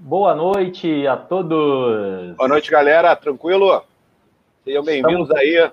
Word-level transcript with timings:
Boa 0.00 0.32
noite 0.32 1.08
a 1.08 1.16
todos. 1.16 2.36
Boa 2.36 2.48
noite, 2.48 2.70
galera. 2.70 3.16
Tranquilo? 3.16 3.82
Sejam 4.64 4.84
bem-vindos 4.84 5.28
estamos... 5.28 5.30
aí. 5.32 5.72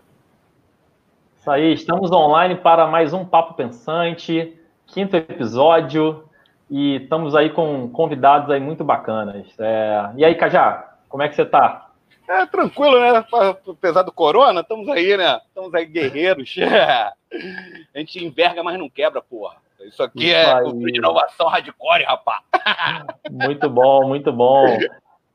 Isso 1.38 1.52
aí, 1.52 1.74
estamos 1.74 2.12
online 2.12 2.56
para 2.56 2.88
mais 2.88 3.14
um 3.14 3.24
Papo 3.24 3.54
Pensante, 3.54 4.60
quinto 4.88 5.16
episódio, 5.16 6.28
e 6.72 6.96
estamos 6.96 7.36
aí 7.36 7.52
com 7.52 7.88
convidados 7.88 8.50
aí 8.50 8.60
muito 8.60 8.84
bacanas. 8.84 9.46
É... 9.60 10.10
E 10.18 10.26
aí, 10.26 10.34
Cajá, 10.34 10.96
como 11.08 11.22
é 11.22 11.30
que 11.30 11.36
você 11.36 11.44
está? 11.44 11.92
É, 12.28 12.48
tranquilo, 12.48 13.00
né? 13.00 13.24
Apesar 13.70 14.02
do 14.02 14.12
corona, 14.12 14.62
estamos 14.62 14.90
aí, 14.90 15.16
né? 15.16 15.40
Estamos 15.48 15.72
aí 15.76 15.86
guerreiros. 15.86 16.56
A 17.94 18.00
gente 18.00 18.26
enverga, 18.26 18.64
mas 18.64 18.80
não 18.80 18.90
quebra, 18.90 19.22
porra. 19.22 19.58
Isso 19.84 20.02
aqui 20.02 20.26
Isso 20.26 20.36
é 20.36 20.62
cultura 20.62 20.92
de 20.92 20.98
inovação 20.98 21.48
hardcore, 21.48 22.04
rapaz. 22.04 22.42
Muito 23.30 23.70
bom, 23.70 24.08
muito 24.08 24.32
bom. 24.32 24.66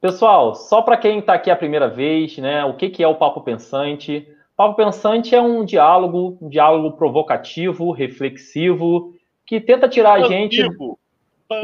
Pessoal, 0.01 0.55
só 0.55 0.81
para 0.81 0.97
quem 0.97 1.19
está 1.19 1.35
aqui 1.35 1.51
a 1.51 1.57
primeira 1.57 1.89
vez, 1.89 2.39
né? 2.39 2.65
O 2.65 2.75
que, 2.75 2.89
que 2.89 3.03
é 3.03 3.09
o 3.09 3.17
Papo 3.17 3.43
Pensante? 3.43 4.27
Papo 4.57 4.75
Pensante 4.75 5.35
é 5.35 5.41
um 5.41 5.65
diálogo, 5.65 6.39
um 6.41 6.49
diálogo 6.49 6.97
provocativo, 6.97 7.93
reflexivo, 7.93 9.15
que 9.47 9.61
tenta 9.61 9.89
tirar 9.89 10.15
a 10.15 10.23
gente. 10.23 10.67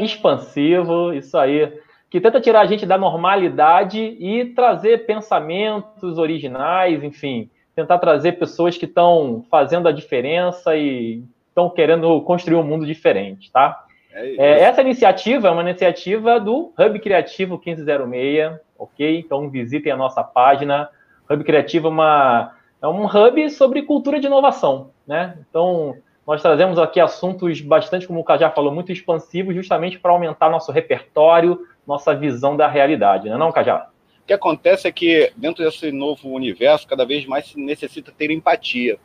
Expansivo, 0.01 1.13
isso 1.13 1.37
aí. 1.37 1.79
Que 2.09 2.21
tenta 2.21 2.39
tirar 2.39 2.61
a 2.61 2.65
gente 2.65 2.85
da 2.85 2.97
normalidade 2.97 3.99
e 3.99 4.45
trazer 4.53 5.05
pensamentos 5.05 6.17
originais, 6.17 7.03
enfim, 7.03 7.49
tentar 7.75 7.97
trazer 7.97 8.33
pessoas 8.33 8.77
que 8.77 8.85
estão 8.85 9.45
fazendo 9.49 9.87
a 9.87 9.91
diferença 9.91 10.75
e 10.75 11.23
estão 11.57 11.69
querendo 11.71 12.21
construir 12.21 12.55
um 12.55 12.63
mundo 12.63 12.85
diferente, 12.85 13.51
tá? 13.51 13.83
É 14.13 14.35
é, 14.37 14.59
essa 14.61 14.81
iniciativa 14.81 15.47
é 15.47 15.51
uma 15.51 15.63
iniciativa 15.63 16.39
do 16.39 16.71
Hub 16.77 16.99
Criativo 16.99 17.59
1506, 17.63 18.59
ok? 18.77 19.19
Então 19.19 19.49
visitem 19.49 19.91
a 19.91 19.97
nossa 19.97 20.23
página. 20.23 20.87
Hub 21.27 21.43
Criativo 21.43 21.87
é, 21.87 21.89
uma, 21.89 22.55
é 22.81 22.87
um 22.87 23.05
hub 23.05 23.49
sobre 23.49 23.81
cultura 23.81 24.19
de 24.19 24.27
inovação, 24.27 24.91
né? 25.07 25.35
Então 25.49 25.95
nós 26.25 26.41
trazemos 26.41 26.77
aqui 26.77 26.99
assuntos 26.99 27.59
bastante, 27.61 28.05
como 28.05 28.19
o 28.19 28.23
Cajá 28.23 28.51
falou, 28.51 28.71
muito 28.71 28.91
expansivos, 28.91 29.55
justamente 29.55 29.97
para 29.97 30.11
aumentar 30.11 30.49
nosso 30.49 30.71
repertório, 30.71 31.65
nossa 31.87 32.13
visão 32.13 32.55
da 32.55 32.67
realidade, 32.67 33.29
não 33.29 33.35
é 33.35 33.39
não, 33.39 33.51
Cajá? 33.51 33.87
O 34.21 34.27
que 34.27 34.33
acontece 34.33 34.87
é 34.87 34.91
que 34.91 35.31
dentro 35.37 35.63
desse 35.63 35.89
novo 35.89 36.29
universo, 36.29 36.85
cada 36.85 37.05
vez 37.05 37.25
mais 37.25 37.47
se 37.47 37.59
necessita 37.59 38.11
ter 38.11 38.29
empatia. 38.29 38.99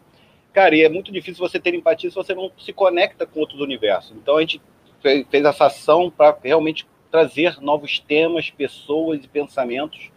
Cara, 0.52 0.76
e 0.76 0.82
é 0.82 0.88
muito 0.88 1.10
difícil 1.10 1.46
você 1.46 1.58
ter 1.58 1.74
empatia 1.74 2.10
se 2.10 2.16
você 2.16 2.34
não 2.34 2.50
se 2.58 2.72
conecta 2.72 3.26
com 3.26 3.40
outros 3.40 3.60
universos. 3.60 4.12
Então 4.16 4.36
a 4.36 4.40
gente 4.40 4.60
fez 5.00 5.44
essa 5.44 5.66
ação 5.66 6.10
para 6.10 6.36
realmente 6.42 6.86
trazer 7.10 7.60
novos 7.60 7.98
temas, 7.98 8.50
pessoas 8.50 9.24
e 9.24 9.28
pensamentos 9.28 10.10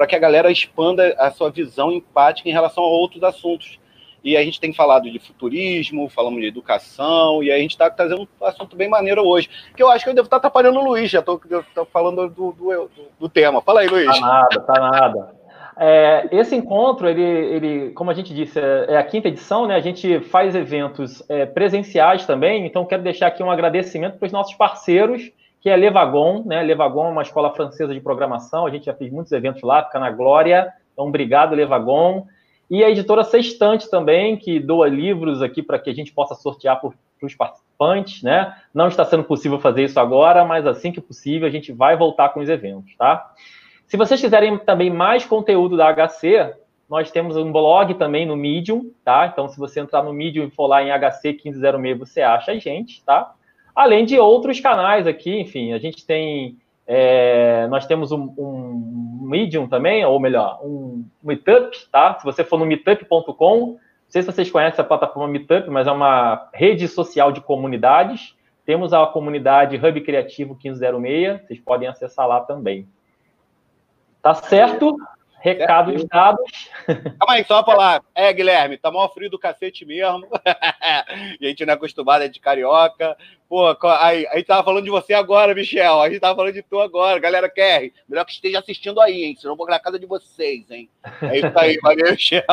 para 0.00 0.06
que 0.06 0.16
a 0.16 0.18
galera 0.18 0.50
expanda 0.50 1.14
a 1.18 1.30
sua 1.30 1.50
visão 1.50 1.92
empática 1.92 2.48
em 2.48 2.52
relação 2.52 2.82
a 2.82 2.86
outros 2.86 3.22
assuntos. 3.22 3.78
E 4.24 4.34
a 4.34 4.42
gente 4.42 4.58
tem 4.58 4.72
falado 4.72 5.10
de 5.10 5.18
futurismo, 5.18 6.08
falamos 6.08 6.40
de 6.40 6.46
educação, 6.46 7.42
e 7.42 7.52
a 7.52 7.58
gente 7.58 7.72
está 7.72 7.90
trazendo 7.90 8.26
um 8.40 8.44
assunto 8.46 8.76
bem 8.76 8.88
maneiro 8.88 9.22
hoje. 9.22 9.50
Que 9.76 9.82
eu 9.82 9.90
acho 9.90 10.04
que 10.04 10.10
eu 10.10 10.14
devo 10.14 10.24
estar 10.24 10.38
atrapalhando 10.38 10.80
o 10.80 10.84
Luiz, 10.84 11.10
já 11.10 11.18
estou 11.20 11.38
falando 11.92 12.30
do, 12.30 12.52
do, 12.52 12.90
do, 13.18 13.28
tema. 13.28 13.60
Fala 13.60 13.80
aí, 13.80 13.88
Luiz. 13.88 14.06
Tá 14.06 14.20
nada, 14.20 14.60
tá 14.60 14.80
nada. 14.80 15.39
É, 15.82 16.28
esse 16.30 16.54
encontro, 16.54 17.08
ele, 17.08 17.22
ele, 17.22 17.90
como 17.92 18.10
a 18.10 18.14
gente 18.14 18.34
disse, 18.34 18.60
é, 18.60 18.84
é, 18.90 18.96
a 18.98 19.02
quinta 19.02 19.28
edição, 19.28 19.66
né? 19.66 19.76
A 19.76 19.80
gente 19.80 20.20
faz 20.20 20.54
eventos 20.54 21.24
é, 21.26 21.46
presenciais 21.46 22.26
também, 22.26 22.66
então 22.66 22.84
quero 22.84 23.02
deixar 23.02 23.28
aqui 23.28 23.42
um 23.42 23.50
agradecimento 23.50 24.18
para 24.18 24.26
os 24.26 24.32
nossos 24.32 24.52
parceiros, 24.56 25.32
que 25.58 25.70
é 25.70 25.76
Levagon, 25.76 26.42
né? 26.44 26.62
Levagon 26.62 27.06
é 27.06 27.10
uma 27.12 27.22
escola 27.22 27.54
francesa 27.54 27.94
de 27.94 28.00
programação, 28.00 28.66
a 28.66 28.70
gente 28.70 28.84
já 28.84 28.94
fez 28.94 29.10
muitos 29.10 29.32
eventos 29.32 29.62
lá, 29.62 29.82
fica 29.82 29.98
na 29.98 30.10
Glória, 30.10 30.70
então 30.92 31.06
obrigado, 31.06 31.54
Levagon. 31.54 32.26
E 32.70 32.84
a 32.84 32.90
editora 32.90 33.24
Sextante 33.24 33.88
também, 33.88 34.36
que 34.36 34.60
doa 34.60 34.86
livros 34.86 35.40
aqui 35.40 35.62
para 35.62 35.78
que 35.78 35.88
a 35.88 35.94
gente 35.94 36.12
possa 36.12 36.34
sortear 36.34 36.78
para 36.78 36.90
os 37.22 37.34
participantes, 37.34 38.22
né? 38.22 38.54
Não 38.74 38.88
está 38.88 39.06
sendo 39.06 39.24
possível 39.24 39.58
fazer 39.58 39.84
isso 39.84 39.98
agora, 39.98 40.44
mas 40.44 40.66
assim 40.66 40.92
que 40.92 41.00
possível 41.00 41.48
a 41.48 41.50
gente 41.50 41.72
vai 41.72 41.96
voltar 41.96 42.28
com 42.28 42.40
os 42.40 42.50
eventos, 42.50 42.94
tá? 42.98 43.32
Se 43.90 43.96
vocês 43.96 44.20
quiserem 44.20 44.56
também 44.56 44.88
mais 44.88 45.26
conteúdo 45.26 45.76
da 45.76 45.92
HC, 45.92 46.54
nós 46.88 47.10
temos 47.10 47.36
um 47.36 47.50
blog 47.50 47.94
também 47.94 48.24
no 48.24 48.36
Medium, 48.36 48.92
tá? 49.04 49.26
Então, 49.26 49.48
se 49.48 49.58
você 49.58 49.80
entrar 49.80 50.04
no 50.04 50.12
Medium 50.12 50.46
e 50.46 50.50
for 50.50 50.68
lá 50.68 50.80
em 50.80 50.92
HC 50.92 51.32
1506, 51.44 51.98
você 51.98 52.22
acha 52.22 52.52
a 52.52 52.54
gente, 52.56 53.04
tá? 53.04 53.34
Além 53.74 54.04
de 54.04 54.16
outros 54.16 54.60
canais 54.60 55.08
aqui, 55.08 55.40
enfim, 55.40 55.72
a 55.72 55.78
gente 55.78 56.06
tem. 56.06 56.56
É, 56.86 57.66
nós 57.66 57.84
temos 57.84 58.12
um, 58.12 58.32
um, 58.38 59.26
Medium 59.28 59.66
também, 59.66 60.04
ou 60.04 60.20
melhor, 60.20 60.60
um 60.62 61.04
Meetup, 61.20 61.76
tá? 61.90 62.16
Se 62.16 62.24
você 62.24 62.44
for 62.44 62.60
no 62.60 62.66
meetup.com, 62.66 63.56
não 63.56 63.78
sei 64.08 64.22
se 64.22 64.30
vocês 64.30 64.48
conhecem 64.48 64.80
a 64.84 64.86
plataforma 64.86 65.26
Meetup, 65.26 65.68
mas 65.68 65.88
é 65.88 65.90
uma 65.90 66.48
rede 66.54 66.86
social 66.86 67.32
de 67.32 67.40
comunidades. 67.40 68.36
Temos 68.64 68.92
a 68.92 69.04
comunidade 69.08 69.84
Hub 69.84 70.00
Criativo 70.02 70.56
1506, 70.62 71.40
vocês 71.42 71.58
podem 71.58 71.88
acessar 71.88 72.28
lá 72.28 72.38
também. 72.38 72.86
Tá 74.22 74.34
certo? 74.34 74.96
Recados 75.40 76.04
dados. 76.04 76.68
Calma 76.86 77.34
aí, 77.34 77.44
só 77.44 77.54
uma 77.54 77.64
palavra. 77.64 78.06
É, 78.14 78.30
Guilherme, 78.32 78.76
tá 78.76 78.90
mó 78.90 79.08
frio 79.08 79.30
do 79.30 79.38
cacete 79.38 79.86
mesmo. 79.86 80.28
a 80.44 81.04
gente 81.40 81.64
não 81.64 81.72
é 81.72 81.76
acostumado, 81.76 82.24
é 82.24 82.28
de 82.28 82.38
carioca. 82.38 83.16
Pô, 83.50 83.76
aí, 83.98 84.28
a 84.28 84.36
gente 84.36 84.46
tava 84.46 84.62
falando 84.62 84.84
de 84.84 84.90
você 84.90 85.12
agora, 85.12 85.52
Michel. 85.52 86.00
A 86.00 86.08
gente 86.08 86.20
tava 86.20 86.36
falando 86.36 86.54
de 86.54 86.62
tu 86.62 86.78
agora. 86.78 87.18
Galera, 87.18 87.50
quer? 87.50 87.90
Melhor 88.08 88.24
que 88.24 88.30
esteja 88.30 88.60
assistindo 88.60 89.00
aí, 89.00 89.24
hein? 89.24 89.34
Senão 89.36 89.54
eu 89.54 89.56
vou 89.56 89.66
na 89.66 89.80
casa 89.80 89.98
de 89.98 90.06
vocês, 90.06 90.70
hein? 90.70 90.88
É 91.20 91.38
isso 91.38 91.58
aí, 91.58 91.76
valeu, 91.82 92.12
Michel. 92.12 92.44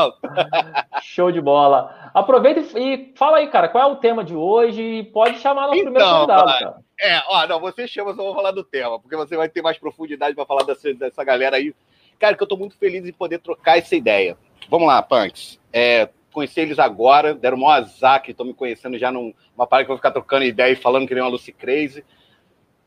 Show 1.04 1.32
de 1.32 1.40
bola. 1.40 2.10
Aproveita 2.16 2.62
e 2.80 3.14
fala 3.16 3.38
aí, 3.38 3.48
cara, 3.48 3.70
qual 3.70 3.88
é 3.88 3.94
o 3.94 3.98
tema 3.98 4.24
de 4.24 4.34
hoje? 4.34 5.04
Pode 5.14 5.38
chamar 5.38 5.68
nosso 5.68 5.76
então, 5.76 5.94
primeiro 5.94 6.10
convidado, 6.10 6.46
cara. 6.48 6.78
É, 7.00 7.22
ó, 7.28 7.46
não, 7.46 7.60
você 7.60 7.88
chama, 7.88 8.16
só 8.16 8.24
vou 8.24 8.34
falar 8.34 8.50
do 8.50 8.64
tema, 8.64 9.00
porque 9.00 9.16
você 9.16 9.38
vai 9.38 9.48
ter 9.48 9.62
mais 9.62 9.78
profundidade 9.78 10.34
para 10.34 10.48
falar 10.48 10.64
dessa, 10.64 10.92
dessa 10.96 11.24
galera 11.24 11.58
aí 11.58 11.76
Cara, 12.20 12.36
que 12.36 12.42
eu 12.42 12.46
estou 12.46 12.58
muito 12.58 12.76
feliz 12.78 13.06
em 13.06 13.14
poder 13.14 13.40
trocar 13.40 13.78
essa 13.78 13.96
ideia. 13.96 14.36
Vamos 14.70 14.88
lá, 14.88 15.02
Punks. 15.02 15.60
É, 15.72 16.10
conheci 16.38 16.60
eles 16.60 16.78
agora, 16.78 17.34
deram 17.34 17.58
um 17.58 17.68
azar 17.68 18.22
que 18.22 18.30
estão 18.30 18.46
me 18.46 18.54
conhecendo 18.54 18.96
já 18.96 19.12
numa 19.12 19.34
parada 19.68 19.86
que 19.86 19.92
eu 19.92 19.96
vou 19.96 19.98
ficar 19.98 20.12
trocando 20.12 20.46
ideia 20.46 20.72
e 20.72 20.76
falando 20.76 21.08
que 21.08 21.16
nem 21.16 21.24
uma 21.24 21.32
Lucy 21.32 21.52
Crazy. 21.52 22.06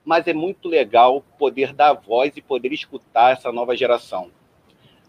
Mas 0.05 0.29
é 0.29 0.33
muito 0.33 0.69
legal 0.69 1.25
poder 1.37 1.73
dar 1.73 1.95
voz 1.95 2.37
e 2.37 2.41
poder 2.41 2.73
escutar 2.73 3.33
essa 3.33 3.51
nova 3.51 3.77
geração. 3.77 4.31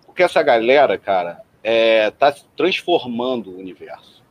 Porque 0.07 0.23
essa 0.23 0.41
galera, 0.41 0.97
cara, 0.97 1.43
está 1.63 2.29
é, 2.29 2.35
transformando 2.57 3.51
o 3.51 3.59
universo. 3.59 4.23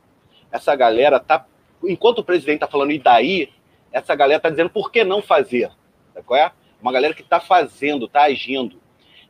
Essa 0.50 0.74
galera 0.74 1.20
tá. 1.20 1.46
Enquanto 1.84 2.18
o 2.18 2.24
presidente 2.24 2.56
está 2.56 2.66
falando, 2.66 2.90
e 2.90 2.98
daí? 2.98 3.48
Essa 3.92 4.16
galera 4.16 4.38
está 4.38 4.50
dizendo 4.50 4.70
por 4.70 4.90
que 4.90 5.04
não 5.04 5.22
fazer. 5.22 5.70
Sabe 6.12 6.26
qual 6.26 6.40
é? 6.40 6.50
Uma 6.82 6.90
galera 6.90 7.14
que 7.14 7.22
está 7.22 7.38
fazendo, 7.38 8.06
está 8.06 8.24
agindo. 8.24 8.80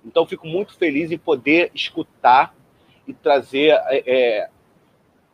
Então, 0.02 0.24
fico 0.24 0.46
muito 0.46 0.74
feliz 0.74 1.12
em 1.12 1.18
poder 1.18 1.70
escutar 1.74 2.54
e 3.06 3.12
trazer 3.12 3.78
é, 3.88 4.02
é 4.06 4.48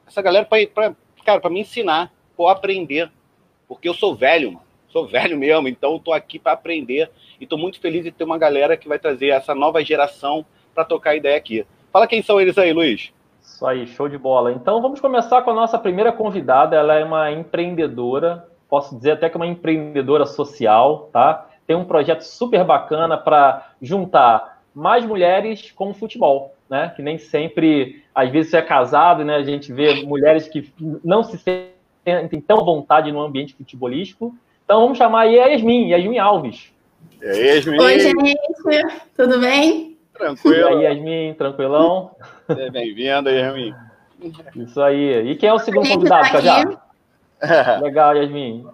essa 0.06 0.22
galera 0.22 0.46
para 0.46 0.94
cara, 1.26 1.40
para 1.40 1.50
me 1.50 1.60
ensinar, 1.60 2.12
para 2.36 2.52
aprender. 2.52 3.10
Porque 3.66 3.88
eu 3.88 3.94
sou 3.94 4.14
velho, 4.14 4.52
mano. 4.52 4.66
Sou 4.88 5.06
velho 5.06 5.36
mesmo, 5.36 5.68
então 5.68 5.96
estou 5.96 6.14
aqui 6.14 6.38
para 6.38 6.52
aprender. 6.52 7.10
E 7.40 7.44
estou 7.44 7.58
muito 7.58 7.80
feliz 7.80 8.04
de 8.04 8.12
ter 8.12 8.24
uma 8.24 8.38
galera 8.38 8.76
que 8.76 8.88
vai 8.88 8.98
trazer 8.98 9.28
essa 9.28 9.54
nova 9.54 9.84
geração 9.84 10.46
para 10.74 10.84
tocar 10.84 11.16
ideia 11.16 11.36
aqui. 11.36 11.66
Fala 11.92 12.06
quem 12.06 12.22
são 12.22 12.40
eles 12.40 12.56
aí, 12.56 12.72
Luiz. 12.72 13.12
Isso 13.42 13.66
aí, 13.66 13.86
show 13.86 14.08
de 14.08 14.16
bola. 14.16 14.52
Então 14.52 14.80
vamos 14.80 15.00
começar 15.00 15.42
com 15.42 15.50
a 15.50 15.54
nossa 15.54 15.78
primeira 15.78 16.12
convidada. 16.12 16.76
Ela 16.76 16.94
é 16.94 17.04
uma 17.04 17.30
empreendedora, 17.30 18.48
posso 18.68 18.96
dizer 18.96 19.12
até 19.12 19.28
que 19.28 19.36
é 19.36 19.38
uma 19.38 19.46
empreendedora 19.46 20.24
social, 20.24 21.10
tá? 21.12 21.46
Tem 21.66 21.76
um 21.76 21.84
projeto 21.84 22.22
super 22.22 22.64
bacana 22.64 23.18
para 23.18 23.72
juntar 23.82 24.62
mais 24.74 25.04
mulheres 25.04 25.72
com 25.72 25.90
o 25.90 25.94
futebol, 25.94 26.54
né? 26.68 26.92
Que 26.94 27.02
nem 27.02 27.18
sempre, 27.18 28.02
às 28.14 28.30
vezes, 28.30 28.50
você 28.50 28.58
é 28.58 28.62
casado, 28.62 29.24
né? 29.24 29.36
A 29.36 29.42
gente 29.42 29.72
vê 29.72 30.04
mulheres 30.04 30.48
que 30.48 30.72
não 31.04 31.22
se 31.22 31.38
sentem 31.38 32.40
tão 32.40 32.60
à 32.60 32.64
vontade 32.64 33.10
no 33.12 33.20
ambiente 33.20 33.54
futebolístico. 33.54 34.34
Então, 34.64 34.80
vamos 34.80 34.98
chamar 34.98 35.22
aí 35.22 35.38
a 35.38 35.46
Yasmin, 35.46 35.88
Yasmin 35.88 36.18
Alves. 36.18 36.72
E 37.22 37.26
aí, 37.26 37.56
Yasmin? 37.56 37.80
Oi, 37.80 38.00
gente, 38.00 38.36
tudo 39.16 39.40
bem? 39.40 39.96
Tranquilo. 40.12 40.80
E 40.80 40.86
aí, 40.86 40.94
Yasmin, 40.94 41.34
tranquilão? 41.34 42.10
Bem-vinda, 42.72 43.30
Yasmin. 43.30 43.74
Isso 44.56 44.80
aí. 44.80 45.30
E 45.30 45.36
quem 45.36 45.48
é 45.48 45.52
o 45.52 45.58
segundo 45.58 45.88
convidado, 45.88 46.30
tá 46.32 46.40
já? 46.40 46.64
Legal, 47.82 48.16
Yasmin. 48.16 48.66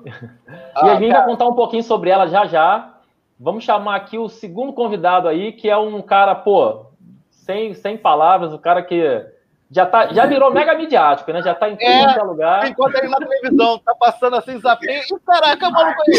Ah, 0.75 0.89
Yasmin 0.89 1.09
cara. 1.09 1.21
vai 1.21 1.31
contar 1.31 1.47
um 1.47 1.55
pouquinho 1.55 1.83
sobre 1.83 2.11
ela 2.11 2.27
já 2.27 2.47
já. 2.47 2.95
Vamos 3.39 3.65
chamar 3.65 3.97
aqui 3.97 4.17
o 4.19 4.29
segundo 4.29 4.73
convidado 4.73 5.27
aí, 5.27 5.51
que 5.53 5.69
é 5.69 5.77
um 5.77 6.01
cara, 6.01 6.33
pô, 6.35 6.87
sem, 7.45 7.75
sem 7.75 7.97
palavras, 7.97 8.53
o 8.53 8.59
cara 8.59 8.83
que 8.83 9.03
já, 9.71 9.87
tá, 9.87 10.13
já 10.13 10.27
virou 10.27 10.53
mega 10.53 10.75
midiático, 10.75 11.33
né? 11.33 11.43
Já 11.43 11.55
tá 11.55 11.69
em 11.69 11.77
todo 11.77 11.89
é, 11.89 12.19
é 12.19 12.23
lugar. 12.23 12.69
Enquanto 12.69 12.95
ele 12.97 13.09
na 13.09 13.17
televisão, 13.17 13.79
tá 13.79 13.95
passando 13.99 14.37
assim, 14.37 14.57
desafio. 14.57 14.91
E 14.91 15.21
caraca, 15.27 15.71
maluco 15.71 16.03
aí. 16.07 16.15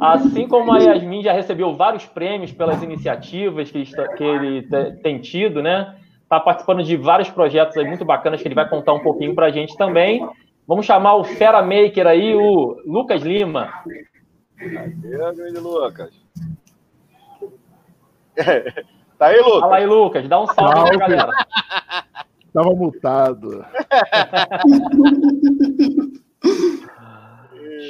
Assim 0.00 0.48
como 0.48 0.72
a 0.72 0.78
Yasmin 0.78 1.22
já 1.22 1.32
recebeu 1.32 1.76
vários 1.76 2.06
prêmios 2.06 2.50
pelas 2.50 2.82
iniciativas 2.82 3.70
que, 3.70 3.80
está, 3.80 4.08
que 4.08 4.24
ele 4.24 4.66
tem 5.02 5.20
tido, 5.20 5.62
né? 5.62 5.96
Está 6.22 6.40
participando 6.40 6.82
de 6.82 6.96
vários 6.96 7.30
projetos 7.30 7.76
aí 7.76 7.86
muito 7.86 8.04
bacanas 8.04 8.40
que 8.40 8.48
ele 8.48 8.54
vai 8.54 8.68
contar 8.68 8.94
um 8.94 9.02
pouquinho 9.02 9.34
para 9.34 9.46
a 9.46 9.50
gente 9.50 9.76
também. 9.76 10.26
Vamos 10.66 10.86
chamar 10.86 11.16
o 11.16 11.24
Fera 11.24 11.62
Maker 11.62 12.06
aí, 12.06 12.34
o 12.34 12.80
Lucas 12.86 13.22
Lima. 13.22 13.70
Cadê, 14.56 15.10
grande 15.10 15.58
Lucas? 15.58 16.10
tá 19.22 19.28
aí, 19.28 19.40
Lucas? 19.40 19.60
Fala 19.60 19.76
aí, 19.76 19.86
Lucas. 19.86 20.28
Dá 20.28 20.40
um 20.40 20.46
salve 20.48 20.90
aí, 20.90 20.98
galera. 20.98 21.32
Tava 22.52 22.70
mutado. 22.74 23.64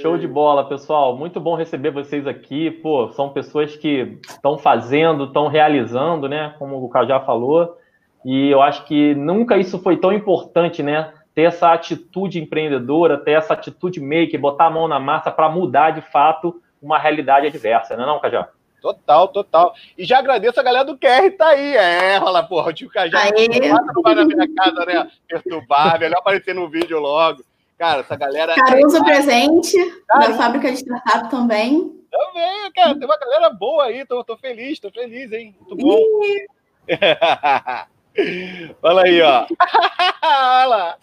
Show 0.01 0.17
de 0.19 0.29
bola, 0.29 0.69
pessoal. 0.69 1.17
Muito 1.17 1.41
bom 1.41 1.57
receber 1.57 1.91
vocês 1.91 2.27
aqui. 2.27 2.71
Pô, 2.71 3.09
são 3.11 3.31
pessoas 3.31 3.75
que 3.77 4.19
estão 4.29 4.57
fazendo, 4.59 5.25
estão 5.25 5.49
realizando, 5.49 6.29
né? 6.29 6.55
Como 6.59 6.83
o 6.83 6.89
Cajá 6.89 7.21
falou. 7.21 7.77
E 8.25 8.51
eu 8.51 8.63
acho 8.63 8.85
que 8.85 9.15
nunca 9.15 9.57
isso 9.57 9.81
foi 9.81 9.97
tão 9.97 10.13
importante, 10.13 10.83
né? 10.83 11.13
Ter 11.35 11.43
essa 11.43 11.73
atitude 11.73 12.41
empreendedora, 12.41 13.19
ter 13.19 13.33
essa 13.33 13.55
atitude 13.55 14.01
maker, 14.01 14.41
botar 14.41 14.67
a 14.67 14.71
mão 14.71 14.87
na 14.87 15.01
massa 15.01 15.31
para 15.31 15.49
mudar 15.49 15.91
de 15.91 16.03
fato 16.03 16.61
uma 16.81 16.99
realidade 16.99 17.47
adversa, 17.47 17.97
não 17.97 18.05
é 18.05 18.07
não, 18.07 18.21
Cajá? 18.21 18.49
Total, 18.83 19.29
total. 19.29 19.75
E 19.97 20.05
já 20.05 20.19
agradeço 20.19 20.59
a 20.59 20.63
galera 20.63 20.85
do 20.85 20.99
QR 20.99 21.31
tá 21.39 21.51
aí. 21.51 21.77
É, 21.77 22.17
rola, 22.17 22.43
porra, 22.43 22.71
o 22.71 22.73
tio 22.73 22.91
Cajá 22.91 23.31
não 23.95 24.03
vai 24.03 24.15
na 24.17 24.25
minha 24.25 24.55
casa, 24.55 24.85
né? 24.85 25.09
Perturbar, 25.29 26.01
melhor 26.01 26.19
aparecer 26.19 26.53
no 26.53 26.69
vídeo 26.69 26.99
logo. 26.99 27.45
Cara, 27.79 28.01
essa 28.01 28.17
galera. 28.17 28.57
Caruso 28.57 28.97
é... 28.97 29.05
presente, 29.05 29.77
da 30.09 30.35
fábrica 30.35 30.73
de 30.73 30.79
startup 30.79 31.31
também. 31.31 32.03
Também, 32.11 32.73
cara, 32.75 32.95
tem 32.95 33.07
uma 33.07 33.17
galera 33.17 33.51
boa 33.51 33.85
aí, 33.85 34.05
tô, 34.05 34.23
tô 34.23 34.37
feliz, 34.37 34.79
tô 34.79 34.91
feliz, 34.91 35.33
hein? 35.33 35.55
Muito 35.61 35.77
bom. 35.77 35.99
Olha 38.83 39.03
aí, 39.07 39.23
ó. 39.23 39.47
olha 40.23 40.67
lá. 40.67 40.97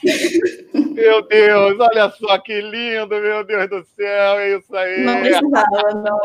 Meu 0.73 1.21
Deus, 1.23 1.79
olha 1.79 2.09
só 2.11 2.37
que 2.37 2.61
lindo, 2.61 3.09
meu 3.09 3.43
Deus 3.43 3.69
do 3.69 3.83
céu, 3.83 4.39
é 4.39 4.57
isso 4.57 4.75
aí. 4.75 5.03
Não 5.03 5.19
precisava, 5.19 5.93
não. 5.95 6.19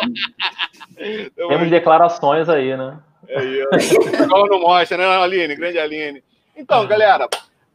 Temos 1.37 1.71
declarações 1.71 2.49
aí, 2.49 2.77
né? 2.77 2.99
É 3.29 3.45
isso. 3.45 3.99
Agora 4.23 4.51
não 4.51 4.61
mostra, 4.61 4.99
né, 4.99 5.07
Aline? 5.07 5.57
Grande 5.57 5.79
Aline. 5.79 6.23
Então, 6.57 6.87
galera, 6.87 7.29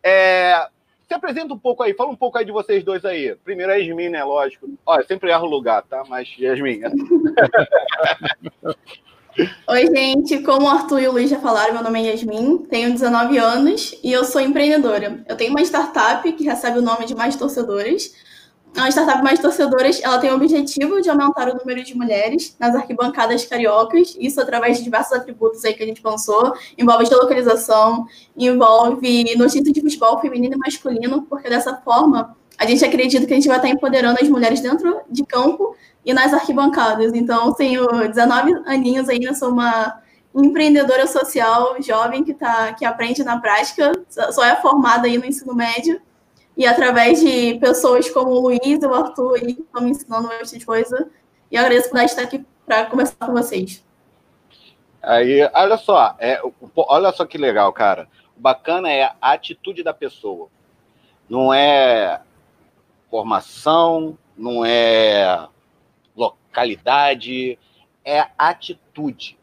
é, 0.04 0.68
se 1.08 1.14
apresenta 1.14 1.54
um 1.54 1.60
pouco 1.60 1.84
aí, 1.84 1.94
fala 1.94 2.12
um 2.12 2.16
pouco 2.16 2.38
aí 2.38 2.46
de 2.46 2.52
vocês 2.52 2.84
dois 2.84 3.04
aí. 3.04 3.36
Primeiro 3.44 3.72
a 3.72 3.76
Yasmin, 3.76 4.10
né? 4.10 4.24
Lógico. 4.24 4.70
Olha, 4.86 5.04
sempre 5.06 5.32
erro 5.32 5.48
o 5.48 5.50
lugar, 5.50 5.82
tá? 5.84 6.04
Mas 6.08 6.30
Yasmin. 6.38 6.82
Oi, 9.68 9.88
gente. 9.88 10.40
Como 10.44 10.66
o 10.66 10.70
Arthur 10.70 11.02
e 11.02 11.08
o 11.08 11.12
Luiz 11.14 11.30
já 11.30 11.40
falaram, 11.40 11.74
meu 11.74 11.84
nome 11.84 12.00
é 12.00 12.12
Yasmin, 12.12 12.60
tenho 12.70 12.92
19 12.92 13.38
anos 13.38 13.98
e 14.04 14.12
eu 14.12 14.24
sou 14.24 14.42
empreendedora. 14.42 15.24
Eu 15.28 15.36
tenho 15.36 15.52
uma 15.52 15.62
startup 15.62 16.32
que 16.32 16.44
recebe 16.44 16.78
o 16.78 16.82
nome 16.84 17.06
de 17.06 17.16
Mais 17.16 17.36
Torcedores. 17.36 18.14
A 18.78 18.88
startup 18.90 19.22
Mais 19.24 19.40
Torcedoras 19.40 20.00
ela 20.02 20.20
tem 20.20 20.32
o 20.32 20.36
objetivo 20.36 21.02
de 21.02 21.10
aumentar 21.10 21.50
o 21.50 21.58
número 21.58 21.84
de 21.84 21.96
mulheres 21.98 22.56
nas 22.60 22.76
arquibancadas 22.76 23.46
cariocas, 23.46 24.16
isso 24.20 24.40
através 24.40 24.78
de 24.78 24.84
diversos 24.84 25.14
atributos 25.14 25.66
aí 25.66 25.74
que 25.74 25.84
a 25.84 25.86
gente 25.86 26.02
pensou. 26.02 26.54
Envolve 26.78 27.06
geolocalização, 27.06 28.06
envolve 28.38 29.36
notícias 29.36 29.74
de 29.74 29.82
futebol 29.82 30.20
feminino 30.22 30.56
e 30.56 30.58
masculino, 30.58 31.24
porque 31.24 31.50
dessa 31.50 31.76
forma 31.78 32.38
a 32.58 32.66
gente 32.66 32.84
acredita 32.84 33.26
que 33.26 33.34
a 33.34 33.36
gente 33.36 33.48
vai 33.48 33.58
estar 33.58 33.70
empoderando 33.70 34.20
as 34.22 34.30
mulheres 34.30 34.60
dentro 34.60 35.02
de 35.10 35.26
campo 35.26 35.76
e 36.06 36.14
nas 36.14 36.34
arquibancadas. 36.34 37.14
Então, 37.14 37.54
tenho 37.54 37.88
19 37.88 38.64
aninhos 38.66 39.10
ainda, 39.10 39.34
sou 39.34 39.50
uma 39.50 40.00
empreendedora 40.36 41.08
social 41.08 41.76
jovem 41.82 42.24
que, 42.24 42.34
tá, 42.34 42.74
que 42.74 42.86
aprende 42.86 43.24
na 43.24 43.40
prática, 43.40 43.92
só 44.10 44.44
é 44.44 44.56
formada 44.58 45.08
aí 45.08 45.18
no 45.18 45.26
ensino 45.26 45.56
médio, 45.56 46.02
e 46.60 46.68
através 46.68 47.22
de 47.22 47.58
pessoas 47.58 48.10
como 48.10 48.32
o 48.32 48.40
Luiz 48.42 48.60
e 48.62 48.86
o 48.86 48.94
Arthur 48.94 49.36
aí, 49.36 49.54
que 49.56 49.62
estão 49.62 49.82
me 49.82 49.92
ensinando 49.92 50.28
bastante 50.28 50.66
coisa, 50.66 51.10
e 51.50 51.56
agradeço 51.56 51.90
por 51.90 51.98
estar 52.02 52.24
aqui 52.24 52.46
para 52.66 52.86
conversar 52.88 53.16
com 53.26 53.32
vocês. 53.32 53.82
Aí, 55.02 55.50
olha 55.54 55.78
só, 55.78 56.18
é, 56.20 56.42
olha 56.76 57.14
só 57.14 57.26
que 57.26 57.38
legal, 57.38 57.72
cara. 57.72 58.10
O 58.38 58.42
bacana 58.42 58.92
é 58.92 59.04
a 59.22 59.32
atitude 59.32 59.84
da 59.84 59.94
pessoa. 59.94 60.50
Não 61.30 61.54
é 61.54 62.20
formação, 63.10 64.18
não 64.36 64.66
é 64.66 65.48
localidade, 66.14 67.58
é 68.04 68.28
atitude. 68.38 69.39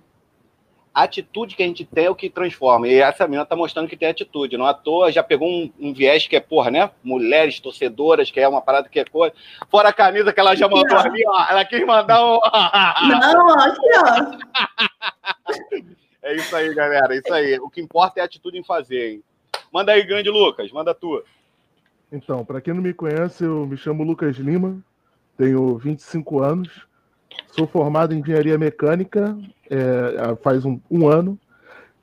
A 0.96 1.02
atitude 1.02 1.54
que 1.54 1.62
a 1.62 1.66
gente 1.66 1.84
tem 1.84 2.06
é 2.06 2.10
o 2.10 2.14
que 2.14 2.30
transforma. 2.30 2.88
E 2.88 2.94
essa 2.94 3.26
menina 3.26 3.44
tá 3.44 3.54
mostrando 3.54 3.86
que 3.86 3.98
tem 3.98 4.08
atitude. 4.08 4.56
Não 4.56 4.64
à 4.64 4.72
toa, 4.72 5.12
já 5.12 5.22
pegou 5.22 5.46
um, 5.46 5.70
um 5.78 5.92
viés 5.92 6.26
que 6.26 6.34
é, 6.34 6.40
porra, 6.40 6.70
né? 6.70 6.90
Mulheres 7.04 7.60
torcedoras, 7.60 8.30
que 8.30 8.40
é 8.40 8.48
uma 8.48 8.62
parada 8.62 8.88
que 8.88 8.98
é 8.98 9.04
coisa. 9.04 9.34
Fora 9.70 9.90
a 9.90 9.92
camisa 9.92 10.32
que 10.32 10.40
ela 10.40 10.54
já 10.54 10.66
mandou 10.66 10.96
ali, 10.96 11.22
ó. 11.26 11.50
Ela 11.50 11.66
quis 11.66 11.84
mandar 11.84 12.24
um. 12.24 12.40
Não, 13.10 13.50
aqui, 13.58 13.90
ó. 13.98 15.82
É 16.22 16.34
isso 16.34 16.56
aí, 16.56 16.74
galera. 16.74 17.14
É 17.14 17.18
isso 17.18 17.34
aí. 17.34 17.58
O 17.58 17.68
que 17.68 17.82
importa 17.82 18.20
é 18.20 18.22
a 18.22 18.24
atitude 18.24 18.56
em 18.56 18.64
fazer, 18.64 19.10
hein? 19.12 19.22
Manda 19.70 19.92
aí, 19.92 20.02
grande 20.02 20.30
Lucas. 20.30 20.72
Manda 20.72 20.92
a 20.92 20.94
tua. 20.94 21.24
Então, 22.10 22.42
para 22.42 22.62
quem 22.62 22.72
não 22.72 22.80
me 22.82 22.94
conhece, 22.94 23.44
eu 23.44 23.66
me 23.66 23.76
chamo 23.76 24.02
Lucas 24.02 24.38
Lima, 24.38 24.82
tenho 25.36 25.76
25 25.76 26.42
anos, 26.42 26.86
Sou 27.48 27.66
formado 27.66 28.14
em 28.14 28.18
engenharia 28.18 28.58
mecânica 28.58 29.36
é, 29.70 30.36
faz 30.42 30.64
um, 30.64 30.80
um, 30.90 31.08
ano. 31.08 31.38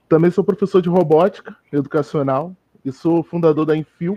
Também 0.07 0.31
sou 0.31 0.43
professor 0.43 0.81
de 0.81 0.89
robótica 0.89 1.55
educacional 1.71 2.55
e 2.83 2.91
sou 2.91 3.23
fundador 3.23 3.65
da 3.65 3.75
Enfio, 3.75 4.15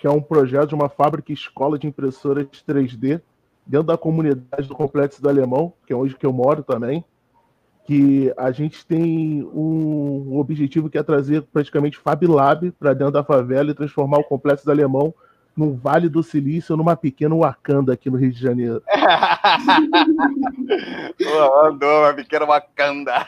que 0.00 0.06
é 0.06 0.10
um 0.10 0.20
projeto 0.20 0.70
de 0.70 0.74
uma 0.74 0.88
fábrica 0.88 1.32
escola 1.32 1.78
de 1.78 1.86
impressoras 1.86 2.46
3D 2.68 3.20
dentro 3.66 3.86
da 3.86 3.96
comunidade 3.96 4.68
do 4.68 4.74
Complexo 4.74 5.20
do 5.20 5.28
Alemão, 5.28 5.72
que 5.86 5.92
é 5.92 5.96
onde 5.96 6.14
que 6.14 6.26
eu 6.26 6.32
moro 6.32 6.62
também. 6.62 7.04
Que 7.86 8.32
a 8.36 8.50
gente 8.50 8.84
tem 8.84 9.44
um 9.44 10.36
objetivo 10.38 10.90
que 10.90 10.98
é 10.98 11.02
trazer 11.02 11.42
praticamente 11.42 11.98
Fab 11.98 12.26
Lab 12.26 12.72
para 12.72 12.92
dentro 12.92 13.12
da 13.12 13.24
favela 13.24 13.70
e 13.70 13.74
transformar 13.74 14.18
o 14.18 14.24
Complexo 14.24 14.64
do 14.64 14.72
Alemão 14.72 15.14
no 15.56 15.74
Vale 15.74 16.08
do 16.08 16.22
Silício, 16.22 16.76
numa 16.76 16.94
pequena 16.94 17.34
Wakanda 17.34 17.94
aqui 17.94 18.10
no 18.10 18.18
Rio 18.18 18.30
de 18.30 18.38
Janeiro. 18.38 18.82
Pô, 21.18 21.64
andou, 21.64 22.02
uma 22.02 22.12
pequena 22.12 22.44
Wakanda. 22.44 23.26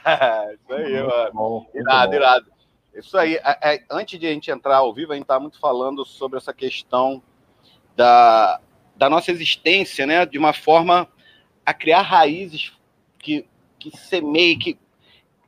Isso 0.55 0.73
aí, 0.73 0.93
muito 0.93 1.07
mano. 1.07 1.33
Bom, 1.33 1.67
irado, 1.75 2.15
irado. 2.15 2.47
Isso 2.95 3.17
aí. 3.17 3.37
É, 3.37 3.75
é, 3.75 3.85
antes 3.91 4.21
de 4.21 4.27
a 4.27 4.31
gente 4.31 4.51
entrar 4.51 4.77
ao 4.77 4.93
vivo, 4.93 5.13
a 5.13 5.15
gente 5.15 5.25
está 5.25 5.41
muito 5.41 5.59
falando 5.59 6.05
sobre 6.05 6.37
essa 6.37 6.53
questão 6.53 7.23
da, 7.97 8.61
da 8.95 9.09
nossa 9.09 9.31
existência, 9.31 10.07
né? 10.07 10.27
De 10.27 10.37
uma 10.37 10.53
forma 10.53 11.09
a 11.65 11.73
criar 11.73 12.03
raízes 12.03 12.75
que, 13.19 13.47
que 13.79 13.97
semeiem, 13.97 14.59
que, 14.59 14.79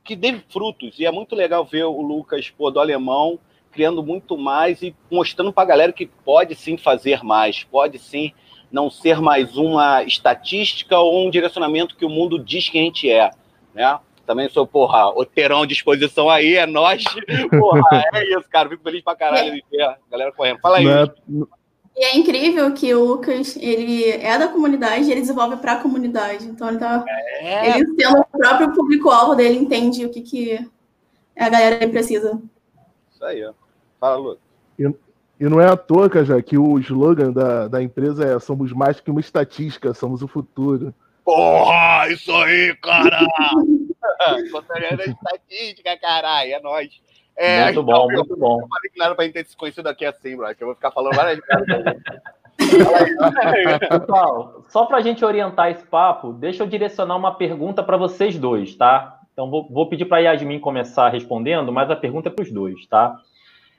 que 0.03 0.15
dê 0.15 0.39
frutos. 0.49 0.97
E 0.97 1.05
é 1.05 1.11
muito 1.11 1.35
legal 1.35 1.63
ver 1.63 1.83
o 1.83 2.01
Lucas, 2.01 2.49
pô, 2.49 2.71
do 2.71 2.79
alemão, 2.79 3.39
criando 3.71 4.03
muito 4.03 4.37
mais 4.37 4.81
e 4.81 4.95
mostrando 5.09 5.53
para 5.53 5.63
a 5.63 5.67
galera 5.67 5.93
que 5.93 6.05
pode 6.05 6.55
sim 6.55 6.77
fazer 6.77 7.23
mais, 7.23 7.63
pode 7.63 7.97
sim 7.99 8.33
não 8.71 8.89
ser 8.89 9.19
mais 9.19 9.57
uma 9.57 10.03
estatística 10.03 10.97
ou 10.97 11.27
um 11.27 11.29
direcionamento 11.29 11.95
que 11.95 12.05
o 12.05 12.09
mundo 12.09 12.39
diz 12.39 12.69
que 12.69 12.77
a 12.79 12.81
gente 12.81 13.09
é, 13.09 13.31
né? 13.73 13.99
Também 14.25 14.47
sou, 14.49 14.65
porra, 14.65 15.09
o 15.09 15.25
terão 15.25 15.65
de 15.65 15.73
exposição 15.73 16.29
aí, 16.29 16.55
é 16.55 16.65
nós. 16.65 17.03
Porra, 17.59 18.05
é 18.13 18.23
isso, 18.29 18.47
cara. 18.49 18.69
Fico 18.69 18.83
feliz 18.83 19.03
pra 19.03 19.15
caralho 19.15 19.51
de 19.53 19.63
ver 19.69 19.81
a 19.81 19.97
galera 20.09 20.31
correndo. 20.31 20.59
Fala 20.61 20.77
aí. 20.77 20.87
É... 20.87 21.05
E 21.97 22.05
é 22.05 22.15
incrível 22.15 22.71
que 22.73 22.93
o 22.93 23.03
Lucas, 23.03 23.57
ele 23.57 24.09
é 24.09 24.37
da 24.37 24.47
comunidade 24.47 25.03
e 25.03 25.11
ele 25.11 25.19
desenvolve 25.19 25.57
para 25.57 25.73
a 25.73 25.81
comunidade. 25.81 26.45
Então, 26.45 26.69
ele 26.69 26.77
tá. 26.77 27.03
É... 27.41 27.77
Ele 27.77 27.85
sendo 27.99 28.21
o 28.21 28.37
próprio 28.37 28.73
público-alvo 28.73 29.35
dele, 29.35 29.57
entende 29.57 30.05
o 30.05 30.09
que, 30.09 30.21
que 30.21 30.69
a 31.37 31.49
galera 31.49 31.85
precisa. 31.89 32.41
Isso 33.21 33.25
aí, 33.25 33.45
ó. 33.45 33.53
Fala, 33.99 34.17
Lu. 34.17 34.37
E, 34.79 34.83
e 35.39 35.49
não 35.49 35.61
é 35.61 35.67
à 35.67 35.77
toa, 35.77 36.09
já 36.25 36.41
que 36.41 36.57
o 36.57 36.79
slogan 36.79 37.31
da, 37.31 37.67
da 37.67 37.83
empresa 37.83 38.25
é 38.25 38.39
somos 38.39 38.71
mais 38.73 38.99
que 38.99 39.11
uma 39.11 39.19
estatística, 39.19 39.93
somos 39.93 40.23
o 40.23 40.27
futuro. 40.27 40.93
Porra, 41.23 42.07
isso 42.09 42.33
aí, 42.33 42.75
cara! 42.77 43.19
Contaria 44.51 44.97
da 44.97 45.05
estatística, 45.05 45.97
caralho, 45.97 46.53
é 46.53 46.59
nóis. 46.61 46.99
É, 47.37 47.65
muito 47.65 47.83
bom, 47.83 48.07
tá, 48.07 48.13
muito 48.13 48.35
bom. 48.35 48.61
Eu 48.61 48.67
falei 48.67 48.89
que 48.91 48.97
não 48.97 49.05
era 49.05 49.15
pra 49.15 49.25
gente 49.25 49.33
ter 49.33 49.45
se 49.45 49.55
conhecido 49.55 49.87
aqui 49.87 50.05
assim, 50.05 50.35
bro, 50.35 50.53
que 50.55 50.63
eu 50.63 50.67
vou 50.67 50.75
ficar 50.75 50.91
falando 50.91 51.15
várias 51.15 51.39
vezes. 51.39 52.01
Pessoal, 53.87 54.63
só 54.67 54.85
para 54.85 54.97
a 54.97 55.01
gente 55.01 55.23
orientar 55.23 55.69
esse 55.69 55.85
papo, 55.85 56.33
deixa 56.33 56.63
eu 56.63 56.67
direcionar 56.67 57.15
uma 57.15 57.35
pergunta 57.35 57.83
para 57.83 57.97
vocês 57.97 58.37
dois, 58.37 58.75
tá? 58.75 59.20
Então 59.33 59.49
vou, 59.49 59.67
vou 59.69 59.87
pedir 59.87 60.05
para 60.05 60.17
a 60.17 60.19
Yasmin 60.21 60.59
começar 60.59 61.09
respondendo, 61.09 61.71
mas 61.71 61.89
a 61.89 61.95
pergunta 61.95 62.29
é 62.29 62.31
para 62.31 62.43
os 62.43 62.51
dois, 62.51 62.85
tá? 62.87 63.17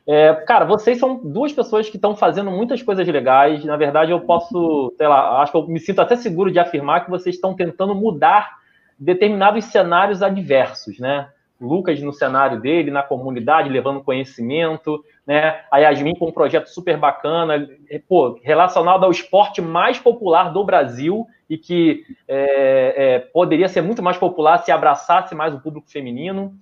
É, 0.06 0.34
cara, 0.34 0.64
vocês 0.64 0.98
são 0.98 1.20
duas 1.22 1.52
pessoas 1.52 1.88
que 1.88 1.96
estão 1.96 2.16
fazendo 2.16 2.50
muitas 2.50 2.82
coisas 2.82 3.06
legais. 3.06 3.64
Na 3.64 3.76
verdade, 3.76 4.10
eu 4.10 4.20
posso, 4.20 4.92
sei 4.96 5.06
lá, 5.06 5.40
acho 5.40 5.52
que 5.52 5.58
eu 5.58 5.66
me 5.68 5.78
sinto 5.78 6.00
até 6.00 6.16
seguro 6.16 6.50
de 6.50 6.58
afirmar 6.58 7.04
que 7.04 7.10
vocês 7.10 7.36
estão 7.36 7.54
tentando 7.54 7.94
mudar 7.94 8.58
determinados 8.98 9.64
cenários 9.66 10.22
adversos, 10.22 10.98
né? 10.98 11.28
Lucas 11.60 12.00
no 12.00 12.12
cenário 12.12 12.60
dele, 12.60 12.90
na 12.90 13.02
comunidade, 13.02 13.68
levando 13.68 14.02
conhecimento, 14.02 15.04
né? 15.26 15.62
A 15.70 15.78
Yasmin 15.78 16.14
com 16.14 16.28
um 16.28 16.32
projeto 16.32 16.66
super 16.66 16.96
bacana, 16.96 17.68
pô, 18.08 18.38
relacionado 18.42 19.04
ao 19.04 19.10
esporte 19.10 19.60
mais 19.60 19.98
popular 19.98 20.52
do 20.52 20.64
Brasil 20.64 21.26
e 21.48 21.56
que 21.56 22.04
é, 22.26 22.94
é, 22.96 23.18
poderia 23.18 23.68
ser 23.68 23.82
muito 23.82 24.02
mais 24.02 24.16
popular 24.16 24.58
se 24.58 24.72
abraçasse 24.72 25.34
mais 25.34 25.54
o 25.54 25.60
público 25.60 25.90
feminino. 25.90 26.54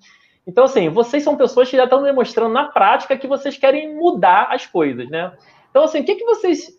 Então, 0.47 0.65
assim, 0.65 0.89
vocês 0.89 1.23
são 1.23 1.37
pessoas 1.37 1.71
que 1.71 1.77
já 1.77 1.85
estão 1.85 2.03
demonstrando 2.03 2.53
na 2.53 2.65
prática 2.65 3.17
que 3.17 3.27
vocês 3.27 3.57
querem 3.57 3.95
mudar 3.97 4.49
as 4.51 4.67
coisas, 4.67 5.09
né? 5.09 5.33
Então, 5.71 5.85
assim, 5.85 6.01
o 6.01 6.05
que, 6.05 6.17
que 6.17 6.25
vocês. 6.25 6.79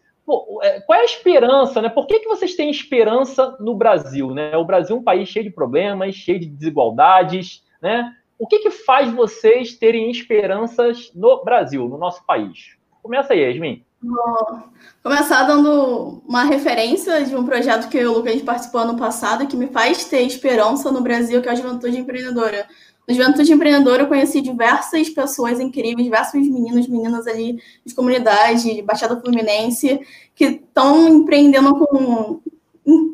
É, 0.62 0.82
qual 0.82 1.00
é 1.00 1.02
a 1.02 1.06
esperança, 1.06 1.82
né? 1.82 1.90
Por 1.90 2.06
que, 2.06 2.20
que 2.20 2.28
vocês 2.28 2.56
têm 2.56 2.70
esperança 2.70 3.56
no 3.60 3.76
Brasil, 3.76 4.32
né? 4.32 4.56
O 4.58 4.66
Brasil 4.66 4.96
é 4.96 5.00
um 5.00 5.04
país 5.04 5.30
cheio 5.30 5.46
de 5.46 5.52
problemas, 5.52 6.16
cheio 6.16 6.40
de 6.40 6.48
desigualdades, 6.48 7.64
né? 7.82 8.14
O 8.42 8.48
que, 8.48 8.58
que 8.58 8.72
faz 8.72 9.14
vocês 9.14 9.76
terem 9.76 10.10
esperanças 10.10 11.12
no 11.14 11.44
Brasil, 11.44 11.88
no 11.88 11.96
nosso 11.96 12.26
país? 12.26 12.76
Começa 13.04 13.34
aí, 13.34 13.42
Yasmin. 13.42 13.84
Vou 14.02 14.64
começar 15.04 15.44
dando 15.44 16.24
uma 16.28 16.44
referência 16.46 17.24
de 17.24 17.36
um 17.36 17.46
projeto 17.46 17.88
que 17.88 17.98
eu 17.98 18.02
e 18.02 18.06
o 18.08 18.14
Lucas 18.14 18.42
participou 18.42 18.82
ano 18.82 18.98
passado, 18.98 19.46
que 19.46 19.56
me 19.56 19.68
faz 19.68 20.06
ter 20.06 20.24
esperança 20.24 20.92
no 20.92 21.02
Brasil, 21.02 21.40
que 21.40 21.50
é 21.50 21.52
a 21.52 21.56
Juventude 21.56 22.00
Empreendedora. 22.00 22.66
No 23.08 23.14
Juventude 23.14 23.54
Empreendedora, 23.54 24.02
eu 24.02 24.08
conheci 24.08 24.42
diversas 24.42 25.08
pessoas 25.08 25.60
incríveis, 25.60 26.04
diversos 26.04 26.42
meninos, 26.42 26.88
meninas 26.88 27.28
ali 27.28 27.62
de 27.86 27.94
comunidade, 27.94 28.74
de 28.74 28.82
Baixada 28.82 29.22
Fluminense, 29.22 30.02
que 30.34 30.46
estão 30.46 31.08
empreendendo 31.08 31.76
com 31.76 32.42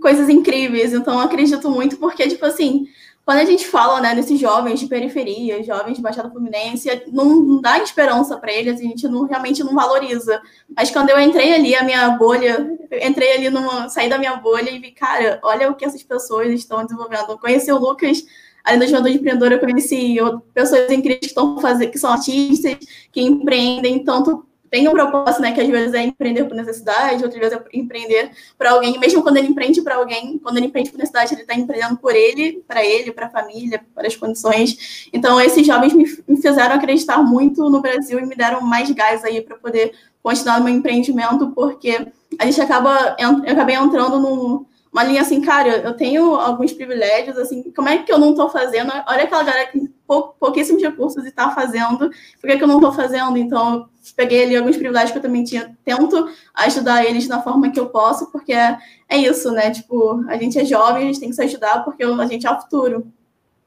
coisas 0.01 0.29
incríveis. 0.29 0.93
Então, 0.93 1.15
eu 1.15 1.19
acredito 1.19 1.69
muito, 1.69 1.97
porque, 1.97 2.29
tipo 2.29 2.45
assim, 2.45 2.87
quando 3.27 3.39
a 3.39 3.45
gente 3.45 3.67
fala, 3.67 3.99
né, 3.99 4.15
desses 4.15 4.39
jovens 4.39 4.79
de 4.79 4.87
periferia, 4.87 5.61
jovens 5.61 5.97
de 5.97 6.01
Baixada 6.01 6.31
Fluminense, 6.31 6.87
não, 7.11 7.59
dá 7.59 7.77
esperança 7.77 8.37
para 8.37 8.53
eles, 8.53 8.79
a 8.79 8.83
gente 8.83 9.05
não, 9.05 9.25
realmente 9.25 9.61
não 9.65 9.75
valoriza. 9.75 10.41
Mas 10.73 10.89
quando 10.91 11.09
eu 11.09 11.19
entrei 11.19 11.53
ali, 11.53 11.75
a 11.75 11.83
minha 11.83 12.11
bolha, 12.11 12.77
entrei 13.01 13.33
ali 13.33 13.49
numa, 13.49 13.89
saí 13.89 14.09
da 14.09 14.17
minha 14.17 14.37
bolha 14.37 14.69
e 14.69 14.79
vi, 14.79 14.91
cara, 14.91 15.41
olha 15.43 15.69
o 15.69 15.75
que 15.75 15.83
essas 15.83 16.01
pessoas 16.01 16.47
estão 16.53 16.85
desenvolvendo. 16.85 17.37
Conheci 17.37 17.69
o 17.69 17.77
Lucas 17.77 18.23
Além 18.63 18.79
da 18.79 18.87
Juventude 18.87 19.17
Empreendedora, 19.17 19.55
eu 19.55 19.59
conheci 19.59 20.17
pessoas 20.53 20.89
incríveis 20.89 21.19
que 21.19 21.25
estão 21.27 21.59
fazendo, 21.59 21.91
que 21.91 21.99
são 21.99 22.11
artistas, 22.11 22.77
que 23.11 23.21
empreendem, 23.21 24.03
tanto 24.03 24.45
tem 24.69 24.87
um 24.87 24.91
propósito, 24.91 25.41
né, 25.41 25.51
que 25.51 25.61
às 25.61 25.67
vezes 25.67 25.93
é 25.93 26.03
empreender 26.03 26.43
por 26.45 26.55
necessidade, 26.55 27.23
outras 27.23 27.39
vezes 27.39 27.57
é 27.57 27.77
empreender 27.77 28.31
para 28.57 28.71
alguém, 28.71 28.99
mesmo 28.99 29.21
quando 29.21 29.37
ele 29.37 29.47
empreende 29.47 29.81
para 29.81 29.95
alguém, 29.95 30.37
quando 30.39 30.57
ele 30.57 30.67
empreende 30.67 30.91
por 30.91 30.97
necessidade, 30.97 31.33
ele 31.33 31.41
está 31.41 31.55
empreendendo 31.55 31.97
por 31.97 32.13
ele, 32.13 32.63
para 32.67 32.85
ele, 32.85 33.11
para 33.11 33.27
a 33.27 33.29
família, 33.29 33.81
para 33.93 34.07
as 34.07 34.15
condições. 34.15 35.09
Então, 35.13 35.39
esses 35.39 35.65
jovens 35.65 35.93
me, 35.93 36.05
me, 36.27 36.35
fizeram 36.41 36.75
acreditar 36.75 37.17
muito 37.23 37.69
no 37.69 37.81
Brasil 37.81 38.19
e 38.19 38.25
me 38.25 38.35
deram 38.35 38.61
mais 38.61 38.89
gás 38.91 39.23
aí 39.23 39.41
para 39.41 39.57
poder 39.57 39.93
continuar 40.21 40.59
no 40.59 40.65
meu 40.65 40.73
empreendimento, 40.73 41.51
porque 41.51 42.07
a 42.37 42.45
gente 42.45 42.59
acaba, 42.59 43.15
eu 43.17 43.51
acabei 43.51 43.75
entrando 43.75 44.19
num 44.19 44.65
uma 44.97 45.03
linha 45.03 45.21
assim, 45.21 45.39
cara, 45.41 45.77
eu 45.77 45.93
tenho 45.93 46.33
alguns 46.33 46.73
privilégios, 46.73 47.37
assim, 47.37 47.71
como 47.71 47.87
é 47.87 47.99
que 47.99 48.11
eu 48.11 48.17
não 48.17 48.31
estou 48.31 48.49
fazendo? 48.49 48.91
Olha 49.07 49.25
aquela 49.25 49.43
galera 49.43 49.67
que 49.67 49.73
tem 49.73 49.93
pou, 50.07 50.35
pouquíssimos 50.39 50.81
recursos 50.81 51.23
e 51.23 51.27
está 51.27 51.51
fazendo, 51.51 52.09
por 52.41 52.49
que, 52.49 52.57
que 52.57 52.63
eu 52.63 52.67
não 52.67 52.77
estou 52.77 52.91
fazendo? 52.91 53.37
Então, 53.37 53.75
eu 53.75 53.89
peguei 54.15 54.43
ali 54.43 54.57
alguns 54.57 54.75
privilégios 54.75 55.11
que 55.11 55.19
eu 55.19 55.21
também 55.21 55.43
tinha, 55.43 55.77
tento 55.85 56.27
ajudar 56.55 57.05
eles 57.05 57.27
da 57.27 57.39
forma 57.43 57.69
que 57.69 57.79
eu 57.79 57.89
posso, 57.89 58.31
porque 58.31 58.51
é, 58.51 58.75
é 59.07 59.17
isso, 59.17 59.51
né? 59.51 59.69
Tipo, 59.69 60.25
a 60.27 60.35
gente 60.35 60.57
é 60.57 60.65
jovem, 60.65 61.03
a 61.03 61.05
gente 61.05 61.19
tem 61.19 61.29
que 61.29 61.35
se 61.35 61.43
ajudar, 61.43 61.85
porque 61.85 62.03
a 62.03 62.25
gente 62.25 62.47
é 62.47 62.51
o 62.51 62.59
futuro. 62.59 63.05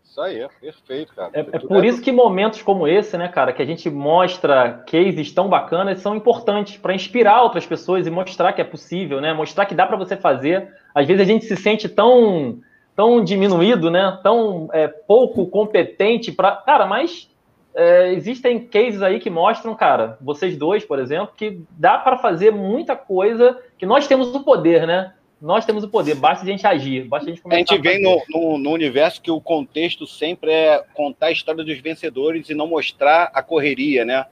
Isso 0.05 0.21
aí, 0.21 0.41
é 0.41 0.49
perfeito, 0.61 1.15
cara. 1.15 1.31
É, 1.33 1.41
é 1.41 1.59
por 1.61 1.85
isso 1.85 2.03
que 2.03 2.11
momentos 2.11 2.61
como 2.61 2.89
esse, 2.89 3.17
né, 3.17 3.29
cara, 3.29 3.53
que 3.53 3.63
a 3.63 3.65
gente 3.65 3.89
mostra 3.89 4.83
cases 4.85 5.33
tão 5.33 5.49
bacanas, 5.49 6.01
são 6.01 6.17
importantes 6.17 6.77
para 6.77 6.93
inspirar 6.93 7.45
outras 7.45 7.65
pessoas 7.65 8.05
e 8.05 8.11
mostrar 8.11 8.53
que 8.53 8.61
é 8.61 8.65
possível, 8.65 9.21
né? 9.21 9.33
Mostrar 9.33 9.67
que 9.67 9.77
dá 9.77 9.87
para 9.87 9.97
você 9.97 10.17
fazer. 10.17 10.80
Às 10.95 11.07
vezes 11.07 11.23
a 11.23 11.25
gente 11.25 11.45
se 11.45 11.57
sente 11.57 11.89
tão, 11.89 12.59
tão 12.95 13.23
diminuído, 13.23 13.91
né? 13.91 14.19
Tão 14.23 14.69
é, 14.73 14.89
pouco 14.89 15.47
competente 15.47 16.33
para. 16.33 16.57
Cara, 16.57 16.87
mas 16.87 17.31
é, 17.75 18.13
existem 18.13 18.61
cases 18.61 19.03
aí 19.03 19.21
que 19.21 19.31
mostram, 19.31 19.75
cara, 19.75 20.19
vocês 20.21 20.57
dois, 20.57 20.85
por 20.85 20.99
exemplo, 20.99 21.35
que 21.37 21.61
dá 21.71 21.99
para 21.99 22.19
fazer 22.19 22.51
muita 22.51 22.97
coisa, 22.97 23.59
que 23.79 23.87
nós 23.87 24.07
temos 24.07 24.35
o 24.35 24.41
poder, 24.41 24.87
né? 24.87 25.13
nós 25.41 25.65
temos 25.65 25.83
o 25.83 25.89
poder, 25.89 26.15
basta 26.17 26.45
a 26.45 26.47
gente 26.47 26.67
agir, 26.67 27.05
basta 27.05 27.27
a 27.27 27.31
gente 27.31 27.43
começar. 27.43 27.57
A 27.57 27.61
gente 27.61 27.75
a 27.75 27.91
vem 27.91 28.03
no, 28.03 28.23
no, 28.29 28.59
no, 28.59 28.71
universo 28.71 29.23
que 29.23 29.31
o 29.31 29.41
contexto 29.41 30.07
sempre 30.07 30.53
é 30.53 30.85
contar 30.93 31.27
a 31.27 31.33
história 31.33 31.65
dos 31.65 31.79
vencedores 31.79 32.51
e 32.51 32.55
não 32.55 32.67
mostrar 32.67 33.31
a 33.33 33.43
correria, 33.43 34.05
né? 34.05 34.27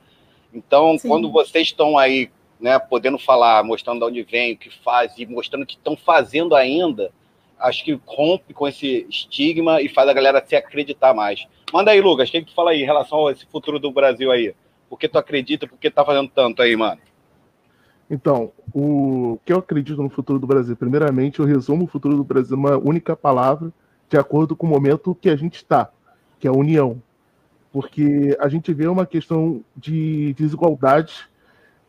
Então, 0.52 0.98
Sim. 0.98 1.08
quando 1.08 1.30
vocês 1.30 1.68
estão 1.68 1.96
aí, 1.96 2.28
né, 2.60 2.78
podendo 2.78 3.18
falar, 3.18 3.62
mostrando 3.62 4.00
de 4.00 4.04
onde 4.04 4.22
vem, 4.22 4.54
o 4.54 4.56
que 4.56 4.70
faz 4.82 5.12
e 5.18 5.26
mostrando 5.26 5.62
o 5.62 5.66
que 5.66 5.74
estão 5.74 5.96
fazendo 5.96 6.54
ainda, 6.54 7.10
acho 7.58 7.84
que 7.84 8.00
rompe 8.06 8.54
com 8.54 8.66
esse 8.66 9.06
estigma 9.08 9.80
e 9.80 9.88
faz 9.88 10.08
a 10.08 10.12
galera 10.12 10.44
se 10.44 10.56
acreditar 10.56 11.14
mais. 11.14 11.46
Manda 11.72 11.90
aí, 11.90 12.00
Lucas, 12.00 12.28
o 12.28 12.32
que, 12.32 12.42
tu 12.42 12.54
fala 12.54 12.70
aí 12.70 12.82
em 12.82 12.86
relação 12.86 13.26
a 13.26 13.32
esse 13.32 13.46
futuro 13.46 13.78
do 13.78 13.90
Brasil 13.90 14.30
aí? 14.30 14.54
Por 14.88 14.98
que 14.98 15.08
tu 15.08 15.18
acredita, 15.18 15.66
por 15.66 15.78
que 15.78 15.90
tá 15.90 16.04
fazendo 16.04 16.28
tanto 16.28 16.62
aí, 16.62 16.74
mano? 16.74 17.00
Então, 18.10 18.50
o 18.74 19.38
que 19.44 19.52
eu 19.52 19.58
acredito 19.58 20.02
no 20.02 20.08
futuro 20.08 20.38
do 20.38 20.46
Brasil? 20.46 20.74
Primeiramente, 20.74 21.40
eu 21.40 21.44
resumo 21.44 21.84
o 21.84 21.88
futuro 21.88 22.16
do 22.16 22.24
Brasil 22.24 22.56
numa 22.56 22.78
única 22.78 23.14
palavra, 23.14 23.70
de 24.08 24.16
acordo 24.16 24.56
com 24.56 24.66
o 24.66 24.70
momento 24.70 25.14
que 25.14 25.28
a 25.28 25.36
gente 25.36 25.56
está, 25.56 25.90
que 26.40 26.46
é 26.46 26.50
a 26.50 26.54
união. 26.54 27.02
Porque 27.70 28.34
a 28.40 28.48
gente 28.48 28.72
vê 28.72 28.86
uma 28.86 29.04
questão 29.04 29.62
de 29.76 30.32
desigualdade 30.32 31.28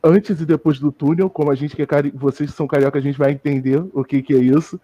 antes 0.03 0.39
e 0.39 0.46
depois 0.46 0.79
do 0.79 0.91
túnel, 0.91 1.29
como 1.29 1.51
a 1.51 1.56
gente 1.56 1.75
que 1.75 1.82
é 1.82 1.86
cari... 1.86 2.12
vocês 2.12 2.50
que 2.51 2.56
são 2.56 2.68
carioca, 2.68 2.98
a 2.98 3.01
gente 3.01 3.18
vai 3.18 3.32
entender 3.32 3.84
o 3.94 4.03
que, 4.03 4.22
que 4.22 4.34
é 4.34 4.38
isso. 4.38 4.79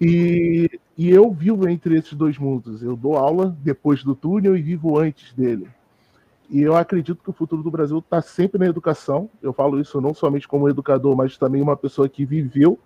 E, 0.00 0.80
e 0.96 1.10
eu 1.10 1.30
vivo 1.30 1.68
entre 1.68 1.96
esses 1.96 2.14
dois 2.14 2.38
mundos. 2.38 2.82
Eu 2.82 2.96
dou 2.96 3.16
aula 3.16 3.56
depois 3.62 4.02
do 4.02 4.14
túnel 4.14 4.56
e 4.56 4.62
vivo 4.62 4.98
antes 4.98 5.32
dele. 5.32 5.68
E 6.50 6.62
eu 6.62 6.74
acredito 6.74 7.22
que 7.22 7.30
o 7.30 7.34
futuro 7.34 7.62
do 7.62 7.70
Brasil 7.70 7.98
está 7.98 8.22
sempre 8.22 8.58
na 8.58 8.66
educação. 8.66 9.28
Eu 9.42 9.52
falo 9.52 9.80
isso 9.80 10.00
não 10.00 10.14
somente 10.14 10.48
como 10.48 10.68
educador, 10.68 11.14
mas 11.14 11.36
também 11.36 11.60
uma 11.60 11.76
pessoa 11.76 12.08
que 12.08 12.24
viveu, 12.24 12.78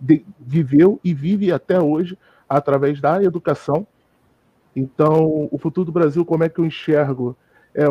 de, 0.00 0.24
viveu 0.40 0.98
e 1.04 1.12
vive 1.12 1.52
até 1.52 1.78
hoje 1.78 2.18
através 2.48 3.00
da 3.00 3.22
educação. 3.22 3.86
Então, 4.74 5.48
o 5.50 5.58
futuro 5.58 5.84
do 5.84 5.92
Brasil, 5.92 6.24
como 6.24 6.44
é 6.44 6.48
que 6.48 6.58
eu 6.60 6.64
enxergo? 6.64 7.36
É, 7.74 7.84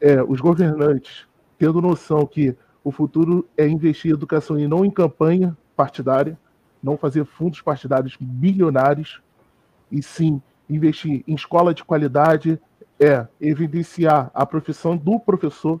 é 0.00 0.22
os 0.22 0.40
governantes 0.40 1.26
tendo 1.58 1.80
noção 1.80 2.26
que 2.26 2.56
o 2.84 2.90
futuro 2.90 3.48
é 3.56 3.66
investir 3.66 4.10
em 4.10 4.14
educação 4.14 4.58
e 4.58 4.68
não 4.68 4.84
em 4.84 4.90
campanha 4.90 5.56
partidária, 5.76 6.38
não 6.82 6.96
fazer 6.96 7.24
fundos 7.24 7.60
partidários 7.60 8.16
bilionários, 8.20 9.20
e 9.90 10.02
sim 10.02 10.40
investir 10.68 11.24
em 11.26 11.34
escola 11.34 11.74
de 11.74 11.84
qualidade, 11.84 12.60
é 12.98 13.26
evidenciar 13.40 14.30
a 14.34 14.46
profissão 14.46 14.96
do 14.96 15.18
professor, 15.18 15.80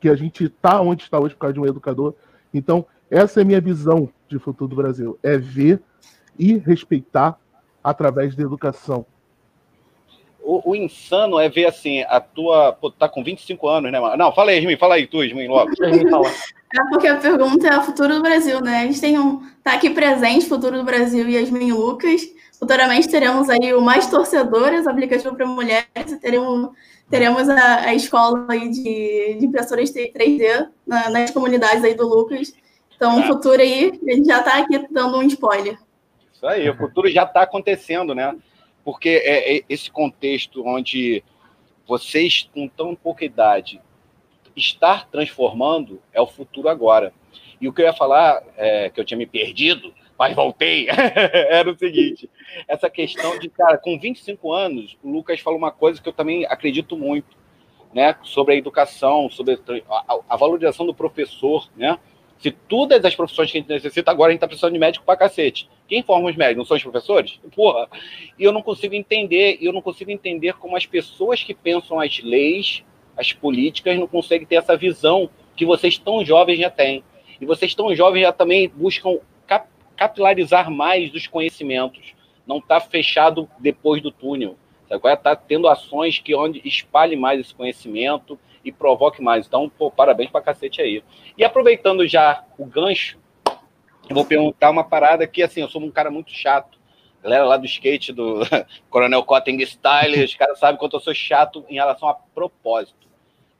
que 0.00 0.08
a 0.08 0.16
gente 0.16 0.44
está 0.44 0.80
onde 0.80 1.02
está 1.02 1.18
hoje 1.18 1.34
por 1.34 1.40
causa 1.42 1.54
de 1.54 1.60
um 1.60 1.66
educador. 1.66 2.14
Então, 2.52 2.84
essa 3.10 3.40
é 3.40 3.42
a 3.42 3.46
minha 3.46 3.60
visão 3.60 4.08
de 4.28 4.38
futuro 4.38 4.68
do 4.68 4.76
Brasil: 4.76 5.18
é 5.22 5.36
ver 5.36 5.82
e 6.38 6.56
respeitar 6.56 7.38
através 7.84 8.34
da 8.34 8.42
educação. 8.42 9.06
O, 10.44 10.70
o, 10.70 10.76
insano 10.76 11.38
é 11.38 11.48
ver 11.48 11.66
assim, 11.66 12.02
a 12.02 12.20
tua. 12.20 12.72
Pô, 12.72 12.90
tá 12.90 13.08
com 13.08 13.22
25 13.22 13.68
anos, 13.68 13.92
né, 13.92 14.00
mano? 14.00 14.16
Não, 14.16 14.32
fala 14.32 14.50
aí, 14.50 14.56
Yasmin, 14.56 14.76
fala 14.76 14.96
aí, 14.96 15.06
tu, 15.06 15.22
Yasmin, 15.22 15.48
logo. 15.48 15.70
É 16.74 16.88
porque 16.88 17.06
a 17.06 17.16
pergunta 17.16 17.68
é 17.68 17.78
o 17.78 17.82
futuro 17.82 18.14
do 18.14 18.22
Brasil, 18.22 18.58
né? 18.62 18.78
A 18.78 18.86
gente 18.86 18.98
tem 18.98 19.18
um. 19.18 19.46
Tá 19.62 19.74
aqui 19.74 19.90
presente, 19.90 20.46
futuro 20.46 20.78
do 20.78 20.84
Brasil, 20.84 21.28
Yasmin 21.28 21.68
e 21.68 21.72
Lucas. 21.74 22.22
Futuramente 22.58 23.08
teremos 23.08 23.50
aí 23.50 23.74
o 23.74 23.82
Mais 23.82 24.06
Torcedores, 24.06 24.86
aplicativo 24.86 25.34
para 25.34 25.44
mulheres, 25.44 25.84
e 26.12 26.16
teremos, 26.18 26.70
teremos 27.10 27.48
a, 27.48 27.80
a 27.80 27.94
escola 27.94 28.46
aí 28.48 28.70
de, 28.70 29.36
de 29.38 29.44
impressoras 29.44 29.92
3D 29.92 30.68
na, 30.86 31.10
nas 31.10 31.30
comunidades 31.30 31.84
aí 31.84 31.94
do 31.94 32.08
Lucas. 32.08 32.54
Então, 32.96 33.18
o 33.18 33.22
futuro 33.24 33.60
aí, 33.60 33.92
a 34.08 34.14
gente 34.14 34.26
já 34.26 34.38
está 34.38 34.58
aqui 34.58 34.86
dando 34.90 35.18
um 35.18 35.22
spoiler. 35.24 35.76
Isso 36.32 36.46
aí, 36.46 36.70
o 36.70 36.76
futuro 36.76 37.10
já 37.10 37.24
está 37.24 37.42
acontecendo, 37.42 38.14
né? 38.14 38.34
Porque 38.84 39.08
é, 39.08 39.56
é 39.56 39.62
esse 39.68 39.90
contexto 39.90 40.66
onde 40.66 41.22
vocês, 41.86 42.48
com 42.52 42.68
tão 42.68 42.94
pouca 42.94 43.24
idade, 43.24 43.80
estar 44.56 45.08
transformando 45.08 46.00
é 46.12 46.20
o 46.20 46.26
futuro 46.26 46.68
agora. 46.68 47.12
E 47.60 47.68
o 47.68 47.72
que 47.72 47.80
eu 47.80 47.86
ia 47.86 47.92
falar, 47.92 48.42
é, 48.56 48.90
que 48.90 49.00
eu 49.00 49.04
tinha 49.04 49.16
me 49.16 49.26
perdido, 49.26 49.94
mas 50.18 50.34
voltei, 50.34 50.88
era 50.90 51.70
o 51.70 51.76
seguinte: 51.76 52.28
essa 52.68 52.90
questão 52.90 53.38
de, 53.38 53.48
cara, 53.48 53.78
com 53.78 53.98
25 53.98 54.52
anos, 54.52 54.96
o 55.02 55.10
Lucas 55.10 55.40
falou 55.40 55.58
uma 55.58 55.70
coisa 55.72 56.00
que 56.00 56.08
eu 56.08 56.12
também 56.12 56.44
acredito 56.46 56.96
muito. 56.96 57.40
né, 57.92 58.16
sobre 58.22 58.54
a 58.54 58.56
educação, 58.56 59.28
sobre 59.28 59.60
a, 59.86 60.18
a 60.26 60.36
valorização 60.36 60.86
do 60.86 60.94
professor, 60.94 61.68
né? 61.76 61.98
Se 62.42 62.50
todas 62.50 63.04
as 63.04 63.14
profissões 63.14 63.52
que 63.52 63.58
a 63.58 63.60
gente 63.60 63.70
necessita, 63.70 64.10
agora 64.10 64.30
a 64.30 64.32
gente 64.32 64.38
está 64.38 64.48
precisando 64.48 64.72
de 64.72 64.78
médico 64.80 65.04
pra 65.04 65.16
cacete. 65.16 65.68
Quem 65.86 66.02
forma 66.02 66.28
os 66.28 66.34
médicos? 66.34 66.58
Não 66.58 66.64
são 66.64 66.76
os 66.76 66.82
professores? 66.82 67.38
Porra. 67.54 67.88
E 68.36 68.42
eu 68.42 68.50
não 68.50 68.60
consigo 68.60 68.96
entender, 68.96 69.58
eu 69.60 69.72
não 69.72 69.80
consigo 69.80 70.10
entender 70.10 70.54
como 70.54 70.76
as 70.76 70.84
pessoas 70.84 71.44
que 71.44 71.54
pensam 71.54 72.00
as 72.00 72.18
leis, 72.20 72.82
as 73.16 73.32
políticas, 73.32 73.96
não 73.96 74.08
conseguem 74.08 74.44
ter 74.44 74.56
essa 74.56 74.76
visão 74.76 75.30
que 75.54 75.64
vocês 75.64 75.96
tão 75.98 76.24
jovens 76.24 76.58
já 76.58 76.68
têm. 76.68 77.04
E 77.40 77.46
vocês 77.46 77.76
tão 77.76 77.94
jovens 77.94 78.22
já 78.22 78.32
também 78.32 78.68
buscam 78.68 79.18
cap 79.46 79.68
capilarizar 79.96 80.68
mais 80.68 81.12
dos 81.12 81.28
conhecimentos. 81.28 82.12
Não 82.44 82.58
está 82.58 82.80
fechado 82.80 83.48
depois 83.60 84.02
do 84.02 84.10
túnel. 84.10 84.56
Agora 84.90 85.14
está 85.14 85.36
tendo 85.36 85.68
ações 85.68 86.18
que 86.18 86.34
onde 86.34 86.60
espalhe 86.64 87.14
mais 87.14 87.38
esse 87.38 87.54
conhecimento 87.54 88.36
e 88.64 88.70
provoque 88.70 89.22
mais. 89.22 89.46
Então, 89.46 89.68
pô, 89.68 89.90
parabéns 89.90 90.30
pra 90.30 90.40
cacete 90.40 90.80
aí. 90.80 91.02
E 91.36 91.44
aproveitando 91.44 92.06
já 92.06 92.44
o 92.58 92.64
gancho, 92.64 93.18
eu 94.08 94.14
vou 94.14 94.24
perguntar 94.24 94.70
uma 94.70 94.84
parada 94.84 95.26
que, 95.26 95.42
assim, 95.42 95.60
eu 95.60 95.68
sou 95.68 95.82
um 95.82 95.90
cara 95.90 96.10
muito 96.10 96.32
chato. 96.32 96.78
Galera 97.22 97.44
lá 97.44 97.56
do 97.56 97.66
skate, 97.66 98.12
do 98.12 98.40
Coronel 98.90 99.22
Cotting 99.22 99.60
Style, 99.60 100.24
os 100.24 100.34
caras 100.34 100.58
sabem 100.58 100.78
quanto 100.78 100.96
eu 100.96 101.00
sou 101.00 101.14
chato 101.14 101.64
em 101.68 101.74
relação 101.74 102.08
a 102.08 102.14
propósito. 102.14 103.08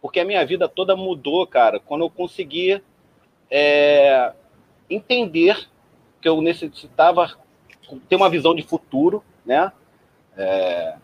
Porque 0.00 0.18
a 0.18 0.24
minha 0.24 0.44
vida 0.44 0.68
toda 0.68 0.96
mudou, 0.96 1.46
cara, 1.46 1.78
quando 1.78 2.02
eu 2.02 2.10
consegui 2.10 2.82
é, 3.48 4.32
entender 4.90 5.68
que 6.20 6.28
eu 6.28 6.40
necessitava 6.40 7.36
ter 8.08 8.16
uma 8.16 8.30
visão 8.30 8.54
de 8.54 8.62
futuro, 8.62 9.22
né? 9.44 9.72
É, 10.36 10.96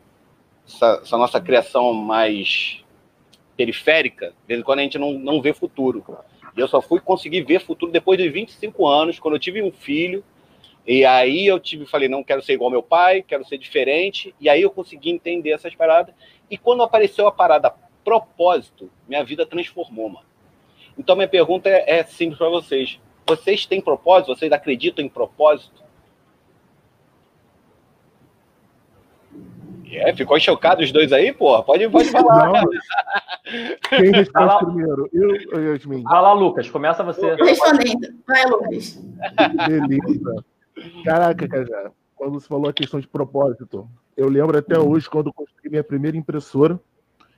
essa, 0.67 1.01
essa, 1.03 1.17
nossa 1.17 1.41
criação 1.41 1.93
mais 1.93 2.83
periférica, 3.59 4.29
de 4.29 4.47
vez 4.47 4.61
em 4.61 4.63
quando 4.63 4.79
a 4.79 4.83
gente 4.83 4.99
não, 4.99 5.13
não 5.15 5.43
vê 5.43 5.53
futuro. 5.53 6.05
E 6.57 6.61
eu 6.61 6.69
só 6.69 6.81
fui 6.81 7.01
conseguir 7.01 7.43
ver 7.43 7.61
futuro 7.61 7.91
depois 7.91 8.17
de 8.17 8.29
25 8.29 8.87
anos, 8.87 9.19
quando 9.19 9.35
eu 9.35 9.41
tive 9.41 9.61
um 9.61 9.73
filho. 9.73 10.23
E 10.87 11.05
aí 11.05 11.45
eu 11.45 11.59
tive, 11.59 11.85
falei, 11.85 12.09
não 12.09 12.23
quero 12.23 12.41
ser 12.41 12.53
igual 12.53 12.71
meu 12.71 12.85
pai, 12.85 13.21
quero 13.21 13.45
ser 13.45 13.59
diferente. 13.59 14.33
E 14.41 14.49
aí 14.49 14.63
eu 14.63 14.71
consegui 14.71 15.11
entender 15.11 15.51
essas 15.51 15.75
paradas. 15.75 16.15
E 16.49 16.57
quando 16.57 16.85
apareceu 16.85 17.27
a 17.27 17.33
parada 17.33 17.75
propósito, 18.05 18.89
minha 19.09 19.25
vida 19.25 19.45
transformou, 19.45 20.09
mano. 20.09 20.27
Então 20.97 21.17
minha 21.17 21.29
pergunta 21.29 21.69
é, 21.69 21.99
é 21.99 22.05
simples 22.05 22.39
para 22.39 22.49
vocês. 22.49 23.01
Vocês 23.27 23.67
têm 23.67 23.81
propósito? 23.81 24.35
Vocês 24.35 24.53
acreditam 24.53 25.05
em 25.05 25.09
propósito? 25.09 25.83
É, 29.93 30.15
ficou 30.15 30.39
chocado 30.39 30.83
os 30.83 30.93
dois 30.93 31.13
aí, 31.13 31.33
pô? 31.33 31.63
Pode, 31.63 31.89
pode 31.89 32.11
falar. 32.11 32.53
Não, 32.53 32.71
quem 33.89 34.11
responde 34.13 34.59
primeiro? 34.65 35.09
Eu 35.13 35.73
Yasmin? 35.73 36.03
Vai 36.03 36.23
lá, 36.23 36.33
Lucas. 36.33 36.69
Começa 36.69 37.03
você. 37.03 37.35
Respondendo. 37.35 38.09
Vai, 38.27 38.45
Lucas. 38.45 39.01
Beleza. 39.67 40.45
Caraca, 41.05 41.49
cara. 41.49 41.93
Quando 42.15 42.33
você 42.33 42.49
falou 42.49 42.69
a 42.69 42.73
questão 42.73 43.01
de 43.01 43.07
propósito, 43.07 43.89
eu 44.17 44.29
lembro 44.29 44.59
até 44.59 44.79
hoje, 44.79 45.09
quando 45.09 45.29
eu 45.29 45.33
construí 45.33 45.71
minha 45.71 45.85
primeira 45.85 46.17
impressora, 46.17 46.79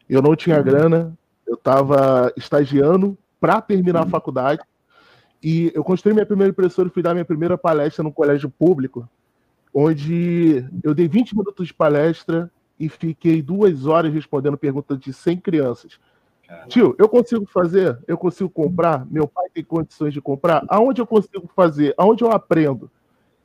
eu 0.09 0.23
não 0.23 0.35
tinha 0.35 0.61
grana, 0.63 1.17
eu 1.47 1.55
estava 1.55 2.33
estagiando 2.37 3.17
para 3.39 3.61
terminar 3.61 4.05
a 4.05 4.09
faculdade, 4.09 4.63
e 5.43 5.71
eu 5.75 5.85
construí 5.85 6.15
minha 6.15 6.27
primeira 6.27 6.51
impressora 6.51 6.89
e 6.89 6.91
fui 6.91 7.03
dar 7.03 7.13
minha 7.13 7.25
primeira 7.25 7.57
palestra 7.57 8.03
no 8.03 8.13
colégio 8.13 8.51
público, 8.51 9.09
onde 9.73 10.65
eu 10.83 10.95
dei 10.95 11.09
20 11.09 11.37
minutos 11.37 11.69
de 11.69 11.75
palestra 11.75 12.51
e 12.79 12.89
fiquei 12.89 13.43
duas 13.43 13.87
horas 13.87 14.13
respondendo 14.13 14.57
perguntas 14.57 14.99
de 14.99 15.13
100 15.13 15.37
crianças. 15.39 15.99
Caramba. 16.47 16.69
Tio, 16.69 16.97
eu 16.99 17.09
consigo 17.09 17.47
fazer? 17.47 17.99
Eu 18.09 18.19
consigo 18.19 18.51
comprar? 18.51 19.07
Meu 19.11 19.29
pai 19.29 19.47
tem 19.53 19.63
condições 19.63 20.13
de 20.13 20.21
comprar? 20.21 20.65
Aonde 20.69 21.01
eu 21.01 21.07
consigo 21.07 21.49
fazer? 21.55 21.95
Aonde 21.97 22.25
eu 22.25 22.33
aprendo? 22.33 22.91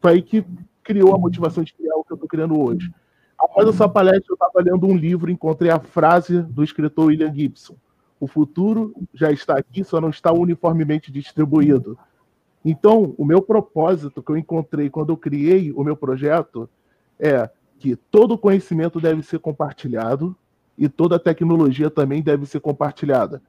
Foi 0.01 0.13
aí 0.13 0.21
que 0.21 0.45
criou 0.83 1.13
a 1.13 1.17
motivação 1.17 1.63
de 1.63 1.73
criar 1.73 1.95
o 1.95 2.03
que 2.03 2.11
eu 2.11 2.15
estou 2.15 2.29
criando 2.29 2.59
hoje. 2.59 2.91
Após 3.37 3.67
essa 3.67 3.87
palestra, 3.87 4.25
eu 4.29 4.35
estava 4.35 4.61
lendo 4.63 4.87
um 4.87 4.95
livro 4.95 5.29
e 5.29 5.33
encontrei 5.33 5.69
a 5.69 5.79
frase 5.79 6.41
do 6.41 6.63
escritor 6.63 7.07
William 7.07 7.33
Gibson. 7.33 7.75
O 8.19 8.27
futuro 8.27 8.93
já 9.13 9.31
está 9.31 9.57
aqui, 9.57 9.83
só 9.83 9.99
não 9.99 10.09
está 10.09 10.31
uniformemente 10.31 11.11
distribuído. 11.11 11.97
Então, 12.65 13.13
o 13.15 13.23
meu 13.23 13.43
propósito 13.43 14.23
que 14.23 14.31
eu 14.31 14.37
encontrei 14.37 14.89
quando 14.89 15.11
eu 15.11 15.17
criei 15.17 15.71
o 15.71 15.83
meu 15.83 15.95
projeto 15.95 16.67
é 17.19 17.47
que 17.77 17.95
todo 17.95 18.39
conhecimento 18.39 18.99
deve 18.99 19.21
ser 19.21 19.37
compartilhado 19.37 20.35
e 20.75 20.89
toda 20.89 21.19
tecnologia 21.19 21.91
também 21.91 22.23
deve 22.23 22.47
ser 22.47 22.59
compartilhada. 22.59 23.39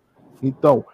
Então, 0.42 0.84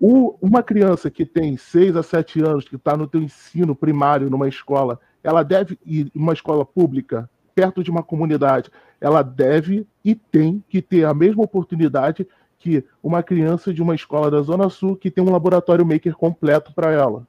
o, 0.00 0.36
uma 0.42 0.60
criança 0.60 1.08
que 1.08 1.24
tem 1.24 1.56
6 1.56 1.94
a 1.94 2.02
7 2.02 2.42
anos, 2.42 2.68
que 2.68 2.74
está 2.74 2.96
no 2.96 3.06
teu 3.06 3.22
ensino 3.22 3.76
primário 3.76 4.28
numa 4.28 4.48
escola, 4.48 4.98
ela 5.22 5.44
deve 5.44 5.78
ir 5.86 6.10
uma 6.12 6.32
escola 6.32 6.64
pública, 6.64 7.30
perto 7.54 7.84
de 7.84 7.92
uma 7.92 8.02
comunidade, 8.02 8.72
ela 9.00 9.22
deve 9.22 9.86
e 10.04 10.16
tem 10.16 10.64
que 10.68 10.82
ter 10.82 11.04
a 11.04 11.14
mesma 11.14 11.44
oportunidade 11.44 12.26
que 12.58 12.84
uma 13.00 13.22
criança 13.22 13.72
de 13.72 13.80
uma 13.80 13.94
escola 13.94 14.30
da 14.30 14.42
Zona 14.42 14.68
Sul 14.68 14.96
que 14.96 15.12
tem 15.12 15.22
um 15.22 15.30
laboratório 15.30 15.86
maker 15.86 16.16
completo 16.16 16.72
para 16.72 16.90
ela. 16.90 17.24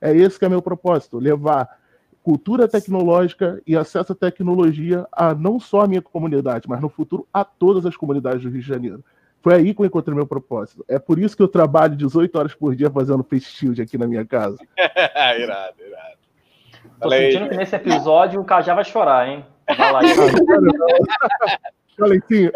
É 0.00 0.14
esse 0.14 0.38
que 0.38 0.44
é 0.44 0.48
meu 0.48 0.62
propósito, 0.62 1.18
levar 1.18 1.68
cultura 2.22 2.66
tecnológica 2.66 3.62
e 3.66 3.76
acesso 3.76 4.12
à 4.12 4.14
tecnologia 4.14 5.06
a 5.12 5.32
não 5.32 5.60
só 5.60 5.82
a 5.82 5.86
minha 5.86 6.02
comunidade, 6.02 6.68
mas 6.68 6.80
no 6.80 6.88
futuro 6.88 7.26
a 7.32 7.44
todas 7.44 7.86
as 7.86 7.96
comunidades 7.96 8.42
do 8.42 8.48
Rio 8.48 8.60
de 8.60 8.66
Janeiro. 8.66 9.04
Foi 9.40 9.54
aí 9.54 9.72
que 9.72 9.80
eu 9.80 9.86
encontrei 9.86 10.12
meu 10.12 10.26
propósito. 10.26 10.84
É 10.88 10.98
por 10.98 11.20
isso 11.20 11.36
que 11.36 11.42
eu 11.42 11.46
trabalho 11.46 11.94
18 11.94 12.36
horas 12.36 12.52
por 12.52 12.74
dia 12.74 12.90
fazendo 12.90 13.22
face 13.22 13.46
shield 13.46 13.80
aqui 13.80 13.96
na 13.96 14.08
minha 14.08 14.26
casa. 14.26 14.58
irado, 14.76 15.76
irado. 15.86 16.16
Tô 17.00 17.08
Falei. 17.08 17.30
sentindo 17.30 17.50
que 17.50 17.56
nesse 17.56 17.76
episódio 17.76 18.40
o 18.40 18.44
Cajá 18.44 18.74
vai 18.74 18.84
chorar, 18.84 19.28
hein? 19.28 19.46
Vai 19.76 19.92
lá, 19.92 20.00
Valentinho. 21.96 22.50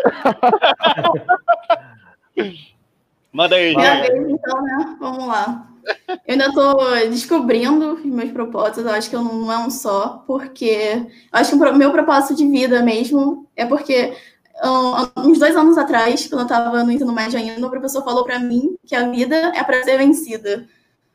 Manda 3.33 3.57
aí, 3.57 3.75
Minha 3.75 4.01
vez, 4.03 4.29
então, 4.29 4.63
né? 4.63 4.97
Vamos 4.99 5.27
lá. 5.27 5.67
Eu 6.09 6.19
ainda 6.29 6.47
estou 6.47 6.77
descobrindo 7.09 7.99
meus 8.05 8.31
propósitos, 8.33 8.85
eu 8.85 8.91
acho 8.91 9.09
que 9.09 9.17
eu 9.17 9.23
não 9.23 9.51
é 9.51 9.59
um 9.59 9.71
só, 9.71 10.23
porque 10.27 11.05
eu 11.07 11.09
acho 11.33 11.51
que 11.51 11.57
o 11.57 11.77
meu 11.77 11.91
propósito 11.91 12.35
de 12.37 12.47
vida 12.47 12.83
mesmo 12.83 13.49
é 13.57 13.65
porque 13.65 14.15
um, 14.63 15.29
uns 15.29 15.39
dois 15.39 15.57
anos 15.57 15.79
atrás, 15.79 16.27
quando 16.27 16.41
eu 16.41 16.47
estava 16.47 16.85
no 16.85 16.93
ensino 16.93 17.13
médio 17.13 17.39
ainda, 17.39 17.67
o 17.67 17.71
professor 17.71 18.05
falou 18.05 18.25
para 18.25 18.39
mim 18.39 18.77
que 18.87 18.95
a 18.95 19.09
vida 19.09 19.53
é 19.55 19.63
para 19.65 19.83
ser 19.83 19.97
vencida. 19.97 20.67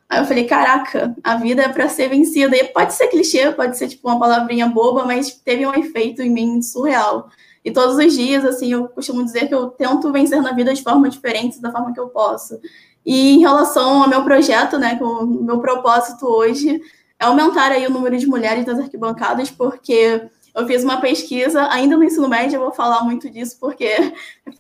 Aí 0.10 0.19
eu 0.19 0.25
falei, 0.25 0.45
caraca, 0.45 1.15
a 1.23 1.36
vida 1.36 1.63
é 1.63 1.69
para 1.69 1.89
ser 1.89 2.10
vencida. 2.10 2.56
E 2.56 2.65
pode 2.65 2.93
ser 2.93 3.08
clichê, 3.08 3.51
pode 3.51 3.78
ser 3.78 3.88
tipo 3.88 4.08
uma 4.08 4.19
palavrinha 4.19 4.67
boba, 4.67 5.04
mas 5.06 5.32
teve 5.32 5.65
um 5.65 5.73
efeito 5.73 6.21
em 6.21 6.30
mim 6.30 6.62
surreal. 6.62 7.30
E 7.65 7.71
todos 7.71 7.97
os 7.97 8.13
dias, 8.13 8.45
assim, 8.45 8.71
eu 8.71 8.88
costumo 8.88 9.25
dizer 9.25 9.47
que 9.47 9.56
eu 9.56 9.71
tento 9.71 10.12
vencer 10.12 10.39
na 10.39 10.51
vida 10.51 10.71
de 10.71 10.84
forma 10.84 11.10
diferente, 11.10 11.60
da 11.60 11.71
forma 11.71 11.91
que 11.91 11.99
eu 11.99 12.10
posso. 12.10 12.60
E 13.04 13.32
em 13.32 13.39
relação 13.39 14.04
ao 14.04 14.08
meu 14.08 14.23
projeto, 14.23 14.78
né, 14.78 14.99
o 15.01 15.25
meu 15.25 15.60
propósito 15.60 16.28
hoje 16.28 16.80
é 17.19 17.25
aumentar 17.25 17.71
aí 17.71 17.88
o 17.88 17.89
número 17.89 18.15
de 18.19 18.28
mulheres 18.28 18.65
das 18.65 18.78
arquibancadas, 18.78 19.49
porque 19.49 20.30
eu 20.54 20.67
fiz 20.67 20.84
uma 20.84 21.01
pesquisa, 21.01 21.67
ainda 21.71 21.97
no 21.97 22.04
ensino 22.04 22.30
médio, 22.30 22.58
eu 22.58 22.62
vou 22.62 22.71
falar 22.71 23.04
muito 23.04 23.32
disso, 23.32 23.58
porque 23.60 24.13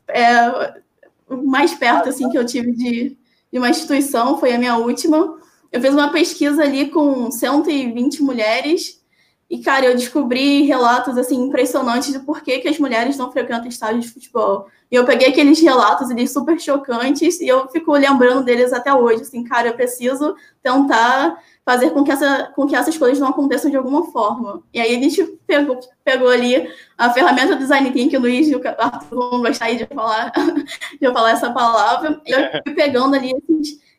é 0.07 0.81
o 1.29 1.37
mais 1.37 1.75
perto 1.75 2.09
assim 2.09 2.27
que 2.29 2.37
eu 2.37 2.45
tive 2.45 2.71
de, 2.71 3.17
de 3.51 3.59
uma 3.59 3.69
instituição 3.69 4.39
foi 4.39 4.51
a 4.51 4.57
minha 4.57 4.77
última. 4.77 5.37
Eu 5.71 5.79
fiz 5.79 5.93
uma 5.93 6.11
pesquisa 6.11 6.63
ali 6.63 6.89
com 6.89 7.29
120 7.29 8.23
mulheres 8.23 8.99
e, 9.47 9.59
cara, 9.59 9.85
eu 9.85 9.95
descobri 9.95 10.63
relatos, 10.63 11.17
assim, 11.17 11.35
impressionantes 11.35 12.11
de 12.11 12.19
por 12.19 12.41
que, 12.41 12.67
as 12.67 12.79
mulheres 12.79 13.15
não 13.15 13.31
frequentam 13.31 13.67
estádios 13.67 14.05
de 14.05 14.11
futebol. 14.11 14.67
E 14.91 14.95
eu 14.95 15.05
peguei 15.05 15.27
aqueles 15.27 15.61
relatos 15.61 16.09
ali 16.09 16.27
super 16.27 16.59
chocantes 16.59 17.39
e 17.39 17.47
eu 17.47 17.67
fico 17.69 17.91
lembrando 17.91 18.43
deles 18.43 18.73
até 18.73 18.91
hoje. 18.91 19.21
Assim, 19.21 19.43
cara, 19.43 19.67
eu 19.67 19.75
preciso 19.75 20.35
tentar 20.63 21.39
fazer 21.63 21.91
com 21.91 22.03
que, 22.03 22.11
essa, 22.11 22.51
com 22.55 22.65
que 22.65 22.75
essas 22.75 22.97
coisas 22.97 23.19
não 23.19 23.27
aconteçam 23.27 23.69
de 23.69 23.77
alguma 23.77 24.05
forma. 24.11 24.63
E 24.73 24.79
aí 24.79 24.95
a 24.95 24.99
gente 24.99 25.23
pegou, 25.45 25.79
pegou 26.03 26.29
ali 26.29 26.67
a 26.97 27.11
ferramenta 27.11 27.55
do 27.55 27.59
Design 27.59 27.91
Thinking, 27.91 28.17
o 28.17 28.21
Luiz 28.21 28.47
e 28.47 28.55
o 28.55 28.61
Arthur 28.65 29.29
vão 29.29 29.41
gostar 29.41 29.71
de 29.71 29.85
falar, 29.85 30.31
de 30.99 31.11
falar 31.11 31.31
essa 31.31 31.51
palavra. 31.51 32.19
E 32.25 32.31
eu 32.31 32.61
fui 32.63 32.73
pegando 32.73 33.15
ali 33.15 33.31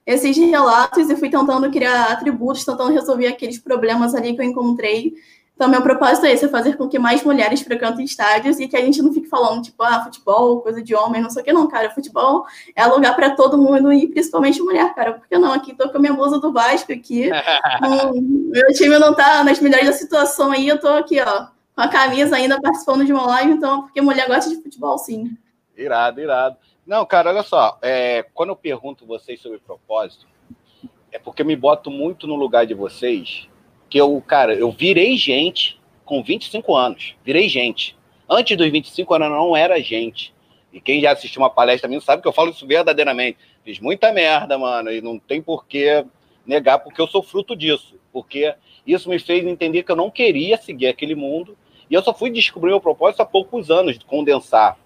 esses 0.07 0.37
relatos 0.37 1.11
e 1.11 1.17
fui 1.17 1.29
tentando 1.29 1.69
criar 1.71 2.13
atributos, 2.13 2.65
tentando 2.65 2.93
resolver 2.93 3.27
aqueles 3.27 3.59
problemas 3.59 4.15
ali 4.15 4.35
que 4.35 4.41
eu 4.41 4.47
encontrei. 4.47 5.15
Então, 5.57 5.71
meu 5.71 5.81
propósito 5.81 6.27
é 6.27 6.33
esse, 6.33 6.45
é 6.45 6.49
fazer 6.49 6.77
com 6.77 6.87
que 6.87 6.99
mais 6.99 7.25
mulheres 7.25 7.63
frequentem 7.63 8.05
estádios 8.05 8.61
e 8.61 8.69
que 8.69 8.77
a 8.77 8.81
gente 8.83 9.01
não 9.01 9.11
fique 9.11 9.27
falando, 9.27 9.63
tipo, 9.63 9.83
ah, 9.83 10.05
futebol, 10.05 10.61
coisa 10.61 10.83
de 10.83 10.95
homem, 10.95 11.23
não 11.23 11.31
sei 11.31 11.41
o 11.41 11.45
que, 11.47 11.53
não, 11.53 11.67
cara. 11.67 11.91
Futebol 11.91 12.45
é 12.75 12.85
lugar 12.85 13.17
para 13.17 13.31
todo 13.31 13.57
mundo 13.57 13.91
e 13.91 14.07
principalmente 14.07 14.61
mulher, 14.61 14.95
cara. 14.95 15.15
Por 15.15 15.27
que 15.27 15.39
não? 15.39 15.51
Aqui 15.55 15.75
tô 15.75 15.89
com 15.89 15.97
a 15.97 16.01
minha 16.01 16.13
blusa 16.13 16.39
do 16.39 16.53
Vasco 16.53 16.93
aqui. 16.93 17.31
um, 17.83 18.51
meu 18.51 18.67
time 18.75 18.99
não 18.99 19.15
tá 19.15 19.43
nas 19.43 19.59
melhores 19.59 19.87
da 19.87 19.93
situação 19.95 20.53
aí, 20.53 20.69
eu 20.69 20.79
tô 20.79 20.89
aqui, 20.89 21.19
ó, 21.23 21.47
com 21.75 21.81
a 21.81 21.89
camisa 21.89 22.37
ainda 22.37 22.61
participando 22.61 23.07
de 23.07 23.13
uma 23.15 23.27
live, 23.27 23.53
então, 23.53 23.83
porque 23.85 24.03
mulher 24.03 24.29
gosta 24.29 24.51
de 24.51 24.63
futebol, 24.63 24.99
sim. 24.99 25.35
Irado, 25.75 26.21
irado. 26.21 26.59
Não, 26.87 27.07
cara, 27.07 27.31
olha 27.31 27.43
só. 27.43 27.79
É, 27.81 28.27
quando 28.35 28.51
eu 28.51 28.57
pergunto 28.57 29.07
vocês 29.07 29.41
sobre 29.41 29.59
propósito, 29.59 30.27
é 31.11 31.19
porque 31.19 31.41
eu 31.41 31.47
me 31.47 31.57
boto 31.57 31.91
muito 31.91 32.27
no 32.27 32.35
lugar 32.35 32.67
de 32.67 32.75
vocês. 32.75 33.49
Que 33.89 33.99
eu, 33.99 34.23
cara, 34.27 34.55
eu 34.55 34.71
virei 34.71 35.17
gente 35.17 35.81
com 36.05 36.23
25 36.23 36.75
anos. 36.75 37.15
Virei 37.25 37.49
gente. 37.49 37.97
Antes 38.29 38.57
dos 38.57 38.71
25 38.71 39.15
anos, 39.15 39.31
não 39.31 39.57
era 39.57 39.81
gente. 39.81 40.35
E 40.73 40.81
quem 40.81 41.01
já 41.01 41.13
assistiu 41.13 41.43
uma 41.43 41.51
palestra 41.51 41.89
minha 41.89 42.01
sabe 42.01 42.23
que 42.23 42.29
eu 42.29 42.33
falo 42.33 42.51
isso 42.51 42.67
verdadeiramente. 42.67 43.39
Fiz 43.65 43.81
muita 43.81 44.13
merda, 44.13 44.59
mano, 44.59 44.93
e 44.93 45.01
não 45.01 45.19
tem 45.19 45.41
por 45.41 45.67
que 45.67 46.05
negar, 46.45 46.79
porque 46.79 47.01
eu 47.01 47.07
sou 47.07 47.23
fruto 47.23 47.57
disso. 47.57 47.99
Porque 48.13 48.55
isso 48.87 49.09
me 49.09 49.19
fez 49.19 49.45
entender 49.45 49.83
que 49.83 49.91
eu 49.91 49.97
não 49.97 50.11
queria 50.11 50.57
seguir 50.57 50.89
aquele 50.89 51.15
mundo. 51.15 51.57
E 51.89 51.95
eu 51.95 52.03
só 52.03 52.13
fui 52.13 52.31
descobrir 52.31 52.73
o 52.73 52.81
propósito 52.81 53.21
há 53.21 53.27
poucos 53.27 53.71
anos, 53.71 53.99
de 53.99 54.05
condensar. 54.05 54.79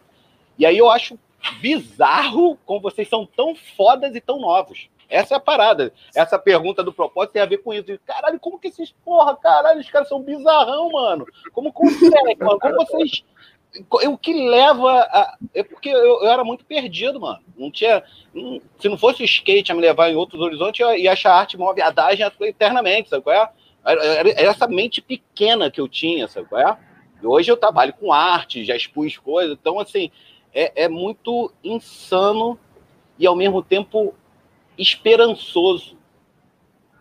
E 0.58 0.66
aí 0.66 0.76
eu 0.76 0.90
acho 0.90 1.18
bizarro 1.60 2.58
como 2.64 2.80
vocês 2.80 3.08
são 3.08 3.24
tão 3.24 3.54
fodas 3.54 4.14
e 4.14 4.20
tão 4.20 4.38
novos. 4.38 4.88
Essa 5.10 5.34
é 5.34 5.36
a 5.36 5.40
parada. 5.40 5.92
Essa 6.14 6.38
pergunta 6.38 6.84
do 6.84 6.92
propósito 6.92 7.32
tem 7.32 7.42
a 7.42 7.46
ver 7.46 7.58
com 7.58 7.74
isso. 7.74 7.98
Caralho, 8.06 8.38
como 8.38 8.58
que 8.58 8.68
esses 8.68 8.92
porra, 9.04 9.36
caralho, 9.36 9.80
os 9.80 9.90
caras 9.90 10.08
são 10.08 10.22
bizarrão, 10.22 10.92
mano. 10.92 11.26
Como 11.52 11.72
consegue, 11.72 12.38
mano? 12.38 12.60
Como 12.60 12.76
vocês. 12.76 13.24
O 13.90 14.16
que 14.16 14.32
leva 14.32 15.00
a. 15.00 15.36
É 15.54 15.62
porque 15.62 15.88
eu, 15.88 16.22
eu, 16.22 16.28
era 16.28 16.44
muito 16.44 16.64
perdido, 16.64 17.20
mano. 17.20 17.40
Não 17.56 17.70
tinha. 17.70 18.02
se 18.78 18.88
não 18.88 18.96
fosse 18.96 19.22
o 19.22 19.24
skate 19.24 19.72
a 19.72 19.74
me 19.74 19.80
levar 19.80 20.10
em 20.10 20.16
outros 20.16 20.40
horizontes, 20.40 20.80
eu 20.80 20.96
ia 20.96 21.12
achar 21.12 21.34
arte 21.34 21.56
uma 21.56 21.74
viadagem 21.74 22.26
eternamente, 22.42 23.08
sabe 23.08 23.22
qual 23.22 23.36
é? 23.36 23.50
Era 23.84 24.50
essa 24.50 24.68
mente 24.68 25.00
pequena 25.00 25.70
que 25.70 25.80
eu 25.80 25.88
tinha, 25.88 26.28
sabe 26.28 26.48
qual 26.48 26.60
é? 26.60 26.78
E 27.22 27.26
hoje 27.26 27.50
eu 27.50 27.56
trabalho 27.56 27.92
com 27.94 28.12
arte, 28.12 28.64
já 28.64 28.76
expus 28.76 29.16
coisas. 29.16 29.56
Então, 29.60 29.78
assim, 29.78 30.10
é, 30.54 30.84
é 30.84 30.88
muito 30.88 31.52
insano 31.62 32.58
e 33.18 33.26
ao 33.26 33.36
mesmo 33.36 33.62
tempo 33.62 34.14
esperançoso 34.80 35.96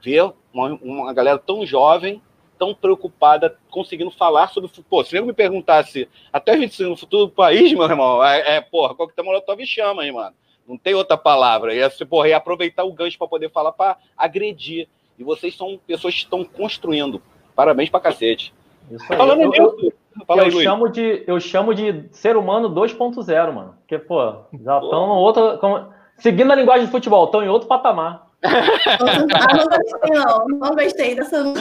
ver 0.01 0.33
uma, 0.53 0.73
uma 0.81 1.13
galera 1.13 1.37
tão 1.37 1.65
jovem, 1.65 2.21
tão 2.57 2.73
preocupada, 2.75 3.57
conseguindo 3.69 4.11
falar 4.11 4.49
sobre. 4.49 4.69
Pô, 4.89 5.03
se 5.03 5.15
eu 5.15 5.25
me 5.25 5.33
perguntasse 5.33 6.07
até 6.31 6.51
a 6.51 6.57
gente 6.57 6.81
no 6.83 6.97
futuro 6.97 7.27
do 7.27 7.31
país, 7.31 7.71
meu 7.73 7.83
irmão, 7.83 8.23
é, 8.23 8.57
é 8.57 8.61
porra, 8.61 8.95
coquetel 8.95 9.25
molotov 9.25 9.65
chama, 9.65 10.05
hein, 10.05 10.11
mano. 10.11 10.35
Não 10.67 10.77
tem 10.77 10.93
outra 10.93 11.17
palavra. 11.17 11.73
E 11.73 11.79
é, 11.79 11.89
porra, 12.05 12.35
aproveitar 12.35 12.83
o 12.83 12.93
gancho 12.93 13.17
para 13.17 13.27
poder 13.27 13.49
falar 13.49 13.71
para 13.71 13.97
agredir. 14.15 14.87
E 15.17 15.23
vocês 15.23 15.55
são 15.55 15.79
pessoas 15.87 16.13
que 16.13 16.21
estão 16.21 16.43
construindo. 16.43 17.21
Parabéns 17.55 17.89
pra 17.89 17.99
cacete. 17.99 18.53
Isso 18.91 19.05
aí. 19.09 19.17
Falando 19.17 19.41
eu, 19.41 19.49
nisso, 19.49 19.93
Fala 20.25 20.43
eu, 20.43 20.45
aí, 20.45 20.63
chamo 20.63 20.89
de, 20.89 21.23
eu 21.27 21.39
chamo 21.39 21.73
de 21.73 22.05
ser 22.11 22.35
humano 22.37 22.69
2.0, 22.69 23.51
mano. 23.51 23.75
Porque, 23.79 23.97
pô, 23.97 24.33
já 24.63 24.79
estão 24.79 25.09
outra. 25.09 25.57
Como, 25.57 25.87
seguindo 26.19 26.51
a 26.51 26.55
linguagem 26.55 26.85
de 26.85 26.91
futebol, 26.91 27.25
estão 27.25 27.43
em 27.43 27.49
outro 27.49 27.67
patamar. 27.67 28.27
ah, 28.43 29.55
não 29.55 29.65
gostei, 29.65 30.09
não. 30.11 30.47
Não 30.47 30.75
gostei 30.75 31.15
dessa. 31.15 31.43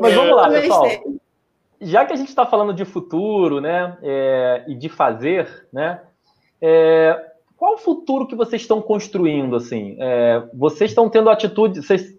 Mas 0.00 0.14
vamos 0.14 0.36
lá, 0.36 0.48
pessoal. 0.48 0.86
Já 1.80 2.04
que 2.04 2.12
a 2.12 2.16
gente 2.16 2.28
está 2.28 2.46
falando 2.46 2.72
de 2.72 2.84
futuro, 2.84 3.60
né, 3.60 3.96
é, 4.02 4.64
e 4.68 4.74
de 4.74 4.88
fazer, 4.88 5.66
né, 5.72 6.00
é, 6.60 7.32
qual 7.56 7.74
o 7.74 7.78
futuro 7.78 8.26
que 8.26 8.36
vocês 8.36 8.62
estão 8.62 8.80
construindo, 8.80 9.56
assim? 9.56 9.96
É, 9.98 10.42
vocês 10.54 10.90
estão 10.90 11.08
tendo 11.08 11.28
atitude, 11.28 11.82
vocês 11.82 12.18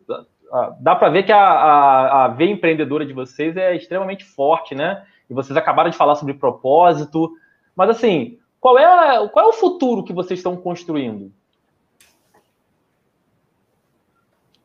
dá 0.80 0.96
para 0.96 1.10
ver 1.10 1.24
que 1.24 1.32
a, 1.32 1.40
a, 1.40 2.26
a 2.26 2.28
veia 2.28 2.52
empreendedora 2.52 3.06
de 3.06 3.14
vocês 3.14 3.58
é 3.58 3.76
extremamente 3.76 4.24
forte, 4.24 4.76
né? 4.76 5.04
E 5.30 5.34
vocês 5.34 5.58
acabaram 5.58 5.90
de 5.90 5.98
falar 5.98 6.16
sobre 6.16 6.34
propósito. 6.34 7.32
Mas, 7.76 7.90
assim, 7.90 8.38
qual 8.64 8.80
é, 8.80 9.28
qual 9.28 9.48
é 9.48 9.50
o 9.50 9.54
futuro 9.54 10.06
que 10.06 10.14
vocês 10.14 10.40
estão 10.40 10.56
construindo? 10.56 11.34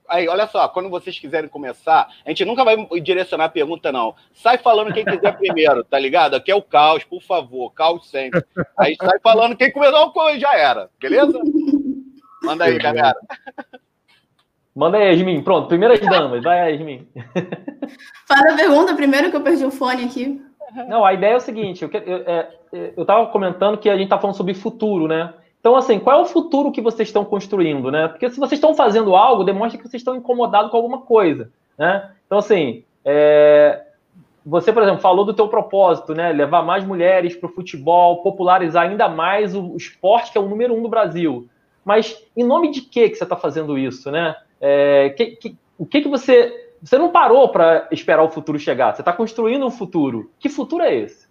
Aí, 0.09 0.29
olha 0.29 0.47
só, 0.47 0.69
quando 0.69 0.89
vocês 0.89 1.19
quiserem 1.19 1.51
começar, 1.51 2.09
a 2.25 2.29
gente 2.29 2.45
nunca 2.45 2.65
vai 2.65 2.77
direcionar 3.03 3.47
a 3.47 3.49
pergunta, 3.49 3.91
não. 3.91 4.15
Sai 4.33 4.57
falando 4.57 4.95
quem 4.95 5.05
quiser 5.05 5.35
primeiro, 5.37 5.83
tá 5.83 5.99
ligado? 5.99 6.35
Aqui 6.35 6.53
é 6.53 6.55
o 6.55 6.63
caos, 6.63 7.03
por 7.03 7.21
favor, 7.21 7.75
caos 7.75 8.09
sempre. 8.09 8.41
Aí 8.79 8.95
sai 8.95 9.19
falando 9.19 9.57
quem 9.57 9.73
começou, 9.73 10.13
já 10.39 10.57
era, 10.57 10.89
beleza? 11.01 11.37
Manda 12.45 12.67
aí, 12.67 12.79
galera. 12.79 13.19
Manda 14.77 14.99
aí, 14.99 15.11
Yasmin. 15.11 15.43
Pronto, 15.43 15.67
primeiras 15.67 15.99
damas. 15.99 16.45
Vai, 16.45 16.71
Yasmin. 16.71 17.09
Faz 18.29 18.53
a 18.53 18.55
pergunta 18.57 18.95
primeiro 18.95 19.29
que 19.29 19.37
eu 19.37 19.43
perdi 19.43 19.65
o 19.65 19.73
fone 19.73 20.05
aqui. 20.05 20.41
Não, 20.89 21.05
a 21.05 21.13
ideia 21.13 21.33
é 21.33 21.37
o 21.37 21.41
seguinte: 21.41 21.83
eu, 21.83 21.91
eu, 21.91 23.01
é, 23.01 23.05
tava 23.05 23.27
comentando 23.27 23.79
que 23.79 23.89
a 23.89 23.97
gente 23.97 24.09
tá 24.09 24.19
falando 24.19 24.37
sobre 24.37 24.55
futuro, 24.55 25.09
né? 25.09 25.33
Então, 25.61 25.75
assim, 25.75 25.99
qual 25.99 26.21
é 26.21 26.23
o 26.23 26.27
futuro 26.27 26.71
que 26.71 26.81
vocês 26.81 27.09
estão 27.09 27.25
construindo, 27.25 27.91
né? 27.91 28.09
Porque 28.09 28.31
se 28.31 28.39
vocês 28.39 28.59
estão 28.59 28.75
fazendo 28.75 29.17
algo, 29.17 29.45
demonstra 29.45 29.77
que 29.77 29.89
vocês 29.89 30.01
estão 30.01 30.15
incomodados 30.15 30.71
com 30.71 30.77
alguma 30.77 31.01
coisa, 31.01 31.51
né? 31.77 32.11
Então, 32.27 32.39
assim, 32.39 32.85
é, 33.05 33.83
você, 34.47 34.73
por 34.73 34.83
exemplo, 34.83 35.01
falou 35.01 35.25
do 35.25 35.35
teu 35.35 35.49
propósito, 35.49 36.15
né? 36.15 36.33
Levar 36.33 36.63
mais 36.63 36.85
mulheres 36.85 37.37
para 37.37 37.49
o 37.49 37.53
futebol, 37.53 38.23
popularizar 38.23 38.89
ainda 38.89 39.09
mais 39.09 39.55
o, 39.55 39.73
o 39.73 39.77
esporte 39.77 40.33
que 40.33 40.39
é 40.39 40.41
o 40.41 40.49
número 40.49 40.75
um 40.75 40.83
do 40.83 40.89
Brasil. 40.89 41.49
Mas 41.85 42.23
em 42.37 42.45
nome 42.45 42.71
de 42.71 42.83
que 42.83 43.09
que 43.09 43.17
você 43.17 43.25
está 43.25 43.37
fazendo 43.37 43.77
isso, 43.77 44.11
né? 44.11 44.37
É, 44.61 45.11
que, 45.11 45.27
que, 45.37 45.57
o 45.77 45.85
que, 45.87 46.03
que 46.03 46.09
você. 46.09 46.68
Você 46.83 46.97
não 46.97 47.11
parou 47.11 47.49
para 47.49 47.89
esperar 47.91 48.23
o 48.23 48.31
futuro 48.31 48.59
chegar, 48.59 48.95
você 48.95 49.03
está 49.03 49.13
construindo 49.13 49.67
um 49.67 49.71
futuro. 49.71 50.31
Que 50.39 50.49
futuro 50.49 50.83
é 50.83 50.95
esse? 50.95 51.29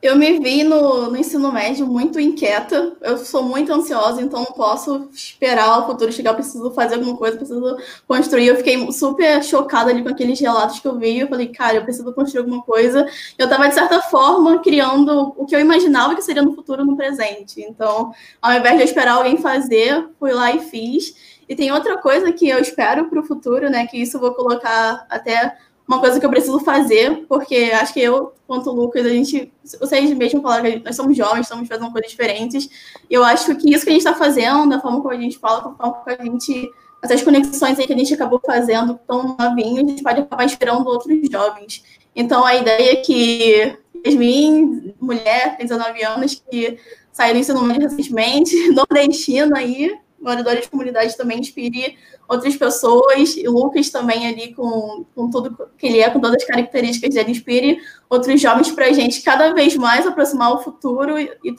Eu 0.00 0.14
me 0.14 0.38
vi 0.38 0.62
no, 0.62 1.10
no, 1.10 1.16
ensino 1.16 1.50
médio 1.50 1.84
muito 1.84 2.20
inquieta. 2.20 2.96
Eu 3.00 3.18
sou 3.18 3.42
muito 3.42 3.72
ansiosa, 3.72 4.22
então 4.22 4.44
não 4.44 4.52
posso 4.52 5.08
esperar 5.12 5.80
o 5.80 5.86
futuro 5.88 6.12
chegar. 6.12 6.30
Eu 6.30 6.36
preciso 6.36 6.70
fazer 6.70 6.94
alguma 6.94 7.16
coisa, 7.16 7.36
preciso 7.36 7.76
construir. 8.06 8.46
Eu 8.46 8.56
fiquei 8.56 8.92
super 8.92 9.42
chocada 9.42 9.90
ali 9.90 10.04
com 10.04 10.08
aqueles 10.08 10.38
relatos 10.38 10.78
que 10.78 10.86
eu 10.86 10.96
vi. 10.96 11.18
Eu 11.18 11.26
falei, 11.26 11.48
cara, 11.48 11.78
eu 11.78 11.82
preciso 11.82 12.12
construir 12.12 12.42
alguma 12.42 12.62
coisa. 12.62 13.08
Eu 13.36 13.46
estava, 13.46 13.66
de 13.66 13.74
certa 13.74 14.00
forma, 14.02 14.60
criando 14.60 15.34
o 15.36 15.44
que 15.44 15.56
eu 15.56 15.60
imaginava 15.60 16.14
que 16.14 16.22
seria 16.22 16.42
no 16.42 16.54
futuro, 16.54 16.84
no 16.84 16.96
presente. 16.96 17.60
Então, 17.60 18.12
ao 18.40 18.52
invés 18.52 18.76
de 18.76 18.82
eu 18.82 18.84
esperar 18.84 19.14
alguém 19.14 19.38
fazer, 19.38 20.08
fui 20.20 20.32
lá 20.32 20.52
e 20.52 20.60
fiz. 20.60 21.27
E 21.48 21.56
tem 21.56 21.72
outra 21.72 21.96
coisa 21.98 22.30
que 22.32 22.48
eu 22.48 22.58
espero 22.58 23.08
para 23.08 23.20
o 23.20 23.24
futuro, 23.24 23.70
né? 23.70 23.86
Que 23.86 23.96
isso 23.96 24.16
eu 24.16 24.20
vou 24.20 24.34
colocar 24.34 25.06
até 25.08 25.56
uma 25.86 26.00
coisa 26.00 26.20
que 26.20 26.26
eu 26.26 26.30
preciso 26.30 26.60
fazer, 26.60 27.24
porque 27.26 27.70
acho 27.72 27.94
que 27.94 28.00
eu, 28.00 28.34
quanto 28.46 28.68
o 28.68 28.74
Lucas, 28.74 29.06
a 29.06 29.08
gente, 29.08 29.50
vocês 29.80 30.12
mesmo 30.12 30.42
falaram 30.42 30.64
que 30.64 30.84
nós 30.84 30.94
somos 30.94 31.16
jovens, 31.16 31.42
estamos 31.42 31.66
fazendo 31.66 31.90
coisas 31.90 32.10
diferentes. 32.10 32.68
E 33.08 33.14
eu 33.14 33.24
acho 33.24 33.56
que 33.56 33.72
isso 33.72 33.84
que 33.84 33.90
a 33.90 33.94
gente 33.94 34.06
está 34.06 34.14
fazendo, 34.14 34.68
da 34.68 34.80
forma 34.80 35.00
como 35.00 35.14
a 35.14 35.18
gente 35.18 35.38
fala, 35.38 35.62
da 35.62 35.70
forma 35.72 35.92
como 35.94 36.04
a 36.06 36.24
gente. 36.24 36.70
Essas 37.00 37.22
conexões 37.22 37.78
aí 37.78 37.86
que 37.86 37.92
a 37.92 37.96
gente 37.96 38.12
acabou 38.12 38.40
fazendo 38.44 38.98
tão 39.06 39.36
novinho, 39.38 39.84
a 39.84 39.88
gente 39.88 40.02
pode 40.02 40.20
acabar 40.20 40.44
inspirando 40.44 40.86
outros 40.88 41.16
jovens. 41.30 41.84
Então 42.14 42.44
a 42.44 42.56
ideia 42.56 42.94
é 42.94 42.96
que 42.96 43.78
Yasmin, 44.04 44.94
mulher, 45.00 45.56
tem 45.56 45.66
19 45.66 46.02
anos, 46.02 46.42
que 46.50 46.78
saiu 47.12 47.34
do 47.34 47.40
ensino 47.40 47.62
médio 47.62 47.88
recentemente, 47.88 48.54
nordestina 48.70 49.58
aí, 49.58 49.96
moradores 50.20 50.62
de 50.62 50.70
comunidade 50.70 51.16
também 51.16 51.38
inspire 51.38 51.96
outras 52.28 52.56
pessoas, 52.56 53.36
e 53.36 53.48
o 53.48 53.52
Lucas 53.52 53.90
também 53.90 54.26
ali 54.26 54.54
com, 54.54 55.04
com 55.14 55.30
tudo 55.30 55.68
que 55.78 55.86
ele 55.86 56.00
é, 56.00 56.10
com 56.10 56.20
todas 56.20 56.42
as 56.42 56.44
características 56.44 57.14
dele, 57.14 57.30
inspire 57.30 57.78
outros 58.08 58.40
jovens 58.40 58.70
para 58.70 58.86
a 58.86 58.92
gente 58.92 59.22
cada 59.22 59.52
vez 59.54 59.76
mais 59.76 60.06
aproximar 60.06 60.52
o 60.52 60.58
futuro 60.58 61.18
e, 61.18 61.30
e 61.44 61.54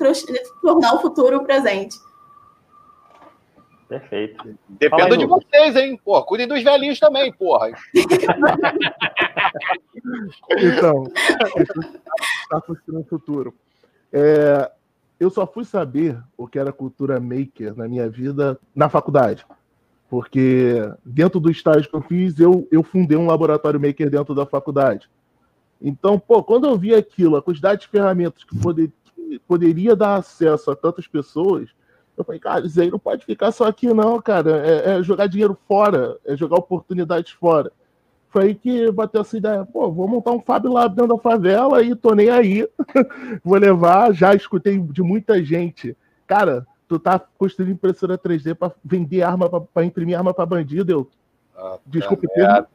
tornar 0.62 0.96
o 0.96 1.02
futuro 1.02 1.38
o 1.38 1.44
presente. 1.44 1.98
Perfeito. 3.90 4.56
Dependo 4.70 5.18
de 5.18 5.26
vocês, 5.26 5.76
hein? 5.76 6.00
Pô, 6.06 6.24
cuidem 6.24 6.48
dos 6.48 6.64
velhinhos 6.64 7.00
também, 7.00 7.34
porra. 7.34 7.72
então, 10.60 11.06
está 12.44 12.62
construindo 12.62 13.02
o 13.02 13.10
futuro. 13.10 13.52
É, 14.14 14.72
eu 15.20 15.30
só 15.30 15.46
fui 15.46 15.66
saber 15.66 16.18
o 16.38 16.48
que 16.48 16.58
era 16.58 16.72
cultura 16.72 17.20
maker 17.20 17.76
na 17.76 17.88
minha 17.88 18.10
vida 18.10 18.60
na 18.74 18.88
faculdade. 18.88 19.46
Porque 20.10 20.92
dentro 21.06 21.40
do 21.40 21.52
estágio 21.52 21.90
que 21.90 21.96
eu 21.96 22.02
fiz, 22.02 22.40
eu, 22.40 22.68
eu 22.72 22.82
fundei 22.82 23.18
um 23.18 23.28
laboratório 23.28 23.80
maker 23.80 24.10
dentro 24.10 24.34
da 24.34 24.46
faculdade. 24.46 25.10
Então, 25.82 26.18
pô, 26.18 26.44
quando 26.44 26.68
eu 26.68 26.78
vi 26.78 26.96
aquilo, 26.96 27.36
a 27.36 27.42
quantidade 27.42 27.82
de 27.82 27.88
ferramentas 27.88 28.44
que, 28.44 28.58
poder, 28.58 28.92
que 29.16 29.40
poderia 29.48 29.96
dar 29.96 30.16
acesso 30.16 30.72
a 30.72 30.76
tantas 30.76 31.08
pessoas, 31.08 31.70
eu 32.18 32.24
falei, 32.24 32.40
cara, 32.40 32.66
isso 32.66 32.82
aí 32.82 32.90
não 32.90 33.00
pode 33.00 33.24
ficar 33.24 33.52
só 33.52 33.66
aqui, 33.66 33.94
não, 33.94 34.22
cara. 34.22 34.66
É, 34.68 34.98
é 34.98 35.04
jogar 35.04 35.28
dinheiro 35.28 35.58
fora, 35.68 36.18
é 36.26 36.36
jogar 36.36 36.58
oportunidades 36.58 37.32
fora. 37.32 37.72
Foi 38.30 38.44
aí 38.44 38.56
que 38.56 38.92
bateu 38.92 39.22
essa 39.22 39.38
ideia, 39.38 39.66
pô, 39.66 39.92
vou 39.92 40.08
montar 40.08 40.32
um 40.32 40.40
Fab 40.40 40.68
Lab 40.68 40.96
dentro 40.96 41.16
da 41.16 41.22
favela 41.22 41.82
e 41.82 41.96
tô 41.96 42.14
nem 42.14 42.30
aí. 42.30 42.68
vou 43.44 43.58
levar, 43.58 44.14
já 44.14 44.36
escutei 44.36 44.78
de 44.78 45.02
muita 45.02 45.44
gente. 45.44 45.98
Cara, 46.28 46.66
tu 46.88 47.00
tá 47.00 47.20
construindo 47.38 47.72
impressora 47.72 48.18
3D 48.20 48.54
para 48.54 48.72
vender 48.84 49.24
arma, 49.24 49.50
para 49.50 49.84
imprimir 49.84 50.18
arma 50.18 50.34
para 50.34 50.46
bandido, 50.46 50.92
eu. 50.92 51.10
Ah, 51.58 51.78
Desculpe 51.86 52.28
o 52.28 52.30
termo. 52.30 52.68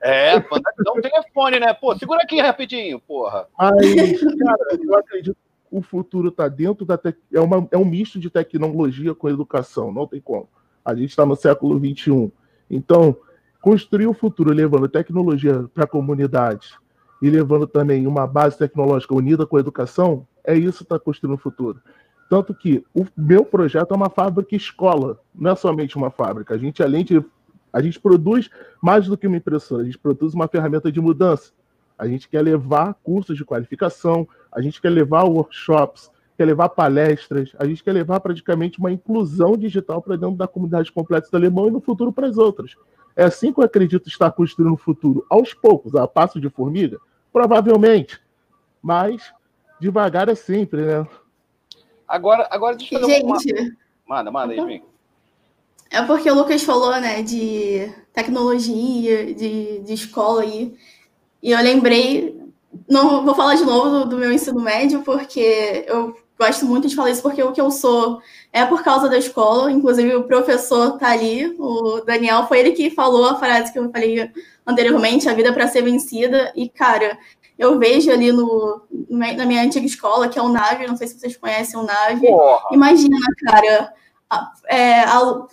É, 0.00 0.34
manda 0.34 0.72
um 0.96 1.00
telefone, 1.00 1.60
né? 1.60 1.72
Pô, 1.72 1.96
segura 1.96 2.22
aqui 2.22 2.40
rapidinho, 2.40 2.98
porra. 2.98 3.46
Mas, 3.56 4.20
cara, 4.20 4.80
eu 4.82 4.96
acredito 4.96 5.36
que 5.70 5.76
o 5.76 5.80
futuro 5.80 6.28
está 6.28 6.48
dentro 6.48 6.84
da. 6.84 6.98
É, 7.32 7.40
uma, 7.40 7.68
é 7.70 7.78
um 7.78 7.84
misto 7.84 8.18
de 8.18 8.28
tecnologia 8.28 9.14
com 9.14 9.28
educação, 9.28 9.92
não 9.92 10.06
tem 10.06 10.20
como. 10.20 10.48
A 10.84 10.92
gente 10.96 11.10
está 11.10 11.24
no 11.24 11.36
século 11.36 11.78
XXI. 11.78 12.32
Então, 12.68 13.16
construir 13.62 14.08
o 14.08 14.12
futuro 14.12 14.52
levando 14.52 14.88
tecnologia 14.88 15.64
para 15.72 15.84
a 15.84 15.86
comunidade 15.86 16.76
e 17.22 17.30
levando 17.30 17.66
também 17.66 18.08
uma 18.08 18.26
base 18.26 18.58
tecnológica 18.58 19.14
unida 19.14 19.46
com 19.46 19.56
a 19.56 19.60
educação, 19.60 20.26
é 20.44 20.54
isso 20.56 20.78
que 20.78 20.82
está 20.82 20.98
construindo 20.98 21.36
o 21.36 21.38
futuro. 21.38 21.80
Tanto 22.28 22.52
que 22.52 22.84
o 22.92 23.06
meu 23.16 23.44
projeto 23.44 23.92
é 23.92 23.96
uma 23.96 24.10
fábrica 24.10 24.56
escola, 24.56 25.20
não 25.32 25.52
é 25.52 25.54
somente 25.54 25.96
uma 25.96 26.10
fábrica. 26.10 26.54
A 26.54 26.58
gente, 26.58 26.82
além 26.82 27.04
de. 27.04 27.24
A 27.72 27.80
gente 27.80 28.00
produz 28.00 28.50
mais 28.82 29.06
do 29.06 29.16
que 29.16 29.26
uma 29.26 29.36
impressora, 29.36 29.82
a 29.82 29.84
gente 29.84 29.96
produz 29.96 30.34
uma 30.34 30.48
ferramenta 30.48 30.90
de 30.90 31.00
mudança. 31.00 31.52
A 31.96 32.06
gente 32.06 32.28
quer 32.28 32.42
levar 32.42 32.94
cursos 33.02 33.36
de 33.36 33.44
qualificação, 33.44 34.28
a 34.50 34.60
gente 34.60 34.80
quer 34.80 34.90
levar 34.90 35.22
workshops, 35.22 36.10
quer 36.36 36.46
levar 36.46 36.68
palestras, 36.70 37.52
a 37.58 37.64
gente 37.64 37.82
quer 37.82 37.92
levar 37.92 38.20
praticamente 38.20 38.78
uma 38.78 38.90
inclusão 38.90 39.56
digital 39.56 40.02
para 40.02 40.16
dentro 40.16 40.36
da 40.36 40.48
comunidade 40.48 40.90
completa 40.90 41.28
do 41.30 41.36
alemão 41.36 41.68
e 41.68 41.70
no 41.70 41.80
futuro 41.80 42.12
para 42.12 42.26
as 42.26 42.36
outras. 42.36 42.76
É 43.16 43.24
assim 43.24 43.52
que 43.52 43.60
eu 43.60 43.64
acredito 43.64 44.08
estar 44.08 44.30
construindo 44.32 44.74
o 44.74 44.78
futuro, 44.78 45.26
aos 45.28 45.52
poucos, 45.54 45.94
a 45.94 46.06
passo 46.06 46.40
de 46.40 46.48
formiga, 46.48 46.98
Provavelmente. 47.32 48.20
Mas 48.82 49.32
devagar 49.80 50.28
é 50.28 50.34
sempre, 50.34 50.82
né? 50.82 51.06
Agora, 52.06 52.46
agora 52.50 52.76
deixa 52.76 52.94
eu 52.94 53.00
fazer 53.00 53.14
Gente, 53.14 53.24
uma... 53.24 53.76
Manda, 54.06 54.30
manda, 54.30 54.54
Yasmin. 54.54 54.82
É 55.90 56.02
porque 56.02 56.30
o 56.30 56.34
Lucas 56.34 56.62
falou, 56.62 56.98
né, 57.00 57.22
de 57.22 57.92
tecnologia, 58.12 59.34
de, 59.34 59.80
de 59.80 59.92
escola 59.92 60.42
aí. 60.42 60.76
E 61.42 61.50
eu 61.50 61.62
lembrei, 61.62 62.40
não 62.88 63.24
vou 63.24 63.34
falar 63.34 63.54
de 63.54 63.64
novo 63.64 63.90
do, 63.90 64.04
do, 64.10 64.18
meu 64.18 64.32
ensino 64.32 64.60
médio, 64.60 65.02
porque 65.02 65.84
eu 65.86 66.16
gosto 66.42 66.66
muito 66.66 66.88
de 66.88 66.96
falar 66.96 67.10
isso, 67.10 67.22
porque 67.22 67.42
o 67.42 67.52
que 67.52 67.60
eu 67.60 67.70
sou 67.70 68.20
é 68.52 68.64
por 68.66 68.82
causa 68.82 69.08
da 69.08 69.16
escola. 69.16 69.70
Inclusive, 69.70 70.14
o 70.14 70.24
professor 70.24 70.98
tá 70.98 71.10
ali, 71.10 71.54
o 71.58 72.00
Daniel, 72.04 72.46
foi 72.46 72.58
ele 72.60 72.72
que 72.72 72.90
falou 72.90 73.26
a 73.26 73.36
frase 73.36 73.72
que 73.72 73.78
eu 73.78 73.90
falei 73.90 74.30
anteriormente, 74.66 75.28
a 75.28 75.34
vida 75.34 75.50
é 75.50 75.52
para 75.52 75.68
ser 75.68 75.82
vencida. 75.82 76.52
E, 76.54 76.68
cara, 76.68 77.18
eu 77.58 77.78
vejo 77.78 78.10
ali 78.10 78.32
no, 78.32 78.82
na 79.08 79.46
minha 79.46 79.62
antiga 79.62 79.86
escola, 79.86 80.28
que 80.28 80.38
é 80.38 80.42
o 80.42 80.48
Nave, 80.48 80.86
não 80.86 80.96
sei 80.96 81.06
se 81.06 81.18
vocês 81.18 81.36
conhecem 81.36 81.78
o 81.78 81.84
Nave. 81.84 82.26
Porra. 82.26 82.68
Imagina, 82.72 83.16
cara, 83.46 83.92
é, 84.68 85.04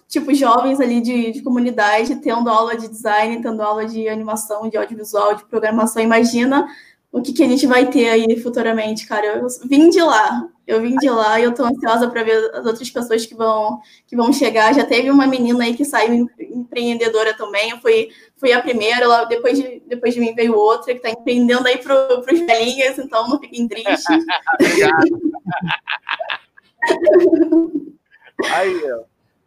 tipo, 0.07 0.33
jovens 0.33 0.79
ali 0.79 1.01
de, 1.01 1.31
de, 1.31 1.41
comunidade 1.41 2.15
tendo 2.17 2.49
aula 2.49 2.75
de 2.75 2.87
design, 2.87 3.41
tendo 3.41 3.61
aula 3.61 3.85
de 3.85 4.07
animação, 4.07 4.69
de 4.69 4.77
audiovisual, 4.77 5.35
de 5.35 5.45
programação. 5.45 6.01
Imagina 6.01 6.67
o 7.11 7.21
que, 7.21 7.33
que 7.33 7.43
a 7.43 7.47
gente 7.47 7.65
vai 7.65 7.87
ter 7.87 8.09
aí 8.09 8.39
futuramente, 8.39 9.07
cara. 9.07 9.25
Eu 9.25 9.47
vim 9.65 9.89
de 9.89 10.01
lá, 10.01 10.47
eu 10.69 10.81
vim 10.81 10.95
de 10.97 11.09
lá 11.09 11.39
e 11.39 11.43
eu 11.43 11.53
tô 11.53 11.63
ansiosa 11.63 12.09
para 12.09 12.23
ver 12.23 12.51
as 12.53 12.65
outras 12.65 12.89
pessoas 12.89 13.25
que 13.25 13.33
vão, 13.33 13.81
que 14.05 14.15
vão 14.15 14.31
chegar. 14.31 14.73
Já 14.73 14.85
teve 14.85 15.09
uma 15.09 15.25
menina 15.25 15.63
aí 15.63 15.75
que 15.75 15.83
saiu 15.83 16.29
empreendedora 16.39 17.35
também, 17.35 17.71
eu 17.71 17.79
fui, 17.79 18.09
fui 18.37 18.53
a 18.53 18.61
primeira, 18.61 19.07
lá, 19.07 19.25
depois, 19.25 19.57
de, 19.57 19.81
depois 19.87 20.13
de 20.13 20.19
mim 20.19 20.35
veio 20.35 20.55
outra 20.55 20.93
que 20.93 20.99
está 20.99 21.09
empreendendo 21.09 21.67
aí 21.67 21.77
para 21.77 22.19
os 22.19 22.25
velhinhas, 22.25 22.99
então 22.99 23.27
não 23.27 23.39
fiquem 23.39 23.67
tristes. 23.67 24.23
aí, 28.51 28.81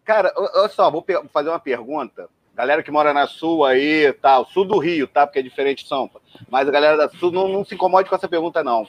cara, 0.04 0.35
olha 0.37 0.68
só, 0.68 0.90
vou 0.90 1.06
fazer 1.32 1.50
uma 1.50 1.61
pergunta 1.61 2.28
Galera 2.54 2.82
que 2.82 2.90
mora 2.90 3.14
na 3.14 3.26
Sul 3.26 3.64
aí, 3.64 4.12
tal, 4.20 4.44
Sul 4.44 4.66
do 4.66 4.78
Rio, 4.78 5.08
tá? 5.08 5.26
Porque 5.26 5.38
é 5.38 5.42
diferente 5.42 5.85
de 5.85 5.88
São 5.88 6.06
Paulo. 6.06 6.22
Mas 6.50 6.68
a 6.68 6.70
galera 6.70 6.98
da 6.98 7.08
Sul 7.08 7.32
não, 7.32 7.48
não 7.48 7.64
se 7.64 7.74
incomode 7.74 8.11
com 8.11 8.14
essa 8.14 8.28
pergunta, 8.28 8.62
não. 8.62 8.87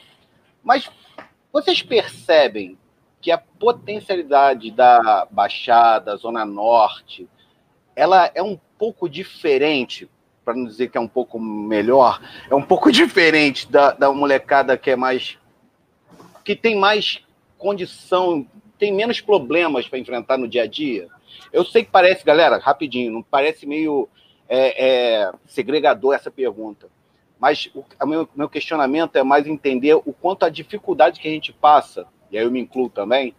Mas 0.62 0.90
vocês 1.54 1.80
percebem 1.80 2.76
que 3.20 3.30
a 3.30 3.38
potencialidade 3.38 4.72
da 4.72 5.24
Baixada, 5.30 6.16
Zona 6.16 6.44
Norte, 6.44 7.28
ela 7.94 8.28
é 8.34 8.42
um 8.42 8.58
pouco 8.76 9.08
diferente, 9.08 10.10
para 10.44 10.52
não 10.52 10.64
dizer 10.64 10.90
que 10.90 10.98
é 10.98 11.00
um 11.00 11.06
pouco 11.06 11.38
melhor, 11.38 12.20
é 12.50 12.54
um 12.56 12.60
pouco 12.60 12.90
diferente 12.92 13.70
da, 13.70 13.92
da 13.92 14.12
molecada 14.12 14.76
que 14.76 14.90
é 14.90 14.96
mais. 14.96 15.38
que 16.44 16.56
tem 16.56 16.74
mais 16.74 17.22
condição, 17.56 18.44
tem 18.76 18.92
menos 18.92 19.20
problemas 19.20 19.86
para 19.86 20.00
enfrentar 20.00 20.36
no 20.36 20.48
dia 20.48 20.64
a 20.64 20.66
dia. 20.66 21.06
Eu 21.52 21.64
sei 21.64 21.84
que 21.84 21.90
parece, 21.92 22.24
galera, 22.24 22.58
rapidinho, 22.58 23.12
não 23.12 23.22
parece 23.22 23.64
meio 23.64 24.08
é, 24.48 25.20
é, 25.22 25.32
segregador 25.46 26.14
essa 26.14 26.32
pergunta, 26.32 26.88
mas 27.38 27.68
o 27.74 28.06
meu, 28.06 28.28
meu 28.34 28.48
questionamento 28.48 29.16
é 29.16 29.22
mais 29.22 29.46
entender 29.46 29.94
o 29.94 30.12
quanto 30.12 30.44
a 30.44 30.48
dificuldade 30.48 31.20
que 31.20 31.28
a 31.28 31.30
gente 31.30 31.52
passa, 31.52 32.06
e 32.30 32.38
aí 32.38 32.44
eu 32.44 32.50
me 32.50 32.60
incluo 32.60 32.88
também, 32.88 33.34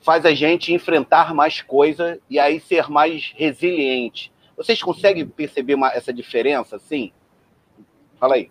faz 0.00 0.24
a 0.24 0.34
gente 0.34 0.72
enfrentar 0.72 1.34
mais 1.34 1.60
coisa 1.60 2.18
e 2.28 2.38
aí 2.38 2.60
ser 2.60 2.88
mais 2.88 3.32
resiliente. 3.36 4.32
Vocês 4.56 4.82
conseguem 4.82 5.26
perceber 5.26 5.74
uma, 5.74 5.92
essa 5.92 6.12
diferença, 6.12 6.78
sim? 6.78 7.12
Fala 8.18 8.36
aí. 8.36 8.50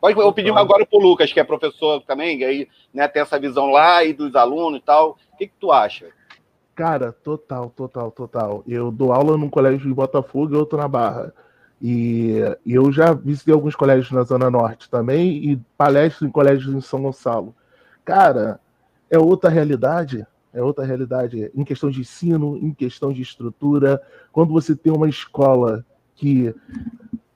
Pode, 0.00 0.18
eu 0.18 0.32
pedi 0.32 0.50
agora 0.50 0.86
para 0.86 0.98
o 0.98 1.02
Lucas, 1.02 1.32
que 1.32 1.40
é 1.40 1.44
professor 1.44 2.02
também, 2.02 2.38
e 2.38 2.44
aí 2.44 2.68
né, 2.94 3.08
tem 3.08 3.22
essa 3.22 3.38
visão 3.38 3.70
lá 3.70 4.04
e 4.04 4.12
dos 4.12 4.36
alunos 4.36 4.78
e 4.78 4.82
tal. 4.82 5.18
O 5.32 5.36
que, 5.36 5.48
que 5.48 5.54
tu 5.58 5.72
acha? 5.72 6.06
Cara, 6.74 7.10
total, 7.10 7.70
total, 7.70 8.10
total. 8.12 8.62
Eu 8.66 8.92
dou 8.92 9.12
aula 9.12 9.36
num 9.36 9.50
colégio 9.50 9.90
em 9.90 9.92
Botafogo 9.92 10.54
e 10.54 10.56
outro 10.56 10.78
na 10.78 10.86
Barra. 10.86 11.34
E 11.80 12.40
eu 12.66 12.90
já 12.90 13.12
visitei 13.12 13.54
alguns 13.54 13.76
colégios 13.76 14.10
na 14.10 14.22
Zona 14.22 14.50
Norte 14.50 14.90
também 14.90 15.52
e 15.52 15.56
palestras 15.76 16.28
em 16.28 16.32
colégios 16.32 16.74
em 16.74 16.80
São 16.80 17.02
Gonçalo. 17.02 17.54
Cara, 18.04 18.58
é 19.10 19.18
outra 19.18 19.48
realidade, 19.48 20.26
é 20.52 20.62
outra 20.62 20.84
realidade 20.84 21.50
em 21.54 21.64
questão 21.64 21.90
de 21.90 22.00
ensino, 22.00 22.56
em 22.56 22.72
questão 22.72 23.12
de 23.12 23.22
estrutura. 23.22 24.02
Quando 24.32 24.52
você 24.52 24.74
tem 24.74 24.92
uma 24.92 25.08
escola 25.08 25.84
que 26.14 26.52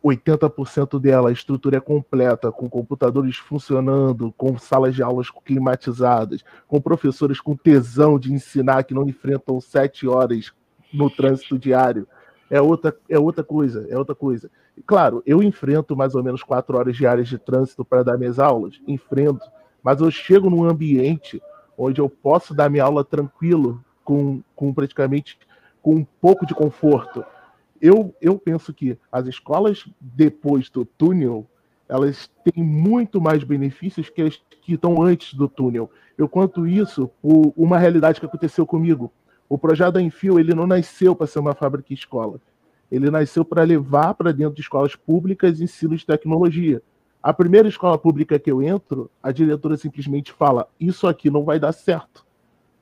80% 0.03 1.01
dela, 1.01 1.29
a 1.29 1.33
estrutura 1.33 1.77
é 1.77 1.81
completa, 1.81 2.51
com 2.51 2.69
computadores 2.69 3.37
funcionando, 3.37 4.33
com 4.37 4.59
salas 4.59 4.95
de 4.95 5.03
aulas 5.03 5.31
climatizadas, 5.45 6.45
com 6.67 6.81
professores 6.81 7.41
com 7.41 7.57
tesão 7.57 8.19
de 8.19 8.33
ensinar 8.33 8.83
que 8.83 8.95
não 8.95 9.09
enfrentam 9.09 9.61
sete 9.61 10.09
horas 10.09 10.53
no 10.93 11.09
trânsito 11.09 11.59
diário. 11.59 12.09
É 12.53 12.61
outra, 12.61 12.95
é 13.09 13.19
outra 13.19 13.43
coisa, 13.43 13.87
é 13.89 13.97
outra 13.97 14.15
coisa. 14.15 14.51
Claro, 14.87 15.23
eu 15.25 15.43
enfrento 15.43 15.97
mais 15.97 16.15
ou 16.15 16.23
menos 16.23 16.43
quatro 16.43 16.77
horas 16.77 16.95
diárias 16.97 17.27
de 17.29 17.39
trânsito 17.39 17.85
para 17.85 18.03
dar 18.03 18.19
minhas 18.19 18.39
aulas, 18.39 18.81
enfrento, 18.87 19.45
mas 19.83 20.01
eu 20.01 20.11
chego 20.11 20.51
num 20.51 20.69
ambiente 20.69 21.43
onde 21.77 22.01
eu 22.01 22.09
posso 22.09 22.55
dar 22.55 22.69
minha 22.69 22.85
aula 22.85 23.03
tranquilo, 23.03 23.83
com, 24.05 24.43
com 24.55 24.75
praticamente 24.75 25.39
com 25.81 25.95
um 25.97 26.07
pouco 26.21 26.45
de 26.45 26.55
conforto 26.55 27.25
eu, 27.83 28.15
eu 28.21 28.39
penso 28.39 28.73
que 28.73 28.97
as 29.11 29.27
escolas 29.27 29.85
depois 30.01 30.71
do 30.71 30.85
túnel 30.85 31.45
elas 31.89 32.31
têm 32.45 32.63
muito 32.63 33.21
mais 33.21 33.43
benefícios 33.43 34.09
que 34.09 34.23
as 34.23 34.41
que 34.63 34.75
estão 34.75 35.03
antes 35.03 35.35
do 35.35 35.49
túnel. 35.49 35.91
Eu 36.17 36.29
conto 36.29 36.65
isso 36.65 37.11
por 37.21 37.53
uma 37.57 37.77
realidade 37.77 38.21
que 38.21 38.25
aconteceu 38.25 38.65
comigo. 38.65 39.13
O 39.53 39.59
projeto 39.59 39.93
da 39.93 40.01
Enfio 40.01 40.41
ele 40.41 40.55
não 40.55 40.67
nasceu 40.67 41.15
para 41.15 41.27
ser 41.27 41.39
uma 41.39 41.55
fábrica 41.55 41.93
escola. 41.93 42.41
Ele 42.91 43.11
nasceu 43.11 43.45
para 43.45 43.63
levar 43.63 44.15
para 44.15 44.33
dentro 44.33 44.55
de 44.55 44.63
escolas 44.63 44.97
públicas 44.97 45.61
ensino 45.61 45.95
de 45.95 46.07
tecnologia. 46.07 46.81
A 47.23 47.35
primeira 47.35 47.69
escola 47.69 47.99
pública 47.99 48.39
que 48.39 48.51
eu 48.51 48.63
entro, 48.63 49.11
a 49.23 49.31
diretora 49.31 49.77
simplesmente 49.77 50.33
fala: 50.33 50.67
Isso 50.81 51.07
aqui 51.07 51.29
não 51.29 51.45
vai 51.45 51.61
dar 51.61 51.73
certo. 51.73 52.25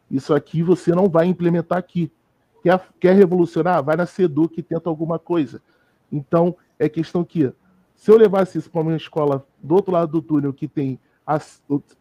Isso 0.08 0.32
aqui 0.32 0.62
você 0.62 0.94
não 0.94 1.08
vai 1.08 1.26
implementar 1.26 1.76
aqui. 1.76 2.08
Quer, 2.62 2.80
quer 3.00 3.16
revolucionar? 3.16 3.82
Vai 3.82 3.96
na 3.96 4.06
Seduc 4.06 4.56
e 4.56 4.62
tenta 4.62 4.88
alguma 4.88 5.18
coisa. 5.18 5.60
Então, 6.12 6.54
é 6.78 6.88
questão 6.88 7.24
que, 7.24 7.52
se 7.96 8.12
eu 8.12 8.16
levasse 8.16 8.58
isso 8.58 8.70
para 8.70 8.82
uma 8.82 8.96
escola 8.96 9.44
do 9.60 9.74
outro 9.74 9.90
lado 9.90 10.12
do 10.12 10.22
túnel, 10.22 10.52
que 10.52 10.68
tem, 10.68 11.00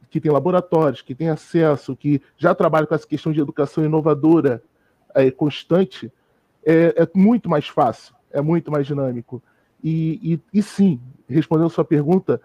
que 0.10 0.20
tem 0.20 0.32
laboratórios, 0.32 1.02
que 1.02 1.14
tem 1.14 1.30
acesso, 1.30 1.96
que 1.96 2.22
já 2.38 2.56
trabalha 2.56 2.88
com 2.88 2.96
essa 2.96 3.08
questão 3.08 3.32
de 3.32 3.40
educação 3.40 3.84
inovadora 3.84 4.64
é, 5.14 5.30
constante, 5.30 6.12
é, 6.66 6.94
é, 7.04 7.08
muito 7.14 7.50
mais 7.50 7.68
fácil, 7.68 8.16
é 8.32 8.42
muito 8.42 8.72
mais 8.72 8.88
dinâmico. 8.88 9.42
E, 9.84 10.40
e, 10.54 10.60
e 10.60 10.62
sim, 10.62 11.00
respondendo 11.28 11.70
sua 11.70 11.86
pergunta, 11.86 12.42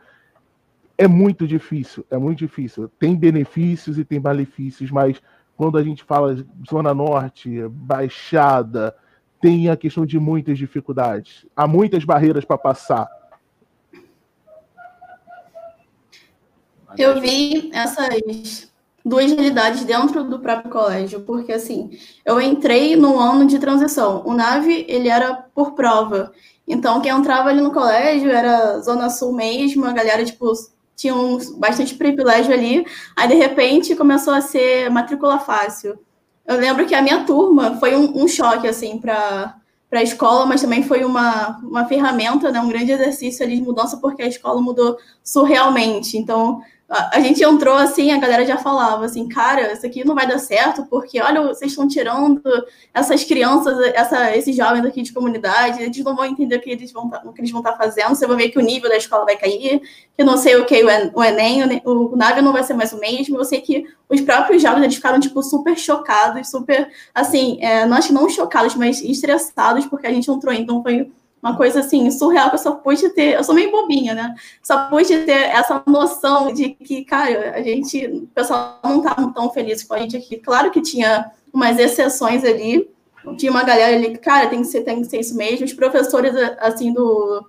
é 0.97 1.09
muito 1.09 1.47
difícil, 1.47 2.05
é 2.11 2.17
muito 2.17 2.39
difícil. 2.39 2.89
Tem 2.99 3.17
benefícios 3.17 3.99
e 3.99 4.05
tem 4.05 4.21
malefícios, 4.21 4.91
mas 4.91 5.21
quando 5.57 5.79
a 5.79 5.83
gente 5.83 6.05
fala 6.05 6.37
Zona 6.69 6.95
Norte, 6.95 7.67
Baixada, 7.69 8.95
tem 9.41 9.69
a 9.69 9.77
questão 9.77 10.07
de 10.07 10.19
muitas 10.19 10.57
dificuldades. 10.57 11.47
Há 11.55 11.67
muitas 11.67 12.05
barreiras 12.05 12.45
para 12.45 12.59
passar. 12.59 13.09
Eu 16.97 17.21
vi 17.21 17.71
essas, 17.73 18.69
duas 19.05 19.31
realidades 19.31 19.85
dentro 19.85 20.25
do 20.25 20.39
próprio 20.39 20.71
colégio, 20.71 21.21
porque 21.21 21.53
assim, 21.53 21.91
eu 22.25 22.41
entrei 22.41 22.97
no 22.97 23.19
ano 23.19 23.47
de 23.47 23.59
transição. 23.59 24.23
O 24.25 24.33
NAVE, 24.33 24.87
ele 24.89 25.09
era 25.09 25.35
por 25.55 25.73
prova. 25.73 26.33
Então, 26.67 27.01
quem 27.03 27.13
entrava 27.13 27.51
ali 27.51 27.61
no 27.61 27.73
colégio 27.73 28.31
era 28.31 28.81
Zona 28.81 29.11
Sul 29.11 29.35
mesmo, 29.35 29.85
a 29.85 29.93
galera, 29.93 30.25
tipo, 30.25 30.51
tinha 30.97 31.15
um, 31.15 31.39
bastante 31.59 31.95
privilégio 31.95 32.53
ali. 32.55 32.87
Aí, 33.15 33.29
de 33.29 33.35
repente, 33.35 33.95
começou 33.95 34.33
a 34.33 34.41
ser 34.41 34.89
matrícula 34.91 35.39
fácil. 35.39 35.99
Eu 36.47 36.57
lembro 36.59 36.87
que 36.87 36.95
a 36.95 37.03
minha 37.03 37.25
turma 37.25 37.77
foi 37.77 37.95
um, 37.95 38.23
um 38.23 38.29
choque, 38.29 38.67
assim, 38.67 38.99
para 38.99 39.55
para 39.95 40.01
a 40.01 40.03
escola, 40.03 40.45
mas 40.45 40.61
também 40.61 40.83
foi 40.83 41.05
uma, 41.05 41.57
uma 41.63 41.87
ferramenta, 41.87 42.51
né, 42.51 42.61
um 42.61 42.69
grande 42.69 42.91
exercício 42.91 43.45
ali 43.45 43.55
de 43.55 43.63
mudança, 43.63 43.99
porque 43.99 44.23
a 44.23 44.27
escola 44.27 44.61
mudou 44.61 44.99
surrealmente. 45.23 46.19
Então, 46.19 46.61
a, 46.89 47.19
gente 47.21 47.43
entrou 47.43 47.75
assim, 47.75 48.13
a 48.13 48.19
galera 48.19 48.45
já 48.45 48.59
falava 48.59 49.07
assim, 49.07 49.27
cara, 49.27 49.73
isso 49.73 49.87
aqui 49.87 50.05
não 50.05 50.15
vai 50.15 50.27
dar 50.27 50.39
certo, 50.39 50.85
porque 50.85 51.21
olha, 51.21 51.43
vocês 51.43 51.73
estão 51.73 51.89
tirando 51.89 52.43
essas 52.93 53.25
crianças, 53.25 53.79
essa, 53.95 54.37
esses 54.37 54.55
jovens 54.55 54.85
aqui 54.85 55.01
de 55.01 55.13
comunidade, 55.13 55.83
eles 55.83 56.05
não 56.05 56.15
vão 56.15 56.27
entender 56.27 56.57
o 56.57 56.61
que 56.61 56.71
eles 56.71 56.93
vão 56.93 57.09
tá, 57.09 57.21
que 57.21 57.41
eles 57.41 57.51
vão 57.51 57.61
estar 57.61 57.73
tá 57.73 57.79
fazendo, 57.79 58.15
você 58.15 58.27
vai 58.27 58.37
ver 58.37 58.51
que 58.51 58.59
o 58.59 58.63
nível 58.63 58.91
da 58.91 58.99
escola 58.99 59.25
vai 59.25 59.37
cair, 59.37 59.81
que 60.15 60.23
não 60.23 60.37
sei 60.37 60.57
o 60.57 60.67
que, 60.67 60.85
o 60.85 61.25
Enem, 61.25 61.83
o, 61.85 62.13
o 62.13 62.17
não 62.17 62.53
vai 62.53 62.63
ser 62.63 62.75
mais 62.75 62.93
o 62.93 63.01
mesmo, 63.01 63.39
eu 63.39 63.45
sei 63.45 63.63
que 63.63 63.87
os 64.09 64.21
próprios 64.21 64.61
jovens, 64.61 64.83
eles 64.83 64.97
ficaram, 64.97 65.19
tipo, 65.19 65.43
super 65.43 65.77
chocados, 65.79 66.51
super, 66.51 66.91
assim, 67.15 67.59
é, 67.63 67.87
que 68.03 68.13
não 68.13 68.29
chocados, 68.29 68.75
mas 68.75 69.01
estressados, 69.01 69.87
porque 69.87 70.07
a 70.07 70.13
gente 70.13 70.31
entrou, 70.31 70.53
então 70.53 70.83
foi 70.83 71.11
uma 71.45 71.59
coisa 71.59 71.81
assim, 71.81 72.11
surreal, 72.11 72.49
que 72.49 72.55
eu 72.55 72.59
só 72.59 72.73
pude 72.73 73.07
ter, 73.11 73.35
eu 73.35 73.45
sou 73.45 73.55
meio 73.55 73.71
bobinha, 73.71 74.15
né? 74.15 74.35
Só 74.63 74.89
pude 74.89 75.27
ter 75.27 75.51
essa 75.51 75.83
noção 75.87 76.51
de 76.55 76.71
que, 76.71 77.05
cara, 77.05 77.53
a 77.55 77.61
gente, 77.61 78.07
o 78.07 78.27
pessoal 78.29 78.81
não 78.83 79.03
tá 79.03 79.15
tão 79.35 79.51
feliz 79.51 79.85
com 79.85 79.93
a 79.93 79.99
gente 79.99 80.17
aqui. 80.17 80.39
Claro 80.39 80.71
que 80.71 80.81
tinha 80.81 81.31
umas 81.53 81.79
exceções 81.79 82.43
ali, 82.45 82.89
tinha 83.37 83.53
uma 83.53 83.63
galera 83.63 83.95
ali 83.95 84.13
que, 84.13 84.19
cara, 84.19 84.49
tem 84.49 84.63
que 84.63 84.69
ser, 84.69 84.85
tem 84.85 85.03
que 85.03 85.05
ser 85.07 85.21
isso 85.21 85.37
mesmo. 85.37 85.67
Os 85.67 85.75
professores, 85.75 86.35
assim, 86.61 86.95
do 86.95 87.47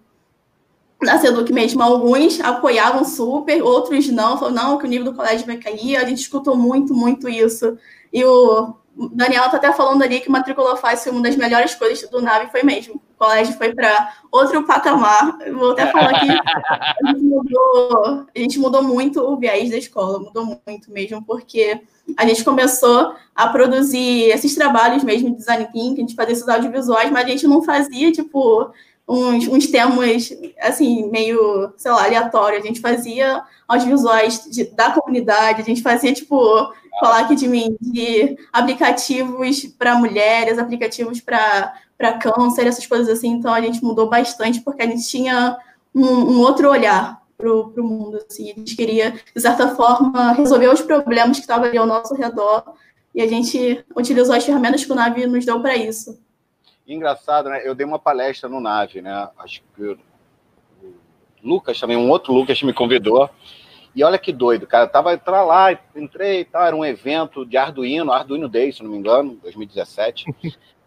da 1.02 1.18
Seduc 1.18 1.52
mesmo, 1.54 1.82
alguns 1.82 2.40
apoiavam 2.42 3.06
super, 3.06 3.62
outros 3.62 4.10
não, 4.10 4.38
falaram, 4.38 4.72
não, 4.72 4.78
que 4.78 4.86
o 4.86 4.90
nível 4.90 5.06
do 5.06 5.14
colégio 5.14 5.46
vai 5.46 5.58
cair, 5.58 5.96
a 5.98 6.06
gente 6.06 6.20
escutou 6.20 6.58
muito, 6.58 6.94
muito 6.94 7.30
isso. 7.30 7.78
E 8.12 8.26
o 8.26 8.74
Daniel 9.12 9.50
tá 9.50 9.58
até 9.58 9.74
falando 9.74 10.04
ali 10.04 10.22
que 10.22 10.30
matriculou 10.30 10.78
fácil, 10.78 11.12
uma 11.12 11.22
das 11.22 11.36
melhores 11.36 11.76
coisas 11.76 12.10
do 12.10 12.22
Nave 12.22 12.50
foi 12.50 12.64
mesmo. 12.64 12.96
O 12.96 13.18
colégio 13.18 13.54
foi 13.56 13.74
para 13.74 14.14
outro 14.32 14.64
patamar. 14.64 15.38
Vou 15.54 15.72
até 15.72 15.88
falar 15.88 16.20
que 16.20 16.30
a 16.30 17.08
gente, 17.08 17.22
mudou, 17.24 18.26
a 18.34 18.40
gente 18.40 18.60
mudou 18.60 18.82
muito 18.82 19.22
o 19.22 19.36
viés 19.38 19.70
da 19.70 19.78
escola, 19.78 20.20
mudou 20.20 20.60
muito 20.66 20.92
mesmo, 20.92 21.24
porque 21.26 21.82
a 22.16 22.26
gente 22.26 22.44
começou 22.44 23.16
a 23.36 23.48
produzir 23.50 24.30
esses 24.30 24.56
trabalhos 24.56 25.04
mesmo 25.04 25.30
de 25.30 25.38
design 25.38 25.68
thinking, 25.74 25.96
a 25.96 26.02
gente 26.02 26.16
fazia 26.16 26.34
esses 26.34 26.48
audiovisuais, 26.48 27.12
mas 27.12 27.26
a 27.26 27.30
gente 27.30 27.48
não 27.48 27.62
fazia, 27.64 28.12
tipo, 28.12 28.72
uns, 29.08 29.48
uns 29.48 29.68
temas, 29.68 30.34
assim, 30.60 31.10
meio, 31.10 31.74
sei 31.78 31.92
lá, 31.92 32.06
aleatório. 32.06 32.60
A 32.60 32.62
gente 32.62 32.80
fazia 32.80 33.44
audiovisuais 33.68 34.46
de, 34.50 34.66
da 34.66 34.92
comunidade, 34.92 35.62
a 35.62 35.66
gente 35.66 35.82
fazia, 35.82 36.14
tipo, 36.14 36.38
falar 37.00 37.20
aqui 37.20 37.36
de 37.36 37.48
mim, 37.48 37.76
de 37.80 38.38
aplicativos 38.52 39.66
para 39.78 39.96
mulheres, 39.96 40.58
aplicativos 40.58 41.22
para 41.22 42.14
câncer, 42.20 42.68
essas 42.68 42.86
coisas 42.86 43.10
assim. 43.10 43.30
Então, 43.30 43.54
a 43.54 43.62
gente 43.62 43.84
mudou 43.84 44.10
bastante, 44.10 44.62
porque 44.62 44.82
a 44.82 44.88
gente 44.88 45.08
tinha 45.08 45.58
um, 45.94 46.06
um 46.06 46.40
outro 46.40 46.70
olhar 46.70 47.22
para 47.38 47.52
o 47.52 47.84
mundo. 47.84 48.20
Assim. 48.28 48.52
A 48.52 48.56
gente 48.56 48.76
queria, 48.76 49.12
de 49.12 49.42
certa 49.42 49.76
forma, 49.76 50.34
resolver 50.34 50.68
os 50.68 50.82
problemas 50.82 51.38
que 51.38 51.44
estavam 51.44 51.68
ali 51.68 51.78
ao 51.78 51.86
nosso 51.86 52.16
redor, 52.16 52.64
e 53.14 53.22
a 53.22 53.28
gente 53.28 53.86
utilizou 53.96 54.36
as 54.36 54.44
ferramentas 54.44 54.84
que 54.84 54.92
o 54.92 54.96
Navi 54.96 55.26
nos 55.26 55.46
deu 55.46 55.62
para 55.62 55.78
isso. 55.78 56.20
Engraçado, 56.88 57.50
né? 57.50 57.62
Eu 57.64 57.74
dei 57.74 57.86
uma 57.86 58.00
palestra 58.00 58.48
no 58.48 58.60
Nave, 58.60 59.02
né? 59.02 59.30
Acho 59.40 59.62
que 59.76 59.84
o 59.84 59.98
Lucas 61.44 61.80
também, 61.80 61.98
um 61.98 62.10
outro 62.10 62.34
Lucas 62.34 62.62
me 62.64 62.74
convidou. 62.74 63.30
E 63.96 64.04
olha 64.04 64.20
que 64.20 64.34
doido, 64.34 64.68
cara. 64.68 64.88
Tava 64.88 65.18
pra 65.18 65.44
lá, 65.44 65.72
entrei 65.96 66.42
e 66.42 66.46
tal, 66.46 66.66
era 66.66 66.76
um 66.76 66.84
evento 66.84 67.46
de 67.46 67.56
Arduino, 67.56 68.12
Arduino 68.12 68.50
Day, 68.50 68.72
se 68.72 68.84
não 68.84 68.92
me 68.92 68.98
engano, 68.98 69.40
2017. 69.42 70.26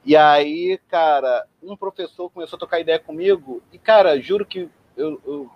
e 0.04 0.14
aí, 0.14 0.78
cara, 0.88 1.46
um 1.62 1.76
professor 1.76 2.28
começou 2.30 2.56
a 2.56 2.60
tocar 2.60 2.80
ideia 2.80 2.98
comigo, 2.98 3.62
e, 3.72 3.78
cara, 3.78 4.20
juro 4.20 4.44
que 4.44 4.68
eu, 4.96 5.20
eu 5.26 5.50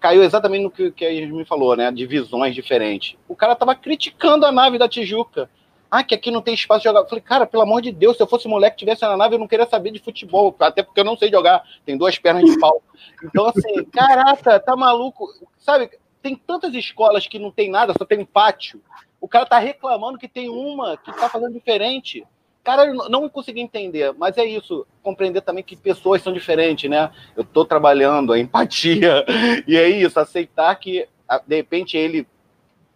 caiu 0.00 0.22
exatamente 0.22 0.62
no 0.62 0.70
que, 0.70 0.90
que 0.90 1.04
a 1.04 1.12
gente 1.12 1.32
me 1.32 1.44
falou, 1.44 1.76
né? 1.76 1.92
De 1.92 2.06
visões 2.06 2.54
diferentes. 2.54 3.16
O 3.28 3.36
cara 3.36 3.54
tava 3.54 3.74
criticando 3.74 4.46
a 4.46 4.52
nave 4.52 4.78
da 4.78 4.88
Tijuca. 4.88 5.50
Ah, 5.94 6.02
que 6.02 6.14
aqui 6.14 6.30
não 6.30 6.40
tem 6.40 6.54
espaço 6.54 6.80
de 6.80 6.84
jogar. 6.84 7.00
Eu 7.00 7.06
falei, 7.06 7.20
cara, 7.20 7.44
pelo 7.44 7.64
amor 7.64 7.82
de 7.82 7.92
Deus, 7.92 8.16
se 8.16 8.22
eu 8.22 8.26
fosse 8.26 8.48
moleque 8.48 8.78
tivesse 8.78 9.02
na 9.02 9.14
nave, 9.14 9.34
eu 9.34 9.38
não 9.38 9.46
queria 9.46 9.66
saber 9.66 9.90
de 9.90 9.98
futebol, 9.98 10.56
até 10.58 10.82
porque 10.82 10.98
eu 10.98 11.04
não 11.04 11.18
sei 11.18 11.30
jogar, 11.30 11.62
tem 11.84 11.98
duas 11.98 12.18
pernas 12.18 12.50
de 12.50 12.58
pau. 12.58 12.82
Então, 13.22 13.44
assim, 13.44 13.84
caraca, 13.92 14.58
tá 14.58 14.74
maluco. 14.74 15.28
Sabe, 15.58 15.90
tem 16.22 16.34
tantas 16.34 16.72
escolas 16.72 17.26
que 17.26 17.38
não 17.38 17.50
tem 17.50 17.70
nada, 17.70 17.92
só 17.92 18.06
tem 18.06 18.20
um 18.20 18.24
pátio. 18.24 18.80
O 19.20 19.28
cara 19.28 19.44
tá 19.44 19.58
reclamando 19.58 20.16
que 20.16 20.26
tem 20.26 20.48
uma 20.48 20.96
que 20.96 21.12
tá 21.12 21.28
fazendo 21.28 21.52
diferente. 21.52 22.24
Cara, 22.64 22.86
eu 22.86 23.10
não 23.10 23.28
consegui 23.28 23.60
entender, 23.60 24.14
mas 24.16 24.38
é 24.38 24.46
isso, 24.46 24.86
compreender 25.02 25.42
também 25.42 25.62
que 25.62 25.76
pessoas 25.76 26.22
são 26.22 26.32
diferentes, 26.32 26.88
né? 26.88 27.10
Eu 27.36 27.44
tô 27.44 27.66
trabalhando 27.66 28.32
a 28.32 28.38
empatia, 28.38 29.26
e 29.68 29.76
é 29.76 29.90
isso, 29.90 30.18
aceitar 30.18 30.74
que, 30.76 31.06
de 31.46 31.54
repente, 31.54 31.98
ele 31.98 32.26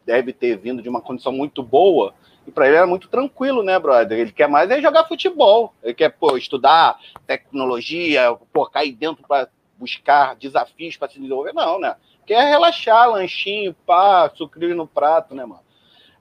deve 0.07 0.33
ter 0.33 0.57
vindo 0.57 0.81
de 0.81 0.89
uma 0.89 1.03
condição 1.03 1.31
muito 1.31 1.63
boa, 1.63 2.15
e 2.47 2.51
para 2.51 2.69
ele 2.69 2.77
era 2.77 2.87
muito 2.87 3.09
tranquilo, 3.09 3.63
né, 3.63 3.79
brother? 3.79 4.19
Ele 4.19 4.33
quer 4.33 4.49
mais 4.49 4.71
é 4.71 4.81
jogar 4.81 5.05
futebol. 5.05 5.75
Ele 5.83 5.95
quer, 5.95 6.11
pô, 6.11 6.37
estudar 6.37 6.99
tecnologia, 7.27 8.37
pô, 8.53 8.67
cair 8.67 8.93
dentro 8.93 9.25
para 9.27 9.49
buscar 9.77 10.37
desafios 10.37 10.97
para 10.97 11.09
se 11.09 11.19
desenvolver. 11.19 11.53
Não, 11.53 11.81
né? 11.81 11.97
Quer 12.25 12.49
relaxar, 12.49 13.11
lanchinho, 13.11 13.75
pá, 13.87 14.31
sucrilho 14.35 14.77
no 14.77 14.87
prato, 14.87 15.35
né, 15.35 15.45
mano? 15.45 15.67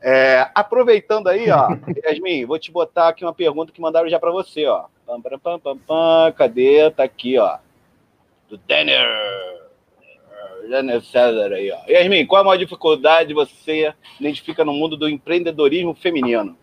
É, 0.02 0.50
aproveitando 0.54 1.28
aí, 1.28 1.50
ó, 1.50 1.70
Yasmin, 2.06 2.46
vou 2.46 2.60
te 2.60 2.72
botar 2.72 3.10
aqui 3.10 3.24
uma 3.24 3.34
pergunta 3.34 3.72
que 3.72 3.82
mandaram 3.82 4.10
já 4.10 4.20
para 4.20 4.32
você, 4.32 4.66
ó. 4.66 4.86
Pam, 5.06 5.22
pam, 5.22 5.40
pam, 5.40 5.60
pam, 5.60 5.78
pam, 5.78 6.32
cadê? 6.36 6.90
Tá 6.92 7.04
aqui, 7.04 7.38
ó. 7.38 7.58
Do 8.50 8.58
Jânio 10.68 11.02
César 11.02 11.54
aí, 11.54 11.72
ó. 11.72 11.78
Yasmin, 11.90 12.26
qual 12.26 12.42
a 12.42 12.46
maior 12.46 12.58
dificuldade 12.58 13.34
você 13.34 13.94
identifica 14.20 14.66
no 14.66 14.74
mundo 14.74 14.98
do 14.98 15.08
empreendedorismo 15.08 15.94
feminino? 15.96 16.58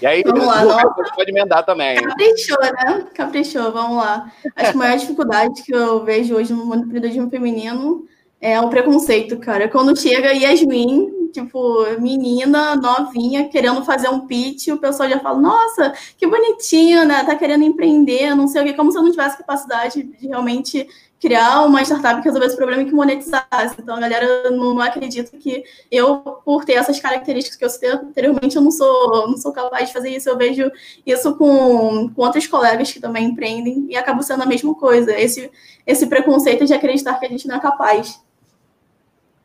E 0.00 0.06
aí, 0.06 0.22
vamos 0.22 0.46
lá, 0.46 0.64
não... 0.64 0.92
pode 0.92 1.30
emendar 1.30 1.64
também. 1.64 1.96
Caprichou, 1.96 2.58
né? 2.60 3.06
Caprichou, 3.14 3.72
vamos 3.72 3.96
lá. 3.98 4.32
Acho 4.56 4.70
que 4.70 4.76
a 4.76 4.78
maior 4.78 4.98
dificuldade 4.98 5.62
que 5.62 5.74
eu 5.74 6.04
vejo 6.04 6.34
hoje 6.34 6.52
no 6.52 6.64
mundo 6.64 6.80
do 6.80 6.86
empreendedorismo 6.86 7.30
feminino 7.30 8.06
é 8.40 8.60
o 8.60 8.68
preconceito, 8.68 9.38
cara. 9.38 9.68
Quando 9.68 9.98
chega 9.98 10.32
Yasmin, 10.32 11.30
tipo, 11.32 11.86
menina 12.00 12.76
novinha, 12.76 13.48
querendo 13.48 13.84
fazer 13.84 14.08
um 14.08 14.26
pitch, 14.26 14.68
o 14.68 14.78
pessoal 14.78 15.08
já 15.08 15.18
fala, 15.20 15.40
nossa, 15.40 15.94
que 16.18 16.26
bonitinha, 16.26 17.04
né? 17.04 17.24
Tá 17.24 17.36
querendo 17.36 17.64
empreender, 17.64 18.34
não 18.34 18.46
sei 18.46 18.62
o 18.62 18.64
quê, 18.66 18.72
como 18.74 18.90
se 18.92 18.98
eu 18.98 19.02
não 19.02 19.10
tivesse 19.10 19.38
capacidade 19.38 20.02
de 20.02 20.26
realmente 20.26 20.86
criar 21.24 21.64
uma 21.64 21.80
startup 21.80 22.20
que 22.20 22.28
resolvesse 22.28 22.52
o 22.52 22.58
problema 22.58 22.82
e 22.82 22.84
que 22.84 22.92
monetizasse. 22.92 23.76
Então, 23.78 23.96
a 23.96 24.00
galera 24.00 24.50
não, 24.50 24.74
não, 24.74 24.80
acredita 24.82 25.34
que 25.38 25.64
eu, 25.90 26.18
por 26.18 26.66
ter 26.66 26.74
essas 26.74 27.00
características 27.00 27.56
que 27.56 27.64
eu 27.64 27.70
citei 27.70 27.92
anteriormente, 27.92 28.56
eu 28.56 28.60
não 28.60 28.70
sou, 28.70 29.26
não 29.26 29.38
sou 29.38 29.50
capaz 29.50 29.88
de 29.88 29.94
fazer 29.94 30.10
isso. 30.10 30.28
Eu 30.28 30.36
vejo 30.36 30.70
isso 31.06 31.34
com, 31.36 32.10
com 32.10 32.22
outros 32.22 32.46
colegas 32.46 32.92
que 32.92 33.00
também 33.00 33.24
empreendem 33.24 33.86
e 33.88 33.96
acaba 33.96 34.22
sendo 34.22 34.42
a 34.42 34.46
mesma 34.46 34.74
coisa. 34.74 35.18
Esse, 35.18 35.50
esse 35.86 36.06
preconceito 36.08 36.66
de 36.66 36.74
acreditar 36.74 37.18
que 37.18 37.24
a 37.24 37.30
gente 37.30 37.48
não 37.48 37.56
é 37.56 37.60
capaz. 37.60 38.20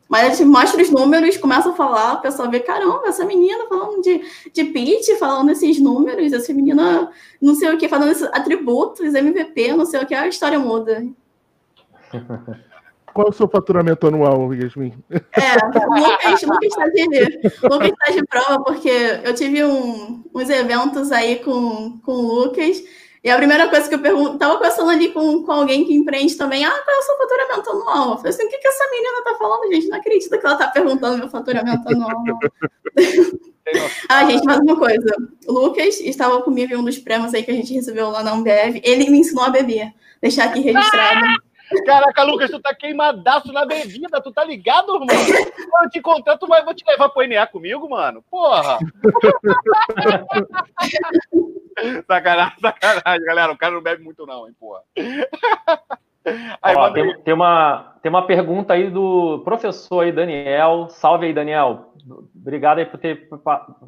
Mas 0.09 0.25
a 0.25 0.29
gente 0.31 0.49
mostra 0.49 0.81
os 0.81 0.89
números, 0.89 1.37
começa 1.37 1.69
a 1.69 1.73
falar, 1.73 2.15
o 2.15 2.21
pessoal 2.21 2.51
vê, 2.51 2.59
caramba, 2.59 3.07
essa 3.07 3.23
menina 3.23 3.67
falando 3.69 4.01
de, 4.01 4.21
de 4.51 4.65
pitch, 4.65 5.17
falando 5.17 5.51
esses 5.51 5.79
números, 5.79 6.33
essa 6.33 6.51
menina 6.51 7.09
não 7.41 7.55
sei 7.55 7.73
o 7.73 7.77
que, 7.77 7.87
falando 7.87 8.11
esses 8.11 8.27
atributos, 8.33 9.13
MVP, 9.13 9.71
não 9.73 9.85
sei 9.85 10.01
o 10.01 10.05
que, 10.05 10.13
a 10.13 10.27
história 10.27 10.59
muda. 10.59 11.07
Qual 13.13 13.27
é 13.27 13.29
o 13.29 13.33
seu 13.33 13.47
faturamento 13.47 14.07
anual, 14.07 14.53
Yasmin? 14.53 14.93
É, 15.09 15.55
o 15.87 15.95
Lucas, 15.95 16.41
Lucas, 16.43 16.63
está 16.63 16.87
de, 16.87 17.05
Lucas 17.63 17.89
está 17.89 18.11
de 18.13 18.25
prova, 18.25 18.63
porque 18.63 18.89
eu 19.23 19.33
tive 19.33 19.63
um, 19.63 20.23
uns 20.33 20.49
eventos 20.49 21.11
aí 21.11 21.37
com, 21.37 21.99
com 22.03 22.11
o 22.11 22.33
Lucas, 22.33 22.83
e 23.23 23.29
a 23.29 23.35
primeira 23.35 23.67
coisa 23.67 23.89
que 23.89 23.95
eu 23.95 23.99
pergunto, 23.99 24.33
estava 24.33 24.55
conversando 24.55 24.89
ali 24.91 25.09
com, 25.11 25.43
com 25.43 25.51
alguém 25.51 25.85
que 25.85 25.93
empreende 25.93 26.35
também, 26.35 26.63
ah, 26.63 26.71
qual 26.71 26.95
é 26.95 26.99
o 26.99 27.03
seu 27.03 27.17
faturamento 27.17 27.69
anual? 27.69 28.11
Eu 28.11 28.17
falei 28.17 28.29
assim, 28.31 28.45
o 28.45 28.49
que, 28.49 28.57
que 28.57 28.67
essa 28.67 28.89
menina 28.91 29.17
está 29.17 29.35
falando, 29.35 29.73
gente? 29.73 29.87
Não 29.87 29.97
acredito 29.97 30.29
que 30.29 30.45
ela 30.45 30.53
está 30.53 30.67
perguntando 30.67 31.17
meu 31.17 31.29
faturamento 31.29 31.89
anual. 31.89 32.23
ah, 34.07 34.25
gente, 34.25 34.45
mais 34.45 34.59
uma 34.61 34.77
coisa. 34.77 35.17
O 35.45 35.51
Lucas 35.51 35.99
estava 35.99 36.41
comigo 36.41 36.73
em 36.73 36.77
um 36.77 36.83
dos 36.83 36.97
prêmios 36.97 37.33
aí 37.33 37.43
que 37.43 37.51
a 37.51 37.55
gente 37.55 37.73
recebeu 37.73 38.09
lá 38.09 38.23
na 38.23 38.31
Ambev, 38.31 38.79
ele 38.83 39.09
me 39.09 39.19
ensinou 39.19 39.43
a 39.43 39.49
beber. 39.49 39.93
Deixar 40.21 40.45
aqui 40.45 40.61
registrado. 40.61 41.48
Caraca, 41.85 42.23
Lucas, 42.23 42.49
tu 42.49 42.59
tá 42.59 42.73
queimadaço 42.73 43.53
na 43.53 43.65
bebida, 43.65 44.21
tu 44.21 44.31
tá 44.31 44.43
ligado, 44.43 44.95
irmão? 44.95 45.07
Quando 45.07 45.83
eu 45.83 45.89
te 45.89 45.99
encontrar, 45.99 46.37
tu 46.37 46.47
vai, 46.47 46.63
vou 46.63 46.73
te 46.73 46.83
levar 46.87 47.09
pro 47.09 47.27
NA 47.27 47.45
comigo, 47.47 47.87
mano? 47.89 48.23
Porra! 48.29 48.79
sacanagem, 52.07 52.59
sacanagem, 52.59 53.25
galera. 53.25 53.51
O 53.51 53.57
cara 53.57 53.73
não 53.73 53.81
bebe 53.81 54.03
muito, 54.03 54.25
não, 54.25 54.47
hein, 54.47 54.55
porra. 54.59 54.81
Aí, 56.61 56.75
Ó, 56.75 56.91
tem, 56.91 57.21
tem, 57.21 57.33
uma, 57.33 57.95
tem 58.01 58.09
uma 58.09 58.25
pergunta 58.25 58.73
aí 58.73 58.89
do 58.89 59.41
professor 59.43 60.01
aí, 60.01 60.11
Daniel. 60.11 60.87
Salve 60.89 61.27
aí, 61.27 61.33
Daniel. 61.33 61.93
Obrigado 62.35 62.79
aí 62.79 62.85
por 62.85 62.99
ter 62.99 63.29
por 63.29 63.39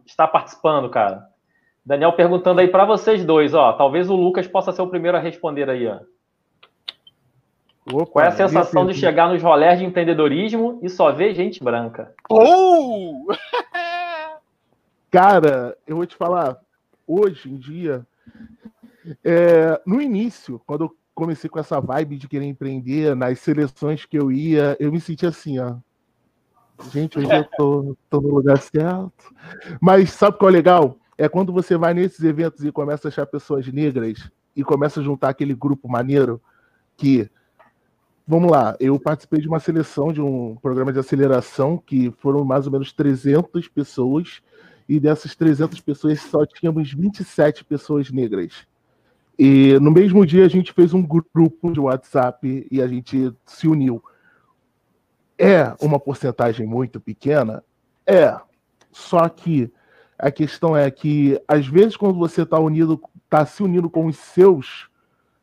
estar 0.06 0.28
participando, 0.28 0.90
cara. 0.90 1.24
Daniel 1.86 2.14
perguntando 2.14 2.62
aí 2.62 2.68
para 2.68 2.86
vocês 2.86 3.26
dois, 3.26 3.54
ó. 3.54 3.74
Talvez 3.74 4.10
o 4.10 4.16
Lucas 4.16 4.48
possa 4.48 4.72
ser 4.72 4.82
o 4.82 4.88
primeiro 4.88 5.18
a 5.18 5.20
responder 5.20 5.70
aí, 5.70 5.88
ó. 5.88 6.00
Opa, 7.86 8.06
Qual 8.06 8.26
é 8.26 8.28
a 8.28 8.32
sensação 8.32 8.86
de 8.86 8.94
chegar 8.94 9.30
nos 9.30 9.42
rolés 9.42 9.80
de 9.80 9.86
empreendedorismo 9.86 10.80
e 10.84 10.90
só 10.90 11.12
ver 11.12 11.34
gente 11.34 11.64
branca? 11.64 12.14
Oh! 12.30 13.26
Cara, 15.10 15.78
eu 15.86 15.96
vou 15.98 16.06
te 16.06 16.16
falar, 16.16 16.58
hoje 17.06 17.50
em 17.50 17.58
dia, 17.58 18.06
é, 19.24 19.82
no 19.86 20.02
início, 20.02 20.62
quando 20.66 20.86
eu 20.86 20.96
comecei 21.14 21.50
com 21.50 21.60
essa 21.60 21.82
vibe 21.82 22.18
de 22.18 22.28
querer 22.28 22.46
empreender, 22.46 23.16
nas 23.16 23.40
seleções 23.40 24.06
que 24.06 24.18
eu 24.18 24.32
ia, 24.32 24.78
eu 24.80 24.92
me 24.92 25.02
sentia 25.02 25.30
assim, 25.30 25.60
ó. 25.60 25.76
Gente, 26.90 27.20
hoje 27.20 27.30
eu 27.32 27.44
tô, 27.58 27.98
tô 28.10 28.22
no 28.22 28.34
lugar 28.36 28.58
certo. 28.58 29.36
Mas 29.80 30.12
sabe 30.12 30.36
o 30.36 30.40
que 30.40 30.46
é 30.46 30.50
legal? 30.50 30.98
É 31.18 31.30
quando 31.30 31.54
você 31.54 31.78
vai 31.78 31.94
nesses 31.94 32.24
eventos 32.24 32.64
e 32.64 32.72
começa 32.72 33.08
a 33.08 33.10
achar 33.10 33.26
pessoas 33.26 33.68
negras 33.68 34.32
e 34.56 34.64
começa 34.64 35.00
a 35.00 35.04
juntar 35.04 35.30
aquele 35.30 35.54
grupo 35.54 35.88
maneiro 35.88 36.42
que 36.98 37.30
vamos 38.28 38.52
lá, 38.52 38.76
eu 38.80 39.00
participei 39.00 39.40
de 39.40 39.48
uma 39.48 39.60
seleção 39.60 40.12
de 40.12 40.22
um 40.22 40.56
programa 40.56 40.94
de 40.94 41.00
aceleração 41.00 41.78
que 41.78 42.12
foram 42.20 42.44
mais 42.44 42.66
ou 42.66 42.72
menos 42.72 42.92
300 42.94 43.68
pessoas 43.68 44.42
e 44.88 45.00
dessas 45.00 45.36
300 45.36 45.80
pessoas 45.80 46.22
só 46.22 46.46
tínhamos 46.46 46.94
27 46.94 47.64
pessoas 47.64 48.12
negras. 48.12 48.68
E 49.40 49.80
no 49.80 49.90
mesmo 49.90 50.26
dia 50.26 50.46
a 50.46 50.50
gente 50.50 50.74
fez 50.74 50.94
um 50.94 51.02
grupo 51.02 51.72
de 51.72 51.80
WhatsApp 51.80 52.68
e 52.70 52.82
a 52.82 52.88
gente 52.88 53.34
se 53.46 53.68
uniu. 53.68 54.04
É 55.38 55.74
uma 55.82 56.00
porcentagem 56.00 56.68
muito 56.68 57.00
pequena? 57.00 57.64
É. 58.06 58.36
Só 58.92 59.28
que 59.30 59.72
a 60.22 60.30
questão 60.30 60.78
é 60.78 60.92
que, 60.92 61.42
às 61.48 61.66
vezes, 61.66 61.98
quando 61.98 62.20
você 62.20 62.44
está 62.44 62.60
unido, 62.60 63.02
está 63.24 63.44
se 63.44 63.64
unindo 63.64 63.90
com 63.90 64.06
os 64.06 64.18
seus, 64.18 64.91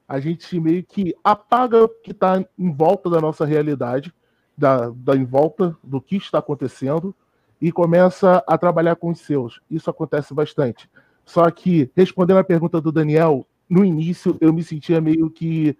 a 0.09 0.19
gente 0.19 0.59
meio 0.59 0.83
que 0.83 1.15
apaga 1.23 1.85
o 1.85 1.89
que 1.89 2.13
está 2.13 2.43
em 2.59 2.73
volta 2.73 3.11
da 3.11 3.21
nossa 3.21 3.45
realidade, 3.45 4.13
da, 4.57 4.89
da 4.89 5.15
em 5.15 5.25
volta 5.25 5.77
do 5.85 6.01
que 6.01 6.17
está 6.17 6.39
acontecendo, 6.39 7.15
e 7.61 7.71
começa 7.71 8.43
a 8.47 8.57
trabalhar 8.57 8.97
com 8.97 9.11
os 9.11 9.21
seus. 9.21 9.61
Isso 9.71 9.91
acontece 9.91 10.33
bastante. 10.33 10.89
Só 11.25 11.51
que, 11.51 11.91
respondendo 11.95 12.39
a 12.39 12.45
pergunta 12.45 12.81
do 12.81 12.91
Daniel, 12.91 13.47
no 13.69 13.85
início 13.85 14.39
eu 14.41 14.53
me 14.53 14.63
sentia 14.63 15.01
meio 15.01 15.29
que. 15.29 15.77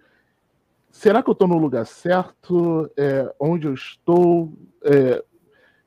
Será 0.91 1.23
que 1.23 1.29
eu 1.29 1.33
estou 1.33 1.47
no 1.47 1.57
lugar 1.57 1.85
certo? 1.87 2.89
É, 2.95 3.33
onde 3.39 3.65
eu 3.65 3.73
estou? 3.73 4.53
É, 4.83 5.23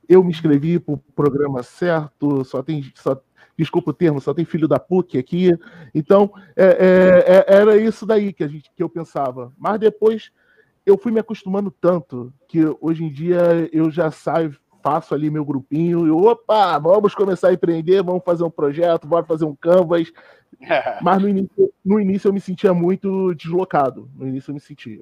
eu 0.08 0.24
me 0.24 0.30
inscrevi 0.30 0.80
para 0.80 0.94
o 0.94 0.98
programa 1.14 1.62
certo, 1.62 2.44
só 2.44 2.60
tem. 2.62 2.90
Só, 2.96 3.20
desculpa 3.58 3.90
o 3.90 3.94
termo, 3.94 4.20
só 4.20 4.32
tem 4.32 4.44
filho 4.44 4.68
da 4.68 4.78
PUC 4.78 5.18
aqui. 5.18 5.50
Então, 5.94 6.32
é, 6.56 6.64
é, 6.64 7.54
é, 7.54 7.60
era 7.60 7.76
isso 7.76 8.06
daí 8.06 8.32
que, 8.32 8.44
a 8.44 8.48
gente, 8.48 8.70
que 8.74 8.82
eu 8.82 8.88
pensava. 8.88 9.52
Mas 9.58 9.78
depois 9.78 10.30
eu 10.84 10.98
fui 10.98 11.12
me 11.12 11.20
acostumando 11.20 11.70
tanto 11.70 12.32
que 12.48 12.60
hoje 12.80 13.04
em 13.04 13.12
dia 13.12 13.68
eu 13.72 13.90
já 13.90 14.10
saio 14.10 14.56
faço 14.82 15.14
ali 15.14 15.30
meu 15.30 15.44
grupinho 15.44 16.06
e 16.06 16.10
opa, 16.10 16.76
vamos 16.78 17.14
começar 17.14 17.48
a 17.48 17.52
empreender, 17.52 18.02
vamos 18.02 18.24
fazer 18.24 18.42
um 18.42 18.50
projeto, 18.50 19.06
bora 19.06 19.24
fazer 19.24 19.44
um 19.44 19.54
canvas. 19.54 20.12
Mas 21.00 21.22
no 21.22 21.28
início, 21.28 21.72
no 21.84 22.00
início 22.00 22.28
eu 22.28 22.32
me 22.32 22.40
sentia 22.40 22.74
muito 22.74 23.32
deslocado. 23.34 24.10
No 24.16 24.26
início 24.26 24.50
eu 24.50 24.54
me 24.54 24.60
sentia. 24.60 25.00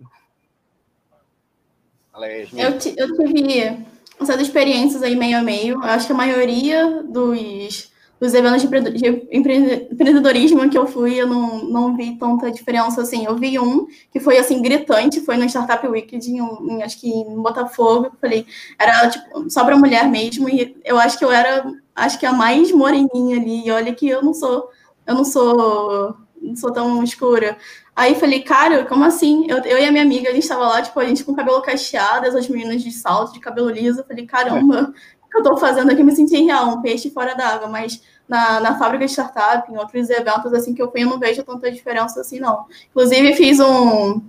Eu, 2.52 2.70
eu 2.70 3.16
tive 3.16 3.86
essas 4.20 4.40
experiências 4.40 5.02
aí 5.02 5.16
meio 5.16 5.38
a 5.38 5.42
meio. 5.42 5.76
Eu 5.76 5.82
acho 5.84 6.06
que 6.06 6.12
a 6.12 6.16
maioria 6.16 7.02
dos 7.04 7.89
os 8.20 8.34
eventos 8.34 8.62
de 8.62 9.26
empreendedorismo 9.32 10.68
que 10.68 10.76
eu 10.76 10.86
fui, 10.86 11.14
eu 11.14 11.26
não, 11.26 11.64
não 11.64 11.96
vi 11.96 12.16
tanta 12.16 12.50
diferença 12.50 13.00
assim. 13.00 13.24
Eu 13.24 13.34
vi 13.36 13.58
um 13.58 13.86
que 14.12 14.20
foi 14.20 14.36
assim 14.36 14.60
gritante, 14.60 15.22
foi 15.22 15.38
no 15.38 15.46
Startup 15.46 15.86
Weekend, 15.88 16.30
em, 16.30 16.38
em, 16.38 16.82
acho 16.82 17.00
que 17.00 17.08
em 17.08 17.42
Botafogo. 17.42 18.12
Falei, 18.20 18.46
era 18.78 19.08
tipo 19.08 19.48
só 19.48 19.64
para 19.64 19.76
mulher 19.76 20.06
mesmo 20.06 20.50
e 20.50 20.76
eu 20.84 20.98
acho 20.98 21.18
que 21.18 21.24
eu 21.24 21.32
era, 21.32 21.64
acho 21.96 22.18
que 22.18 22.26
a 22.26 22.32
mais 22.32 22.70
moreninha 22.70 23.38
ali. 23.40 23.66
E 23.66 23.70
olha 23.70 23.94
que 23.94 24.06
eu 24.06 24.22
não 24.22 24.34
sou, 24.34 24.68
eu 25.06 25.14
não 25.14 25.24
sou, 25.24 26.14
não 26.42 26.54
sou 26.54 26.72
tão 26.72 27.02
escura. 27.02 27.56
Aí 27.96 28.14
falei, 28.14 28.42
cara, 28.42 28.84
como 28.84 29.04
assim? 29.04 29.46
Eu, 29.48 29.58
eu 29.58 29.78
e 29.78 29.84
a 29.84 29.90
minha 29.90 30.04
amiga, 30.04 30.28
a 30.28 30.32
gente 30.32 30.42
estava 30.42 30.66
lá, 30.68 30.82
tipo, 30.82 30.98
a 31.00 31.04
gente 31.06 31.24
com 31.24 31.34
cabelo 31.34 31.62
cacheado, 31.62 32.26
as 32.26 32.48
meninas 32.48 32.82
de 32.82 32.92
salto, 32.92 33.32
de 33.32 33.40
cabelo 33.40 33.70
liso. 33.70 34.00
Eu 34.00 34.04
falei, 34.04 34.26
caramba, 34.26 34.92
que 35.30 35.36
eu 35.36 35.42
estou 35.42 35.56
fazendo 35.56 35.90
aqui, 35.90 36.02
me 36.02 36.14
senti 36.14 36.36
real, 36.42 36.68
um 36.70 36.82
peixe 36.82 37.10
fora 37.10 37.34
d'água, 37.34 37.68
mas 37.68 38.02
na, 38.28 38.60
na 38.60 38.78
fábrica 38.78 39.06
de 39.06 39.12
startup, 39.12 39.70
em 39.70 39.76
outros 39.76 40.10
eventos 40.10 40.52
assim 40.52 40.74
que 40.74 40.82
eu 40.82 40.90
fui, 40.90 41.02
eu 41.02 41.08
não 41.08 41.18
vejo 41.18 41.42
tanta 41.42 41.70
diferença 41.70 42.20
assim, 42.20 42.40
não. 42.40 42.66
Inclusive, 42.90 43.34
fiz 43.34 43.60
um, 43.60 44.20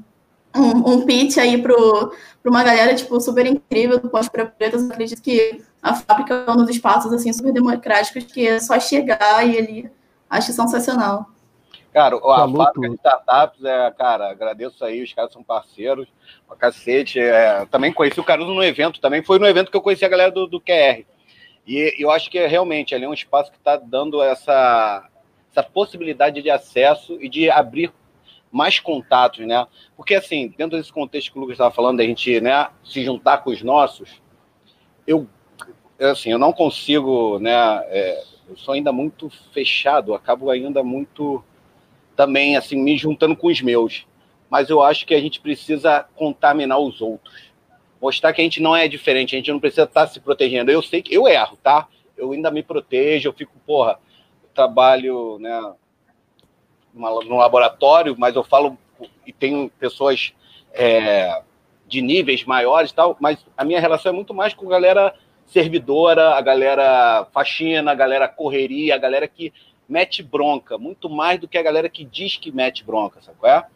um, 0.55 0.91
um 0.93 1.05
pitch 1.05 1.37
aí 1.37 1.61
para 1.61 1.75
uma 2.45 2.63
galera, 2.63 2.93
tipo, 2.93 3.19
super 3.19 3.45
incrível 3.45 3.99
do 3.99 4.09
para 4.09 4.45
Pretas. 4.45 4.89
Acredito 4.89 5.21
que 5.21 5.61
a 5.81 5.95
fábrica 5.95 6.45
é 6.47 6.51
um 6.51 6.57
dos 6.57 6.69
espaços, 6.69 7.11
assim, 7.13 7.33
super 7.33 7.51
democráticos, 7.51 8.23
que 8.25 8.47
é 8.47 8.59
só 8.59 8.79
chegar 8.79 9.47
e 9.47 9.55
ele 9.55 9.91
acho 10.29 10.53
sensacional. 10.53 11.30
Cara, 11.93 12.15
a 12.15 12.19
Falou 12.19 12.55
fábrica 12.55 12.89
de 12.89 12.95
startups, 12.95 13.65
é, 13.65 13.91
cara, 13.91 14.31
agradeço 14.31 14.83
aí, 14.85 15.03
os 15.03 15.13
caras 15.13 15.33
são 15.33 15.43
parceiros, 15.43 16.07
pra 16.47 16.55
cacete. 16.55 17.19
É, 17.19 17.65
também 17.65 17.91
conheci 17.91 18.19
o 18.19 18.23
Caruso 18.23 18.53
no 18.53 18.63
evento, 18.63 19.01
também 19.01 19.21
foi 19.21 19.39
no 19.39 19.45
evento 19.45 19.69
que 19.69 19.75
eu 19.75 19.81
conheci 19.81 20.05
a 20.05 20.09
galera 20.09 20.31
do, 20.31 20.47
do 20.47 20.61
QR. 20.61 21.03
E 21.67 21.95
eu 21.99 22.09
acho 22.09 22.29
que 22.31 22.45
realmente 22.47 22.95
ali 22.95 23.03
é 23.03 23.09
um 23.09 23.13
espaço 23.13 23.51
que 23.51 23.57
está 23.57 23.75
dando 23.75 24.21
essa, 24.21 25.07
essa 25.51 25.63
possibilidade 25.63 26.41
de 26.41 26.49
acesso 26.49 27.21
e 27.21 27.27
de 27.27 27.49
abrir 27.49 27.91
mais 28.49 28.79
contatos, 28.79 29.45
né? 29.45 29.67
Porque, 29.95 30.15
assim, 30.15 30.53
dentro 30.57 30.77
desse 30.77 30.91
contexto 30.91 31.31
que 31.31 31.37
o 31.37 31.41
Lucas 31.41 31.55
estava 31.55 31.71
falando, 31.71 31.97
da 31.97 32.03
gente 32.03 32.39
né, 32.41 32.69
se 32.83 33.03
juntar 33.03 33.39
com 33.39 33.49
os 33.49 33.61
nossos, 33.61 34.21
eu, 35.05 35.27
assim, 35.99 36.31
eu 36.31 36.39
não 36.39 36.51
consigo, 36.53 37.37
né? 37.39 37.53
É, 37.87 38.23
eu 38.49 38.57
sou 38.57 38.73
ainda 38.73 38.91
muito 38.91 39.29
fechado, 39.53 40.13
acabo 40.13 40.49
ainda 40.49 40.83
muito 40.83 41.43
também 42.21 42.55
assim 42.55 42.75
me 42.75 42.95
juntando 42.95 43.35
com 43.35 43.47
os 43.47 43.63
meus. 43.63 44.05
Mas 44.47 44.69
eu 44.69 44.79
acho 44.79 45.07
que 45.07 45.15
a 45.15 45.19
gente 45.19 45.41
precisa 45.41 46.05
contaminar 46.15 46.77
os 46.77 47.01
outros. 47.01 47.51
Mostrar 47.99 48.31
que 48.31 48.41
a 48.41 48.43
gente 48.43 48.61
não 48.61 48.75
é 48.75 48.87
diferente, 48.87 49.35
a 49.35 49.39
gente 49.39 49.51
não 49.51 49.59
precisa 49.59 49.85
estar 49.85 50.05
se 50.05 50.19
protegendo. 50.19 50.69
Eu 50.69 50.83
sei 50.83 51.01
que 51.01 51.15
eu 51.15 51.27
erro, 51.27 51.57
tá? 51.63 51.87
Eu 52.15 52.31
ainda 52.31 52.51
me 52.51 52.61
protejo, 52.61 53.27
eu 53.27 53.33
fico, 53.33 53.53
porra, 53.65 53.97
eu 54.43 54.49
trabalho, 54.53 55.39
né, 55.39 55.73
no 56.93 57.37
laboratório, 57.37 58.15
mas 58.15 58.35
eu 58.35 58.43
falo 58.43 58.77
e 59.25 59.33
tenho 59.33 59.67
pessoas 59.79 60.31
é, 60.73 61.41
de 61.87 62.01
níveis 62.03 62.43
maiores 62.43 62.91
tal, 62.91 63.17
mas 63.19 63.43
a 63.57 63.65
minha 63.65 63.79
relação 63.79 64.11
é 64.11 64.15
muito 64.15 64.33
mais 64.33 64.53
com 64.53 64.67
a 64.67 64.69
galera 64.69 65.15
servidora, 65.47 66.35
a 66.35 66.41
galera 66.41 67.25
faxina, 67.33 67.91
a 67.91 67.95
galera 67.95 68.27
correria, 68.27 68.93
a 68.93 68.99
galera 68.99 69.27
que 69.27 69.51
mete 69.91 70.23
bronca, 70.23 70.77
muito 70.77 71.09
mais 71.09 71.37
do 71.37 71.49
que 71.49 71.57
a 71.57 71.61
galera 71.61 71.89
que 71.89 72.05
diz 72.05 72.37
que 72.37 72.49
mete 72.49 72.83
bronca, 72.83 73.21
sabe 73.21 73.37
qual 73.37 73.51
é? 73.51 73.67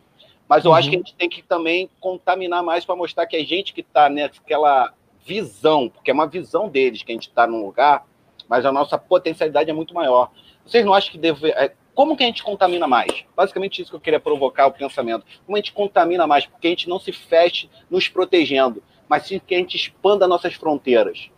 Mas 0.47 0.63
eu 0.63 0.71
uhum. 0.71 0.77
acho 0.77 0.89
que 0.89 0.95
a 0.95 0.99
gente 0.99 1.13
tem 1.13 1.27
que 1.27 1.41
também 1.41 1.89
contaminar 1.99 2.63
mais 2.63 2.85
para 2.85 2.95
mostrar 2.95 3.27
que 3.27 3.35
a 3.35 3.43
gente 3.43 3.73
que 3.73 3.81
está 3.81 4.09
naquela 4.09 4.93
visão, 5.25 5.89
porque 5.89 6.09
é 6.09 6.13
uma 6.13 6.27
visão 6.27 6.69
deles 6.69 7.03
que 7.03 7.11
a 7.11 7.15
gente 7.15 7.27
está 7.27 7.45
num 7.45 7.65
lugar, 7.65 8.07
mas 8.47 8.65
a 8.65 8.71
nossa 8.71 8.97
potencialidade 8.97 9.69
é 9.69 9.73
muito 9.73 9.93
maior. 9.93 10.31
Vocês 10.65 10.85
não 10.85 10.93
acham 10.93 11.11
que 11.11 11.17
deve. 11.17 11.49
É, 11.49 11.73
como 11.93 12.15
que 12.15 12.23
a 12.23 12.27
gente 12.27 12.43
contamina 12.43 12.87
mais? 12.87 13.25
Basicamente 13.35 13.81
isso 13.81 13.91
que 13.91 13.97
eu 13.97 14.01
queria 14.01 14.19
provocar 14.19 14.67
o 14.67 14.71
pensamento. 14.71 15.25
Como 15.45 15.57
a 15.57 15.59
gente 15.59 15.73
contamina 15.73 16.25
mais? 16.25 16.45
Porque 16.45 16.67
a 16.67 16.69
gente 16.69 16.87
não 16.87 16.99
se 16.99 17.11
feche 17.11 17.69
nos 17.89 18.07
protegendo, 18.07 18.81
mas 19.09 19.23
sim 19.23 19.39
que 19.39 19.53
a 19.53 19.57
gente 19.57 19.75
expanda 19.75 20.27
nossas 20.27 20.53
fronteiras. 20.53 21.29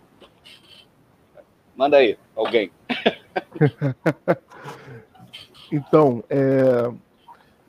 Manda 1.75 1.97
aí, 1.97 2.17
alguém. 2.35 2.71
Então, 5.71 6.23
é, 6.29 6.89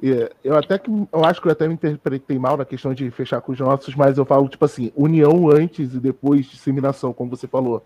é, 0.02 0.32
eu 0.44 0.56
até 0.56 0.78
que 0.78 0.90
eu 0.90 1.24
acho 1.24 1.40
que 1.40 1.48
eu 1.48 1.52
até 1.52 1.66
me 1.66 1.74
interpretei 1.74 2.38
mal 2.38 2.56
na 2.56 2.64
questão 2.64 2.94
de 2.94 3.10
fechar 3.10 3.40
com 3.40 3.52
os 3.52 3.58
nossos, 3.58 3.94
mas 3.94 4.16
eu 4.16 4.24
falo 4.24 4.48
tipo 4.48 4.64
assim, 4.64 4.92
união 4.94 5.50
antes 5.50 5.94
e 5.94 5.98
depois 5.98 6.46
disseminação, 6.46 7.12
como 7.12 7.30
você 7.30 7.46
falou. 7.46 7.84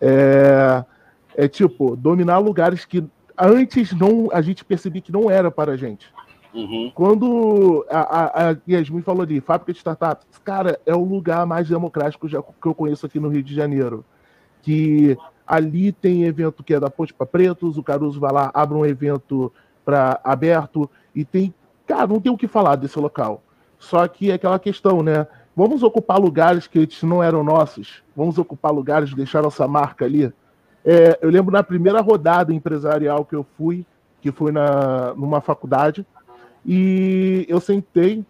É, 0.00 0.84
é 1.36 1.48
tipo, 1.48 1.94
dominar 1.94 2.38
lugares 2.38 2.84
que 2.84 3.04
antes 3.38 3.92
não 3.92 4.28
a 4.32 4.40
gente 4.40 4.64
percebia 4.64 5.02
que 5.02 5.12
não 5.12 5.30
era 5.30 5.50
para 5.50 5.72
a 5.72 5.76
gente. 5.76 6.12
Uhum. 6.54 6.92
Quando 6.94 7.86
a, 7.88 8.00
a, 8.00 8.50
a, 8.50 8.56
Yasmin 8.68 9.00
falou 9.00 9.22
ali, 9.22 9.40
fábrica 9.40 9.72
de 9.72 9.78
startups, 9.78 10.26
cara, 10.44 10.78
é 10.84 10.94
o 10.94 11.02
lugar 11.02 11.46
mais 11.46 11.68
democrático 11.68 12.28
já, 12.28 12.42
que 12.42 12.68
eu 12.68 12.74
conheço 12.74 13.06
aqui 13.06 13.18
no 13.18 13.28
Rio 13.28 13.42
de 13.42 13.54
Janeiro. 13.54 14.04
Que 14.60 15.16
ali 15.46 15.92
tem 15.92 16.24
evento 16.24 16.62
que 16.62 16.74
é 16.74 16.80
da 16.80 16.90
Ponte 16.90 17.12
para 17.12 17.26
Pretos, 17.26 17.76
o 17.76 17.82
Caruso 17.82 18.20
vai 18.20 18.32
lá, 18.32 18.50
abre 18.54 18.76
um 18.76 18.86
evento 18.86 19.52
para 19.84 20.20
aberto 20.22 20.88
e 21.14 21.24
tem, 21.24 21.52
cara, 21.86 22.06
não 22.06 22.20
tem 22.20 22.32
o 22.32 22.36
que 22.36 22.46
falar 22.46 22.76
desse 22.76 22.98
local. 22.98 23.42
Só 23.78 24.06
que 24.06 24.30
é 24.30 24.34
aquela 24.34 24.58
questão, 24.58 25.02
né? 25.02 25.26
Vamos 25.54 25.82
ocupar 25.82 26.18
lugares 26.18 26.66
que 26.66 26.88
não 27.02 27.22
eram 27.22 27.44
nossos. 27.44 28.02
Vamos 28.16 28.38
ocupar 28.38 28.72
lugares, 28.72 29.12
deixar 29.12 29.42
nossa 29.42 29.66
marca 29.68 30.04
ali. 30.04 30.32
É, 30.84 31.18
eu 31.20 31.30
lembro 31.30 31.52
na 31.52 31.62
primeira 31.62 32.00
rodada 32.00 32.54
empresarial 32.54 33.24
que 33.24 33.34
eu 33.34 33.44
fui, 33.56 33.84
que 34.20 34.32
foi 34.32 34.52
na, 34.52 35.14
numa 35.14 35.40
faculdade, 35.40 36.06
e 36.64 37.44
eu 37.48 37.60
sentei 37.60 38.24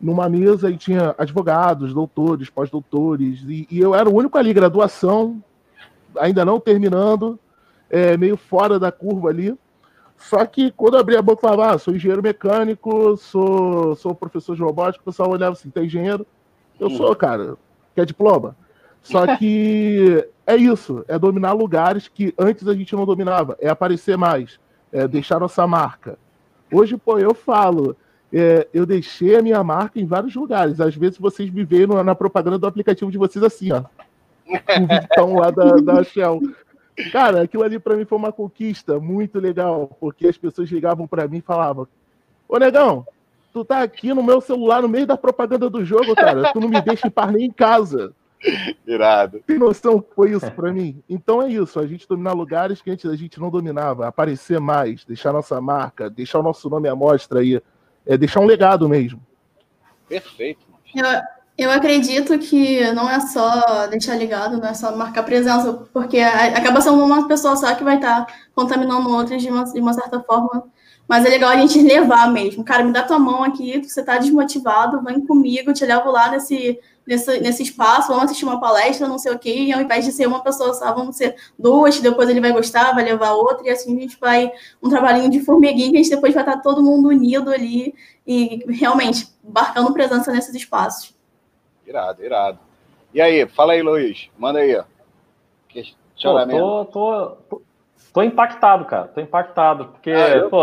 numa 0.00 0.28
mesa 0.28 0.70
e 0.70 0.76
tinha 0.76 1.14
advogados, 1.16 1.94
doutores, 1.94 2.50
pós-doutores, 2.50 3.40
e, 3.48 3.66
e, 3.70 3.80
eu 3.80 3.94
era 3.94 4.08
o 4.08 4.14
único 4.14 4.36
ali, 4.36 4.52
graduação, 4.52 5.42
ainda 6.18 6.44
não 6.44 6.60
terminando, 6.60 7.38
é, 7.90 8.16
meio 8.16 8.36
fora 8.36 8.78
da 8.78 8.90
curva 8.90 9.28
ali. 9.28 9.56
Só 10.16 10.44
que 10.46 10.70
quando 10.70 10.94
eu 10.94 11.00
abri 11.00 11.16
a 11.16 11.22
boca 11.22 11.40
e 11.40 11.48
falava, 11.48 11.74
ah, 11.74 11.78
sou 11.78 11.94
engenheiro 11.94 12.22
mecânico, 12.22 13.16
sou, 13.16 13.94
sou 13.96 14.14
professor 14.14 14.56
de 14.56 14.62
robótica, 14.62 15.02
o 15.02 15.04
pessoal 15.04 15.30
olhava 15.30 15.52
assim, 15.52 15.70
tem 15.70 15.84
engenheiro? 15.84 16.26
Eu 16.80 16.90
sou, 16.90 17.14
cara. 17.14 17.56
Quer 17.94 18.06
diploma? 18.06 18.56
Só 19.02 19.26
que 19.36 20.26
é 20.46 20.56
isso, 20.56 21.04
é 21.06 21.18
dominar 21.18 21.52
lugares 21.52 22.08
que 22.08 22.34
antes 22.38 22.66
a 22.66 22.74
gente 22.74 22.94
não 22.94 23.04
dominava, 23.04 23.56
é 23.60 23.68
aparecer 23.68 24.16
mais, 24.16 24.58
é 24.92 25.06
deixar 25.06 25.40
nossa 25.40 25.66
marca. 25.66 26.18
Hoje, 26.72 26.96
pô, 26.96 27.18
eu 27.18 27.34
falo, 27.34 27.96
é, 28.32 28.66
eu 28.72 28.84
deixei 28.84 29.36
a 29.36 29.42
minha 29.42 29.62
marca 29.62 30.00
em 30.00 30.06
vários 30.06 30.34
lugares. 30.34 30.80
Às 30.80 30.94
vezes 30.96 31.18
vocês 31.18 31.50
me 31.50 31.64
veem 31.64 31.86
na 31.86 32.14
propaganda 32.14 32.58
do 32.58 32.66
aplicativo 32.66 33.10
de 33.10 33.18
vocês 33.18 33.42
assim, 33.44 33.72
ó. 33.72 33.84
O 34.48 34.86
Vitão 34.86 35.34
lá 35.34 35.50
da, 35.50 35.76
da 35.76 36.04
Shell. 36.04 36.40
Cara, 37.12 37.42
aquilo 37.42 37.62
ali 37.62 37.78
para 37.78 37.96
mim 37.96 38.04
foi 38.04 38.16
uma 38.16 38.32
conquista 38.32 38.98
muito 38.98 39.38
legal, 39.38 39.96
porque 40.00 40.26
as 40.26 40.38
pessoas 40.38 40.70
ligavam 40.70 41.06
para 41.06 41.28
mim 41.28 41.38
e 41.38 41.42
falavam: 41.42 41.86
Ô 42.48 42.58
negão, 42.58 43.06
tu 43.52 43.64
tá 43.64 43.82
aqui 43.82 44.14
no 44.14 44.22
meu 44.22 44.40
celular 44.40 44.82
no 44.82 44.88
meio 44.88 45.06
da 45.06 45.16
propaganda 45.16 45.68
do 45.68 45.84
jogo, 45.84 46.14
cara. 46.14 46.52
Tu 46.52 46.60
não 46.60 46.68
me 46.68 46.80
deixa 46.80 47.06
em 47.06 47.10
par 47.10 47.32
nem 47.32 47.46
em 47.46 47.52
casa. 47.52 48.14
Irado. 48.86 49.40
Tem 49.46 49.58
noção 49.58 50.00
que 50.00 50.14
foi 50.14 50.32
isso 50.32 50.50
para 50.52 50.72
mim? 50.72 51.02
Então 51.08 51.42
é 51.42 51.48
isso, 51.48 51.80
a 51.80 51.86
gente 51.86 52.06
dominar 52.06 52.32
lugares 52.32 52.80
que 52.80 52.90
antes 52.90 53.10
a 53.10 53.16
gente 53.16 53.40
não 53.40 53.50
dominava, 53.50 54.06
aparecer 54.06 54.60
mais, 54.60 55.04
deixar 55.04 55.32
nossa 55.32 55.60
marca, 55.60 56.08
deixar 56.08 56.38
o 56.38 56.42
nosso 56.42 56.68
nome 56.68 56.88
à 56.88 56.94
mostra 56.94 57.40
aí, 57.40 57.60
é 58.04 58.16
deixar 58.16 58.40
um 58.40 58.46
legado 58.46 58.88
mesmo. 58.88 59.20
Perfeito. 60.08 60.60
Eu, 60.94 61.04
eu 61.58 61.70
acredito 61.70 62.38
que 62.38 62.90
não 62.92 63.08
é 63.08 63.18
só 63.20 63.86
deixar 63.86 64.14
ligado, 64.16 64.58
não 64.58 64.68
é 64.68 64.74
só 64.74 64.94
marcar 64.94 65.22
presença, 65.22 65.72
porque 65.92 66.18
acaba 66.18 66.80
sendo 66.82 67.02
uma 67.02 67.26
pessoa 67.26 67.56
só 67.56 67.74
que 67.74 67.82
vai 67.82 67.96
estar 67.96 68.26
contaminando 68.54 69.08
outras 69.10 69.40
de 69.40 69.48
uma, 69.48 69.64
de 69.64 69.80
uma 69.80 69.94
certa 69.94 70.20
forma. 70.20 70.64
Mas 71.08 71.24
é 71.24 71.28
legal 71.30 71.50
a 71.50 71.56
gente 71.56 71.80
levar 71.82 72.30
mesmo. 72.30 72.64
Cara, 72.64 72.84
me 72.84 72.92
dá 72.92 73.02
tua 73.02 73.18
mão 73.18 73.42
aqui, 73.42 73.82
você 73.82 74.02
tá 74.02 74.18
desmotivado, 74.18 75.02
vem 75.02 75.24
comigo, 75.24 75.72
te 75.72 75.86
levo 75.86 76.10
lá 76.10 76.30
nesse, 76.30 76.78
nesse, 77.06 77.40
nesse 77.40 77.62
espaço, 77.62 78.08
vamos 78.08 78.24
assistir 78.24 78.44
uma 78.44 78.60
palestra, 78.60 79.08
não 79.08 79.18
sei 79.18 79.32
o 79.32 79.38
quê, 79.38 79.64
e 79.64 79.72
ao 79.72 79.80
invés 79.80 80.04
de 80.04 80.12
ser 80.12 80.26
uma 80.26 80.42
pessoa 80.42 80.74
só, 80.74 80.92
vamos 80.92 81.16
ser 81.16 81.36
duas, 81.58 81.98
depois 82.00 82.28
ele 82.28 82.40
vai 82.40 82.52
gostar, 82.52 82.92
vai 82.92 83.04
levar 83.04 83.32
outra, 83.32 83.66
e 83.66 83.70
assim 83.70 83.96
a 83.96 84.00
gente 84.00 84.18
vai 84.20 84.50
um 84.82 84.90
trabalhinho 84.90 85.30
de 85.30 85.40
formiguinha, 85.40 85.90
que 85.90 85.96
a 85.96 86.02
gente 86.02 86.14
depois 86.14 86.34
vai 86.34 86.42
estar 86.42 86.58
todo 86.58 86.82
mundo 86.82 87.08
unido 87.08 87.50
ali 87.50 87.94
e 88.26 88.62
realmente 88.68 89.28
marcando 89.42 89.92
presença 89.94 90.30
nesses 90.32 90.54
espaços. 90.54 91.15
Irado, 91.86 92.24
irado. 92.24 92.58
E 93.14 93.20
aí, 93.20 93.46
fala 93.46 93.74
aí, 93.74 93.82
Luiz. 93.82 94.28
Manda 94.36 94.58
aí. 94.58 94.76
Pô, 96.58 96.84
tô, 96.84 96.84
tô, 96.86 97.36
tô, 97.48 97.62
tô, 98.12 98.22
impactado, 98.22 98.84
cara. 98.84 99.08
Tô 99.08 99.20
impactado, 99.20 99.86
porque, 99.86 100.10
ah, 100.10 100.28
eu... 100.36 100.50
pô. 100.50 100.62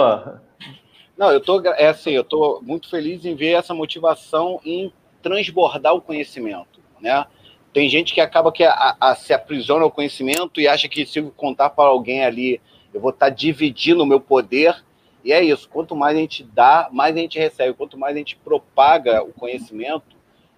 Não, 1.17 1.31
eu 1.31 1.39
tô. 1.39 1.61
É 1.61 1.87
assim, 1.87 2.11
eu 2.11 2.23
tô 2.23 2.59
muito 2.61 2.89
feliz 2.89 3.23
em 3.25 3.35
ver 3.35 3.53
essa 3.53 3.73
motivação 3.73 4.59
em 4.65 4.91
transbordar 5.21 5.95
o 5.95 6.01
conhecimento, 6.01 6.81
né? 6.99 7.25
Tem 7.71 7.89
gente 7.89 8.13
que 8.13 8.21
acaba 8.21 8.51
que 8.51 8.63
a, 8.63 8.95
a, 8.99 9.15
se 9.15 9.33
aprisiona 9.33 9.83
ao 9.83 9.91
conhecimento 9.91 10.59
e 10.59 10.67
acha 10.67 10.87
que 10.87 11.05
se 11.05 11.19
eu 11.19 11.31
contar 11.35 11.71
para 11.71 11.89
alguém 11.89 12.23
ali, 12.23 12.61
eu 12.93 13.01
vou 13.01 13.09
estar 13.09 13.27
tá 13.27 13.29
dividindo 13.31 14.03
o 14.03 14.05
meu 14.05 14.19
poder. 14.19 14.83
E 15.23 15.31
é 15.31 15.41
isso. 15.41 15.69
Quanto 15.69 15.95
mais 15.95 16.15
a 16.15 16.19
gente 16.19 16.43
dá, 16.43 16.89
mais 16.91 17.15
a 17.15 17.19
gente 17.19 17.39
recebe. 17.39 17.73
Quanto 17.73 17.97
mais 17.97 18.13
a 18.13 18.19
gente 18.19 18.35
propaga 18.35 19.23
o 19.23 19.31
conhecimento, 19.33 20.12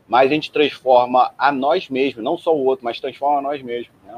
mas 0.07 0.29
a 0.29 0.33
gente 0.33 0.51
transforma 0.51 1.31
a 1.37 1.51
nós 1.51 1.89
mesmos, 1.89 2.23
não 2.23 2.37
só 2.37 2.55
o 2.55 2.63
outro, 2.63 2.85
mas 2.85 2.99
transforma 2.99 3.39
a 3.39 3.41
nós 3.41 3.61
mesmos. 3.61 3.95
Né? 4.05 4.15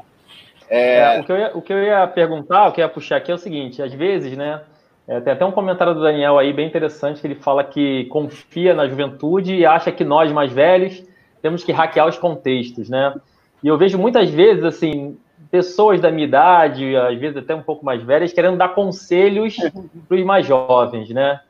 É... 0.68 1.16
É, 1.16 1.20
o, 1.20 1.24
que 1.24 1.32
ia, 1.32 1.50
o, 1.54 1.62
que 1.62 1.72
eu 1.72 1.82
ia, 1.82 2.06
perguntar, 2.06 2.68
o 2.68 2.72
que 2.72 2.80
eu 2.80 2.84
ia 2.84 2.88
puxar 2.88 3.16
aqui 3.16 3.32
é 3.32 3.34
o 3.34 3.38
seguinte: 3.38 3.82
às 3.82 3.92
vezes, 3.92 4.36
né? 4.36 4.62
É, 5.06 5.20
tem 5.20 5.32
até 5.32 5.44
um 5.44 5.52
comentário 5.52 5.94
do 5.94 6.02
Daniel 6.02 6.38
aí 6.38 6.52
bem 6.52 6.66
interessante 6.66 7.18
que 7.18 7.26
ele 7.26 7.34
fala 7.34 7.64
que 7.64 8.04
confia 8.06 8.74
na 8.74 8.86
juventude 8.86 9.54
e 9.54 9.64
acha 9.64 9.90
que 9.90 10.04
nós 10.04 10.30
mais 10.30 10.52
velhos 10.52 11.02
temos 11.40 11.64
que 11.64 11.72
hackear 11.72 12.06
os 12.06 12.18
contextos, 12.18 12.90
né? 12.90 13.14
E 13.62 13.68
eu 13.68 13.78
vejo 13.78 13.96
muitas 13.96 14.28
vezes 14.28 14.62
assim 14.64 15.16
pessoas 15.50 15.98
da 15.98 16.10
minha 16.10 16.26
idade, 16.26 16.94
às 16.94 17.18
vezes 17.18 17.38
até 17.38 17.54
um 17.54 17.62
pouco 17.62 17.84
mais 17.84 18.02
velhas, 18.02 18.34
querendo 18.34 18.58
dar 18.58 18.74
conselhos 18.74 19.56
para 20.06 20.16
os 20.18 20.24
mais 20.24 20.44
jovens, 20.44 21.08
né? 21.08 21.40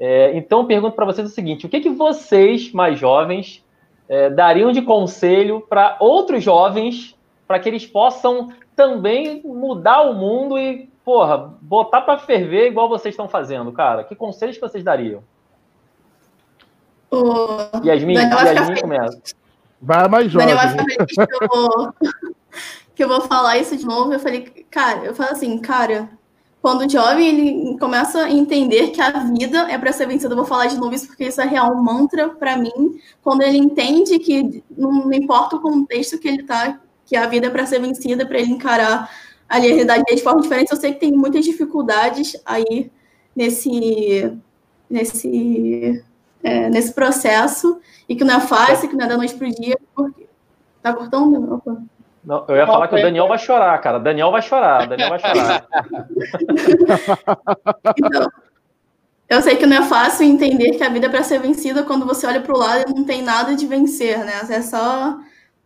É, 0.00 0.36
então, 0.36 0.60
eu 0.60 0.66
pergunto 0.66 0.96
para 0.96 1.04
vocês 1.04 1.30
o 1.30 1.32
seguinte: 1.32 1.66
o 1.66 1.68
que, 1.68 1.80
que 1.80 1.90
vocês, 1.90 2.72
mais 2.72 2.98
jovens, 2.98 3.64
é, 4.08 4.30
dariam 4.30 4.72
de 4.72 4.82
conselho 4.82 5.60
para 5.68 5.96
outros 6.00 6.42
jovens 6.42 7.16
para 7.46 7.58
que 7.58 7.68
eles 7.68 7.86
possam 7.86 8.52
também 8.74 9.42
mudar 9.44 10.02
o 10.02 10.14
mundo 10.14 10.58
e, 10.58 10.88
porra, 11.04 11.54
botar 11.60 12.00
para 12.00 12.18
ferver 12.18 12.68
igual 12.68 12.88
vocês 12.88 13.12
estão 13.12 13.28
fazendo, 13.28 13.72
cara? 13.72 14.04
Que 14.04 14.14
conselhos 14.14 14.56
que 14.56 14.62
vocês 14.62 14.82
dariam? 14.82 15.22
O... 17.10 17.84
Yasmin, 17.84 18.14
Yasmin 18.14 18.80
começa. 18.80 19.20
Vai 19.80 20.08
mais 20.08 20.30
jovem. 20.30 20.54
Daniel 20.54 21.06
que 21.06 21.20
eu, 21.20 21.48
vou, 21.48 21.94
que 22.94 23.04
eu 23.04 23.08
vou 23.08 23.20
falar 23.22 23.58
isso 23.58 23.76
de 23.76 23.84
novo. 23.84 24.12
Eu 24.12 24.20
falei, 24.20 24.42
cara, 24.70 25.04
eu 25.04 25.14
falo 25.14 25.32
assim, 25.32 25.58
cara, 25.58 26.08
quando 26.62 26.86
o 26.86 26.88
jovem 26.88 27.26
ele 27.26 27.78
começa 27.78 28.22
a 28.22 28.30
entender 28.30 28.92
que 28.92 29.00
a 29.00 29.10
vida 29.10 29.68
é 29.68 29.76
para 29.76 29.92
ser 29.92 30.06
vencida, 30.06 30.32
eu 30.32 30.36
vou 30.36 30.46
falar 30.46 30.66
de 30.66 30.76
novo 30.76 30.94
isso 30.94 31.08
porque 31.08 31.24
isso 31.24 31.40
é 31.40 31.44
real 31.44 31.74
um 31.74 31.82
mantra 31.82 32.28
para 32.28 32.56
mim. 32.56 33.00
Quando 33.20 33.42
ele 33.42 33.58
entende 33.58 34.20
que 34.20 34.62
não 34.70 35.12
importa 35.12 35.56
o 35.56 35.60
contexto 35.60 36.20
que 36.20 36.28
ele 36.28 36.42
está, 36.42 36.80
que 37.04 37.16
a 37.16 37.26
vida 37.26 37.48
é 37.48 37.50
para 37.50 37.66
ser 37.66 37.80
vencida, 37.80 38.24
para 38.24 38.38
ele 38.38 38.52
encarar 38.52 39.10
a 39.48 39.58
realidade 39.58 40.04
de 40.04 40.22
forma 40.22 40.40
diferente. 40.40 40.70
Eu 40.70 40.76
sei 40.78 40.94
que 40.94 41.00
tem 41.00 41.10
muitas 41.10 41.44
dificuldades 41.44 42.40
aí 42.46 42.92
nesse 43.34 44.32
nesse 44.88 46.04
é, 46.44 46.70
nesse 46.70 46.92
processo 46.92 47.80
e 48.08 48.14
que 48.14 48.22
não 48.22 48.36
é 48.36 48.40
fácil, 48.40 48.88
que 48.88 48.94
não 48.94 49.04
é 49.04 49.08
da 49.08 49.16
noite 49.16 49.34
para 49.34 49.48
o 49.48 49.50
dia. 49.50 49.76
Porque... 49.94 50.28
Tá 50.80 50.92
cortando? 50.92 51.54
Opa. 51.54 51.82
Não, 52.24 52.44
eu 52.48 52.56
ia 52.56 52.66
falar 52.66 52.86
que 52.86 52.94
o 52.94 53.02
Daniel 53.02 53.26
vai 53.26 53.38
chorar, 53.38 53.76
cara. 53.80 53.98
Daniel 53.98 54.30
vai 54.30 54.42
chorar, 54.42 54.86
Daniel 54.86 55.10
vai 55.10 55.18
chorar. 55.18 55.66
então, 57.96 58.30
eu 59.28 59.42
sei 59.42 59.56
que 59.56 59.66
não 59.66 59.78
é 59.78 59.82
fácil 59.82 60.24
entender 60.24 60.72
que 60.72 60.84
a 60.84 60.88
vida 60.88 61.06
é 61.06 61.10
para 61.10 61.24
ser 61.24 61.40
vencida 61.40 61.82
quando 61.82 62.06
você 62.06 62.26
olha 62.26 62.40
para 62.40 62.54
o 62.54 62.58
lado 62.58 62.90
e 62.90 62.94
não 62.94 63.04
tem 63.04 63.22
nada 63.22 63.56
de 63.56 63.66
vencer, 63.66 64.24
né? 64.24 64.40
É 64.48 64.62
só, 64.62 65.18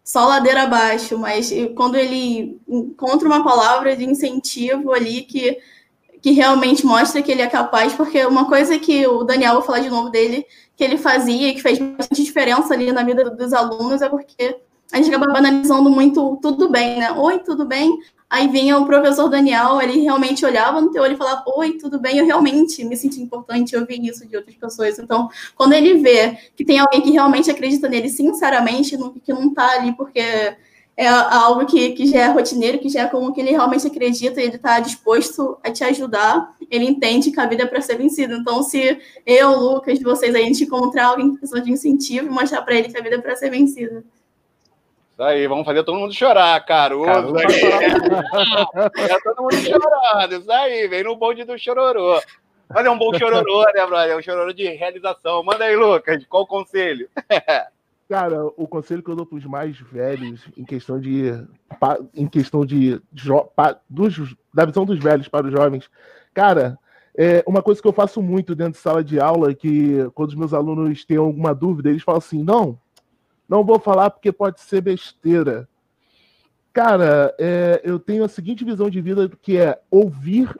só 0.03 0.27
ladeira 0.27 0.63
abaixo. 0.63 1.19
Mas 1.19 1.53
quando 1.77 1.97
ele 1.97 2.59
encontra 2.67 3.29
uma 3.29 3.45
palavra 3.45 3.95
de 3.95 4.05
incentivo 4.05 4.95
ali 4.95 5.23
que, 5.23 5.59
que 6.23 6.31
realmente 6.31 6.87
mostra 6.87 7.21
que 7.21 7.31
ele 7.31 7.43
é 7.43 7.49
capaz, 7.49 7.93
porque 7.93 8.25
uma 8.25 8.49
coisa 8.49 8.79
que 8.79 9.07
o 9.07 9.25
Daniel, 9.25 9.55
vou 9.55 9.63
falar 9.63 9.81
de 9.81 9.91
novo 9.91 10.09
dele, 10.09 10.47
que 10.75 10.83
ele 10.83 10.97
fazia 10.97 11.49
e 11.49 11.55
que 11.55 11.61
fez 11.61 11.79
bastante 11.79 12.25
diferença 12.25 12.73
ali 12.73 12.91
na 12.93 13.03
vida 13.03 13.29
dos 13.29 13.53
alunos 13.53 14.01
é 14.01 14.09
porque 14.09 14.57
a 14.93 14.97
gente 14.97 15.09
acaba 15.09 15.33
banalizando 15.33 15.91
muito 15.91 16.39
tudo 16.41 16.69
bem, 16.69 16.99
né? 16.99 17.13
Oi, 17.13 17.41
tudo 17.41 17.65
bem? 17.65 17.99
Aí 18.29 18.49
vinha 18.49 18.77
o 18.77 18.87
professor 18.87 19.29
Daniel, 19.29 19.81
ele 19.81 20.01
realmente 20.01 20.45
olhava 20.45 20.81
no 20.81 20.91
teu 20.91 21.03
olho 21.03 21.15
e 21.15 21.17
falava, 21.17 21.45
oi, 21.47 21.75
tudo 21.75 22.01
bem? 22.01 22.19
Eu 22.19 22.27
realmente 22.27 22.85
me 22.85 22.97
senti 22.97 23.21
importante 23.21 23.77
ouvir 23.77 24.05
isso 24.05 24.27
de 24.27 24.37
outras 24.37 24.57
pessoas. 24.57 24.99
Então, 24.99 25.29
quando 25.55 25.75
ele 25.75 25.95
vê 25.99 26.37
que 26.57 26.65
tem 26.65 26.81
alguém 26.81 27.01
que 27.01 27.11
realmente 27.11 27.51
acredita 27.51 27.89
nele 27.89 28.09
sinceramente, 28.09 28.99
que 29.25 29.33
não 29.33 29.55
tá 29.55 29.75
ali 29.75 29.93
porque 29.97 30.21
é 30.97 31.07
algo 31.07 31.67
que, 31.67 31.91
que 31.91 32.07
já 32.07 32.23
é 32.23 32.27
rotineiro, 32.29 32.79
que 32.79 32.89
já 32.89 33.03
é 33.03 33.07
como 33.07 33.33
que 33.33 33.41
ele 33.41 33.51
realmente 33.51 33.87
acredita 33.87 34.41
e 34.41 34.45
ele 34.45 34.57
está 34.57 34.81
disposto 34.81 35.59
a 35.63 35.71
te 35.71 35.85
ajudar, 35.85 36.57
ele 36.71 36.87
entende 36.87 37.31
que 37.31 37.39
a 37.39 37.47
vida 37.47 37.65
é 37.65 37.67
para 37.67 37.83
ser 37.83 37.97
vencida. 37.97 38.35
Então, 38.35 38.63
se 38.63 38.99
eu, 39.25 39.57
Lucas, 39.57 40.01
vocês 40.01 40.35
a 40.35 40.39
gente 40.39 40.65
encontrar 40.65 41.09
alguém 41.09 41.33
que 41.33 41.39
precisa 41.39 41.61
de 41.61 41.71
incentivo 41.71 42.33
mostrar 42.33 42.63
para 42.63 42.75
ele 42.75 42.89
que 42.89 42.99
a 42.99 43.03
vida 43.03 43.17
é 43.17 43.21
para 43.21 43.37
ser 43.37 43.51
vencida. 43.51 44.03
Isso 45.17 45.23
aí, 45.23 45.47
vamos 45.47 45.65
fazer 45.65 45.83
todo 45.83 45.99
mundo 45.99 46.13
chorar, 46.13 46.63
Caruso. 46.67 47.07
Caruso 47.07 47.39
é, 47.39 49.19
todo 49.25 49.45
mundo 49.45 49.55
chorando, 49.55 50.35
isso 50.35 50.53
aí, 50.53 50.87
vem 50.89 51.05
no 51.05 51.17
bonde 51.17 51.43
do 51.43 51.59
chororô. 51.59 52.21
Mas 52.69 52.85
é 52.85 52.91
um 52.91 52.99
bom 52.99 53.15
chororô, 53.15 53.63
né, 53.75 53.87
brother? 53.87 54.11
É 54.11 54.17
um 54.19 54.21
chororô 54.21 54.53
de 54.53 54.69
realização. 54.69 55.43
Manda 55.43 55.65
aí, 55.65 55.75
Lucas, 55.75 56.23
qual 56.27 56.43
o 56.43 56.47
conselho? 56.47 57.09
Cara, 58.11 58.45
o 58.59 58.69
conselho 58.69 59.03
que 59.03 59.11
eu 59.11 59.17
dou 59.17 59.25
para 59.25 59.39
os 59.39 59.47
mais 59.47 59.79
velhos 59.79 60.47
em 60.55 60.65
questão 60.67 61.01
de 61.01 61.33
em 62.15 62.29
questão 62.29 62.67
de 62.67 63.01
dos, 63.89 64.37
da 64.53 64.67
visão 64.67 64.85
dos 64.85 64.99
velhos 64.99 65.29
para 65.29 65.47
os 65.47 65.53
jovens, 65.53 65.91
cara, 66.33 66.79
é 67.19 67.43
uma 67.49 67.63
coisa 67.63 67.83
que 67.83 67.89
eu 67.89 67.93
faço 67.93 68.23
muito 68.23 68.55
dentro 68.55 68.75
de 68.75 68.79
sala 68.79 69.03
de 69.03 69.19
aula 69.19 69.53
que 69.53 70.09
quando 70.15 70.29
os 70.29 70.37
meus 70.37 70.55
alunos 70.55 71.05
têm 71.05 71.17
alguma 71.17 71.53
dúvida, 71.53 71.89
eles 71.89 72.05
falam 72.05 72.19
assim: 72.19 72.45
"Não, 72.45 72.79
não 73.49 73.65
vou 73.65 73.79
falar 73.79 74.11
porque 74.11 74.33
pode 74.33 74.61
ser 74.61 74.81
besteira". 74.81 75.69
Cara, 76.73 77.35
é, 77.39 77.81
eu 77.85 77.99
tenho 77.99 78.25
a 78.25 78.29
seguinte 78.29 78.65
visão 78.65 78.91
de 78.91 79.01
vida 79.01 79.31
que 79.41 79.57
é 79.57 79.81
ouvir, 79.91 80.55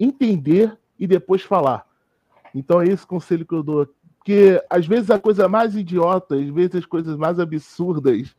entender 0.00 0.76
e 0.98 1.06
depois 1.06 1.42
falar. 1.42 1.86
Então 2.54 2.80
é 2.80 2.86
esse 2.86 3.06
conselho 3.06 3.44
que 3.44 3.54
eu 3.54 3.62
dou 3.62 3.86
porque 4.24 4.58
às 4.70 4.86
vezes 4.86 5.10
a 5.10 5.18
coisa 5.18 5.46
mais 5.46 5.76
idiota, 5.76 6.34
às 6.34 6.48
vezes 6.48 6.76
as 6.76 6.86
coisas 6.86 7.14
mais 7.14 7.38
absurdas 7.38 8.34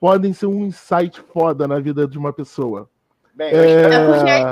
podem 0.00 0.32
ser 0.32 0.46
um 0.46 0.66
insight 0.66 1.20
foda 1.32 1.68
na 1.68 1.78
vida 1.78 2.04
de 2.08 2.18
uma 2.18 2.32
pessoa. 2.32 2.90
Bem, 3.32 3.52
é... 3.52 3.60
é 3.60 4.50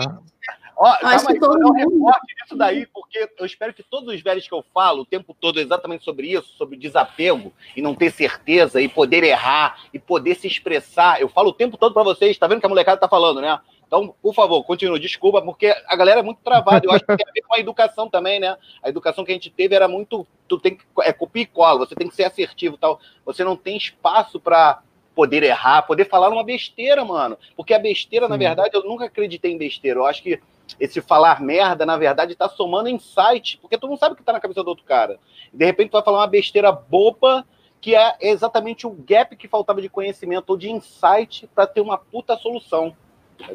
Ó, 0.80 0.86
acho 0.86 1.26
que 1.26 1.40
todo 1.40 1.58
um 1.58 1.72
recorte 1.72 2.34
disso 2.36 2.56
daí, 2.56 2.86
porque 2.86 3.28
eu 3.36 3.44
espero 3.44 3.74
que 3.74 3.82
todos 3.82 4.14
os 4.14 4.20
velhos 4.22 4.46
que 4.46 4.54
eu 4.54 4.64
falo 4.72 5.02
o 5.02 5.04
tempo 5.04 5.34
todo 5.34 5.58
exatamente 5.58 6.04
sobre 6.04 6.28
isso, 6.28 6.56
sobre 6.56 6.76
desapego 6.76 7.52
e 7.76 7.82
não 7.82 7.96
ter 7.96 8.12
certeza 8.12 8.80
e 8.80 8.88
poder 8.88 9.24
errar 9.24 9.80
e 9.92 9.98
poder 9.98 10.36
se 10.36 10.46
expressar. 10.46 11.20
Eu 11.20 11.28
falo 11.28 11.50
o 11.50 11.52
tempo 11.52 11.76
todo 11.76 11.92
para 11.92 12.04
vocês, 12.04 12.38
tá 12.38 12.46
vendo 12.46 12.60
que 12.60 12.66
a 12.66 12.68
molecada 12.68 13.00
tá 13.00 13.08
falando, 13.08 13.40
né? 13.40 13.58
Então, 13.88 14.14
por 14.22 14.32
favor, 14.32 14.62
continue. 14.62 15.00
Desculpa, 15.00 15.42
porque 15.42 15.74
a 15.86 15.96
galera 15.96 16.20
é 16.20 16.22
muito 16.22 16.42
travada. 16.44 16.86
Eu 16.86 16.92
acho 16.92 17.04
que 17.04 17.16
tem 17.16 17.26
a 17.28 17.32
ver 17.32 17.42
com 17.42 17.54
a 17.54 17.58
educação 17.58 18.08
também, 18.08 18.38
né? 18.38 18.56
A 18.80 18.88
educação 18.88 19.24
que 19.24 19.32
a 19.32 19.34
gente 19.34 19.50
teve 19.50 19.74
era 19.74 19.88
muito. 19.88 20.24
Tu 20.46 20.60
tem 20.60 20.76
que. 20.76 20.84
É 21.00 21.12
copia 21.12 21.42
e 21.42 21.46
cola, 21.46 21.78
você 21.80 21.96
tem 21.96 22.06
que 22.06 22.14
ser 22.14 22.24
assertivo 22.24 22.76
tal. 22.76 23.00
Você 23.24 23.42
não 23.42 23.56
tem 23.56 23.76
espaço 23.76 24.38
para 24.38 24.80
poder 25.12 25.42
errar, 25.42 25.82
poder 25.82 26.04
falar 26.04 26.28
uma 26.28 26.44
besteira, 26.44 27.04
mano. 27.04 27.36
Porque 27.56 27.74
a 27.74 27.78
besteira, 27.80 28.28
na 28.28 28.36
verdade, 28.36 28.76
eu 28.76 28.84
nunca 28.84 29.06
acreditei 29.06 29.50
em 29.50 29.58
besteira. 29.58 29.98
Eu 29.98 30.06
acho 30.06 30.22
que 30.22 30.38
esse 30.78 31.00
falar 31.00 31.40
merda, 31.40 31.86
na 31.86 31.96
verdade, 31.96 32.34
tá 32.34 32.48
somando 32.48 32.88
insight, 32.88 33.58
porque 33.58 33.78
tu 33.78 33.86
não 33.86 33.96
sabe 33.96 34.14
o 34.14 34.16
que 34.16 34.22
tá 34.22 34.32
na 34.32 34.40
cabeça 34.40 34.62
do 34.62 34.68
outro 34.68 34.84
cara. 34.84 35.18
De 35.52 35.64
repente, 35.64 35.90
tu 35.90 35.92
vai 35.92 36.02
falar 36.02 36.18
uma 36.18 36.26
besteira 36.26 36.72
boba 36.72 37.44
que 37.80 37.94
é 37.94 38.16
exatamente 38.20 38.86
o 38.86 38.90
gap 38.90 39.36
que 39.36 39.48
faltava 39.48 39.80
de 39.80 39.88
conhecimento 39.88 40.50
ou 40.50 40.56
de 40.56 40.70
insight 40.70 41.48
para 41.54 41.66
ter 41.66 41.80
uma 41.80 41.96
puta 41.96 42.36
solução. 42.36 42.94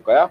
Qual 0.04 0.16
é? 0.16 0.30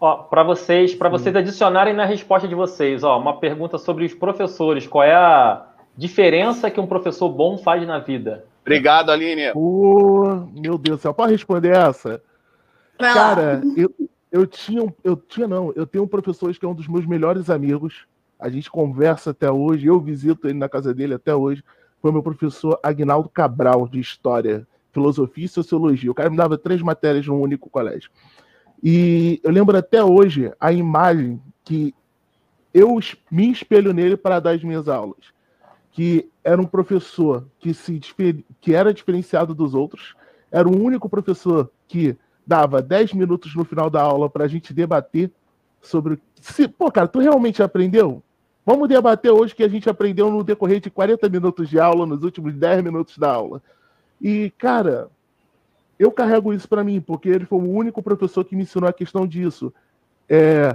Ó, 0.00 0.16
para 0.16 0.42
vocês, 0.42 0.94
para 0.94 1.08
vocês 1.08 1.34
adicionarem 1.34 1.94
na 1.94 2.04
resposta 2.04 2.46
de 2.46 2.54
vocês, 2.54 3.02
ó, 3.02 3.18
uma 3.18 3.38
pergunta 3.38 3.78
sobre 3.78 4.04
os 4.04 4.14
professores. 4.14 4.86
Qual 4.86 5.04
é 5.04 5.14
a 5.14 5.66
diferença 5.96 6.70
que 6.70 6.80
um 6.80 6.86
professor 6.86 7.28
bom 7.28 7.58
faz 7.58 7.86
na 7.86 7.98
vida? 7.98 8.44
Obrigado, 8.62 9.10
Aline. 9.10 9.52
Oh, 9.54 10.46
meu 10.52 10.76
Deus 10.76 10.98
do 10.98 11.02
céu, 11.02 11.14
pode 11.14 11.32
responder 11.32 11.74
essa? 11.74 12.22
Cara, 12.98 13.62
eu, 13.76 13.90
eu 14.30 14.46
tinha, 14.46 14.92
eu 15.02 15.16
tinha 15.16 15.48
não, 15.48 15.72
eu 15.74 15.86
tenho 15.86 16.04
um 16.04 16.08
professor 16.08 16.52
que 16.54 16.64
é 16.64 16.68
um 16.68 16.74
dos 16.74 16.88
meus 16.88 17.06
melhores 17.06 17.48
amigos. 17.50 18.06
A 18.38 18.48
gente 18.48 18.70
conversa 18.70 19.30
até 19.30 19.50
hoje, 19.50 19.86
eu 19.86 19.98
visito 19.98 20.46
ele 20.46 20.58
na 20.58 20.68
casa 20.68 20.94
dele 20.94 21.14
até 21.14 21.34
hoje. 21.34 21.64
Foi 22.00 22.12
meu 22.12 22.22
professor 22.22 22.78
Agnaldo 22.82 23.28
Cabral 23.28 23.88
de 23.88 23.98
História, 23.98 24.66
Filosofia 24.92 25.46
e 25.46 25.48
Sociologia. 25.48 26.10
O 26.10 26.14
cara 26.14 26.30
me 26.30 26.36
dava 26.36 26.56
três 26.56 26.80
matérias 26.80 27.26
num 27.26 27.40
único 27.40 27.68
colégio. 27.68 28.10
E 28.82 29.40
eu 29.42 29.50
lembro 29.50 29.76
até 29.76 30.04
hoje 30.04 30.52
a 30.60 30.72
imagem 30.72 31.40
que 31.64 31.92
eu 32.72 32.98
me 33.30 33.50
espelho 33.50 33.92
nele 33.92 34.16
para 34.16 34.38
dar 34.38 34.52
as 34.52 34.62
minhas 34.62 34.88
aulas, 34.88 35.32
que 35.90 36.30
era 36.44 36.60
um 36.60 36.66
professor 36.66 37.46
que 37.58 37.74
se 37.74 37.98
que 38.60 38.74
era 38.74 38.94
diferenciado 38.94 39.54
dos 39.54 39.74
outros, 39.74 40.14
era 40.50 40.68
o 40.68 40.80
único 40.80 41.08
professor 41.08 41.70
que 41.88 42.16
dava 42.48 42.80
10 42.80 43.12
minutos 43.12 43.54
no 43.54 43.62
final 43.62 43.90
da 43.90 44.00
aula 44.00 44.30
para 44.30 44.44
a 44.44 44.48
gente 44.48 44.72
debater 44.72 45.30
sobre 45.82 46.18
se, 46.40 46.66
pô, 46.66 46.90
cara, 46.90 47.06
tu 47.06 47.18
realmente 47.18 47.62
aprendeu? 47.62 48.22
Vamos 48.64 48.88
debater 48.88 49.30
hoje 49.30 49.54
que 49.54 49.62
a 49.62 49.68
gente 49.68 49.88
aprendeu 49.88 50.30
no 50.30 50.42
decorrer 50.42 50.80
de 50.80 50.90
40 50.90 51.28
minutos 51.28 51.68
de 51.68 51.78
aula, 51.78 52.06
nos 52.06 52.22
últimos 52.22 52.54
10 52.54 52.82
minutos 52.82 53.18
da 53.18 53.30
aula. 53.30 53.62
E, 54.20 54.50
cara, 54.56 55.10
eu 55.98 56.10
carrego 56.10 56.54
isso 56.54 56.66
para 56.66 56.82
mim, 56.82 57.02
porque 57.02 57.28
ele 57.28 57.44
foi 57.44 57.58
o 57.58 57.70
único 57.70 58.02
professor 58.02 58.42
que 58.44 58.56
me 58.56 58.62
ensinou 58.62 58.88
a 58.88 58.94
questão 58.94 59.26
disso. 59.26 59.72
É, 60.26 60.74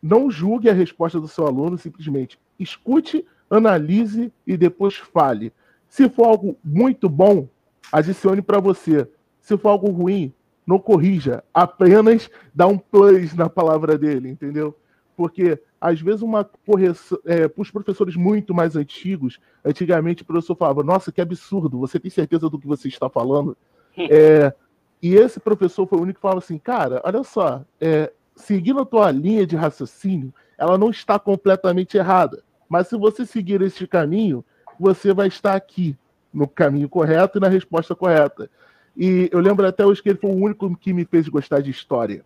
não 0.00 0.30
julgue 0.30 0.70
a 0.70 0.72
resposta 0.72 1.18
do 1.18 1.26
seu 1.26 1.44
aluno, 1.44 1.76
simplesmente 1.76 2.38
escute, 2.58 3.26
analise 3.50 4.32
e 4.46 4.56
depois 4.56 4.94
fale. 4.96 5.52
Se 5.88 6.08
for 6.08 6.26
algo 6.26 6.56
muito 6.62 7.08
bom, 7.08 7.48
adicione 7.90 8.40
para 8.42 8.60
você. 8.60 9.08
Se 9.40 9.56
for 9.58 9.70
algo 9.70 9.90
ruim, 9.90 10.32
não 10.66 10.78
corrija, 10.78 11.42
apenas 11.52 12.30
dá 12.54 12.66
um 12.66 12.78
plus 12.78 13.34
na 13.34 13.48
palavra 13.48 13.98
dele, 13.98 14.28
entendeu? 14.28 14.76
Porque 15.16 15.60
às 15.80 16.00
vezes 16.00 16.22
uma 16.22 16.44
correção, 16.44 17.18
é, 17.24 17.48
para 17.48 17.62
os 17.62 17.70
professores 17.70 18.16
muito 18.16 18.54
mais 18.54 18.76
antigos, 18.76 19.40
antigamente 19.64 20.22
o 20.22 20.26
professor 20.26 20.54
falava: 20.54 20.82
Nossa, 20.82 21.10
que 21.10 21.20
absurdo, 21.20 21.78
você 21.78 21.98
tem 21.98 22.10
certeza 22.10 22.48
do 22.48 22.58
que 22.58 22.66
você 22.66 22.88
está 22.88 23.08
falando? 23.08 23.56
É, 24.08 24.54
e 25.02 25.14
esse 25.14 25.40
professor 25.40 25.86
foi 25.86 25.98
o 25.98 26.02
único 26.02 26.18
que 26.18 26.22
falava 26.22 26.38
assim, 26.38 26.58
cara, 26.58 27.00
olha 27.04 27.22
só, 27.22 27.64
é, 27.80 28.12
seguindo 28.36 28.80
a 28.80 28.84
tua 28.84 29.10
linha 29.10 29.46
de 29.46 29.56
raciocínio, 29.56 30.32
ela 30.58 30.76
não 30.76 30.90
está 30.90 31.18
completamente 31.18 31.96
errada. 31.96 32.42
Mas 32.68 32.88
se 32.88 32.96
você 32.96 33.24
seguir 33.24 33.62
este 33.62 33.86
caminho, 33.86 34.44
você 34.78 35.12
vai 35.12 35.28
estar 35.28 35.54
aqui, 35.54 35.96
no 36.32 36.46
caminho 36.46 36.88
correto 36.88 37.38
e 37.38 37.40
na 37.40 37.48
resposta 37.48 37.94
correta. 37.94 38.50
E 38.96 39.28
eu 39.32 39.40
lembro 39.40 39.66
até 39.66 39.84
hoje 39.84 40.02
que 40.02 40.08
ele 40.08 40.18
foi 40.18 40.30
o 40.30 40.34
único 40.34 40.76
que 40.76 40.92
me 40.92 41.04
fez 41.04 41.28
gostar 41.28 41.60
de 41.60 41.70
história. 41.70 42.24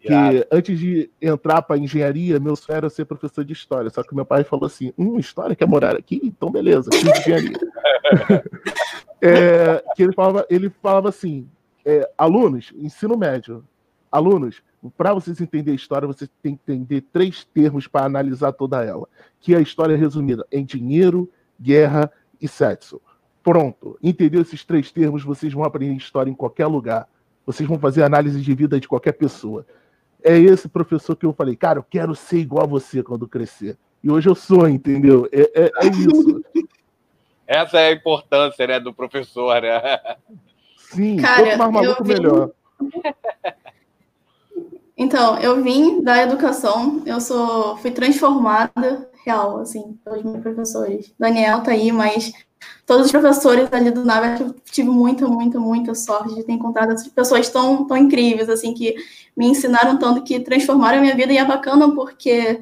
Que 0.00 0.46
antes 0.50 0.78
de 0.78 1.10
entrar 1.20 1.60
para 1.60 1.76
engenharia, 1.76 2.40
meu 2.40 2.56
sonho 2.56 2.78
era 2.78 2.88
ser 2.88 3.04
professor 3.04 3.44
de 3.44 3.52
história. 3.52 3.90
Só 3.90 4.02
que 4.02 4.14
meu 4.14 4.24
pai 4.24 4.44
falou 4.44 4.64
assim: 4.64 4.94
hum, 4.96 5.18
história 5.18 5.54
quer 5.54 5.68
morar 5.68 5.94
aqui? 5.94 6.20
Então 6.24 6.50
beleza, 6.50 6.90
fiz 6.90 7.18
engenharia. 7.20 7.52
é, 9.20 9.84
que 9.94 10.02
ele 10.02 10.14
falava, 10.14 10.46
ele 10.48 10.70
falava 10.82 11.10
assim: 11.10 11.46
é, 11.84 12.10
alunos, 12.16 12.72
ensino 12.76 13.16
médio, 13.16 13.62
alunos, 14.10 14.62
para 14.96 15.12
vocês 15.12 15.38
entenderem 15.38 15.72
a 15.72 15.76
história, 15.76 16.08
vocês 16.08 16.30
têm 16.42 16.56
que 16.56 16.72
entender 16.72 17.02
três 17.12 17.44
termos 17.44 17.86
para 17.86 18.06
analisar 18.06 18.52
toda 18.52 18.82
ela, 18.82 19.06
que 19.38 19.54
é 19.54 19.58
a 19.58 19.60
história 19.60 19.96
resumida 19.96 20.46
em 20.50 20.64
dinheiro, 20.64 21.30
guerra 21.60 22.10
e 22.40 22.48
sexo. 22.48 23.00
Pronto, 23.42 23.98
entendeu 24.02 24.42
esses 24.42 24.64
três 24.64 24.92
termos, 24.92 25.24
vocês 25.24 25.52
vão 25.52 25.64
aprender 25.64 25.94
história 25.94 26.30
em 26.30 26.34
qualquer 26.34 26.66
lugar. 26.66 27.08
Vocês 27.46 27.68
vão 27.68 27.78
fazer 27.78 28.02
análise 28.02 28.40
de 28.40 28.54
vida 28.54 28.78
de 28.78 28.86
qualquer 28.86 29.12
pessoa. 29.12 29.66
É 30.22 30.38
esse 30.38 30.68
professor 30.68 31.16
que 31.16 31.24
eu 31.24 31.32
falei, 31.32 31.56
cara, 31.56 31.78
eu 31.78 31.84
quero 31.88 32.14
ser 32.14 32.38
igual 32.38 32.64
a 32.64 32.68
você 32.68 33.02
quando 33.02 33.26
crescer. 33.26 33.78
E 34.04 34.10
hoje 34.10 34.28
eu 34.28 34.34
sou, 34.34 34.68
entendeu? 34.68 35.28
É, 35.32 35.40
é, 35.54 35.70
é 35.82 35.86
isso. 35.86 36.42
Essa 37.46 37.80
é 37.80 37.88
a 37.88 37.92
importância, 37.92 38.64
né, 38.66 38.78
do 38.78 38.94
professor, 38.94 39.60
né? 39.60 39.80
Sim, 40.76 41.16
Cara, 41.16 41.56
quanto 41.56 41.58
mais 41.58 41.72
maluco, 41.72 42.04
vim... 42.04 42.12
melhor. 42.12 42.50
Então, 44.96 45.38
eu 45.38 45.62
vim 45.62 46.02
da 46.02 46.22
educação, 46.22 47.02
eu 47.06 47.20
sou, 47.20 47.76
fui 47.78 47.90
transformada, 47.90 49.10
real, 49.24 49.58
assim, 49.58 49.98
pelos 50.04 50.22
meus 50.22 50.40
professores. 50.40 51.12
Daniel 51.18 51.62
tá 51.62 51.72
aí, 51.72 51.90
mas 51.90 52.32
todos 52.90 53.06
os 53.06 53.12
professores 53.12 53.68
ali 53.70 53.92
do 53.92 54.04
NAVE, 54.04 54.42
eu 54.42 54.56
tive 54.64 54.88
muita, 54.90 55.24
muita, 55.24 55.60
muita 55.60 55.94
sorte 55.94 56.34
de 56.34 56.42
ter 56.42 56.50
encontrado 56.50 56.90
essas 56.90 57.06
pessoas 57.06 57.48
tão, 57.48 57.86
tão 57.86 57.96
incríveis, 57.96 58.48
assim, 58.48 58.74
que 58.74 58.96
me 59.36 59.46
ensinaram 59.46 59.96
tanto, 59.96 60.24
que 60.24 60.40
transformaram 60.40 60.98
a 60.98 61.00
minha 61.00 61.14
vida, 61.14 61.32
e 61.32 61.38
é 61.38 61.44
bacana 61.44 61.94
porque 61.94 62.60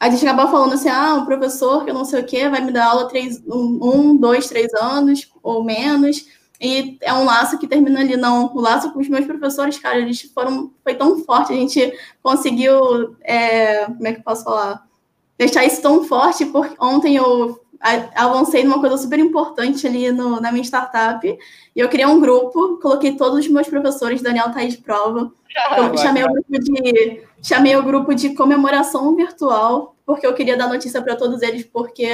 a 0.00 0.08
gente 0.08 0.26
acaba 0.26 0.50
falando 0.50 0.72
assim, 0.72 0.88
ah, 0.88 1.16
um 1.16 1.26
professor 1.26 1.84
que 1.84 1.90
eu 1.90 1.94
não 1.94 2.06
sei 2.06 2.22
o 2.22 2.24
quê 2.24 2.48
vai 2.48 2.62
me 2.62 2.72
dar 2.72 2.86
aula 2.86 3.06
três, 3.06 3.42
um, 3.46 3.78
um, 3.82 4.16
dois, 4.16 4.48
três 4.48 4.72
anos 4.72 5.30
ou 5.42 5.62
menos, 5.62 6.26
e 6.58 6.96
é 7.02 7.12
um 7.12 7.26
laço 7.26 7.58
que 7.58 7.68
termina 7.68 8.00
ali. 8.00 8.16
Não, 8.16 8.50
o 8.54 8.60
laço 8.62 8.90
com 8.94 9.00
os 9.00 9.10
meus 9.10 9.26
professores, 9.26 9.78
cara, 9.78 9.98
eles 9.98 10.22
foram, 10.34 10.72
foi 10.82 10.94
tão 10.94 11.22
forte, 11.22 11.52
a 11.52 11.56
gente 11.56 11.92
conseguiu, 12.22 13.14
é, 13.22 13.84
como 13.84 14.06
é 14.06 14.12
que 14.14 14.20
eu 14.20 14.24
posso 14.24 14.42
falar? 14.42 14.86
Deixar 15.36 15.66
isso 15.66 15.82
tão 15.82 16.02
forte, 16.02 16.46
porque 16.46 16.74
ontem 16.80 17.16
eu 17.16 17.60
avancei 18.14 18.64
numa 18.64 18.80
coisa 18.80 18.96
super 18.96 19.18
importante 19.18 19.86
ali 19.86 20.10
no, 20.12 20.40
na 20.40 20.50
minha 20.50 20.64
startup, 20.64 21.26
e 21.26 21.38
eu 21.78 21.88
criei 21.88 22.06
um 22.06 22.20
grupo, 22.20 22.78
coloquei 22.78 23.16
todos 23.16 23.40
os 23.40 23.48
meus 23.48 23.68
professores, 23.68 24.22
Daniel 24.22 24.52
tá 24.52 24.60
aí 24.60 24.68
de 24.68 24.78
prova, 24.78 25.32
eu 25.76 25.96
chamei 25.96 26.22
o 26.22 26.32
grupo 26.32 26.58
de 26.58 27.22
chamei 27.42 27.76
o 27.76 27.82
grupo 27.82 28.14
de 28.14 28.34
comemoração 28.34 29.14
virtual 29.14 29.94
porque 30.04 30.26
eu 30.26 30.34
queria 30.34 30.56
dar 30.56 30.68
notícia 30.68 31.00
para 31.00 31.16
todos 31.16 31.40
eles 31.42 31.64
porque 31.64 32.08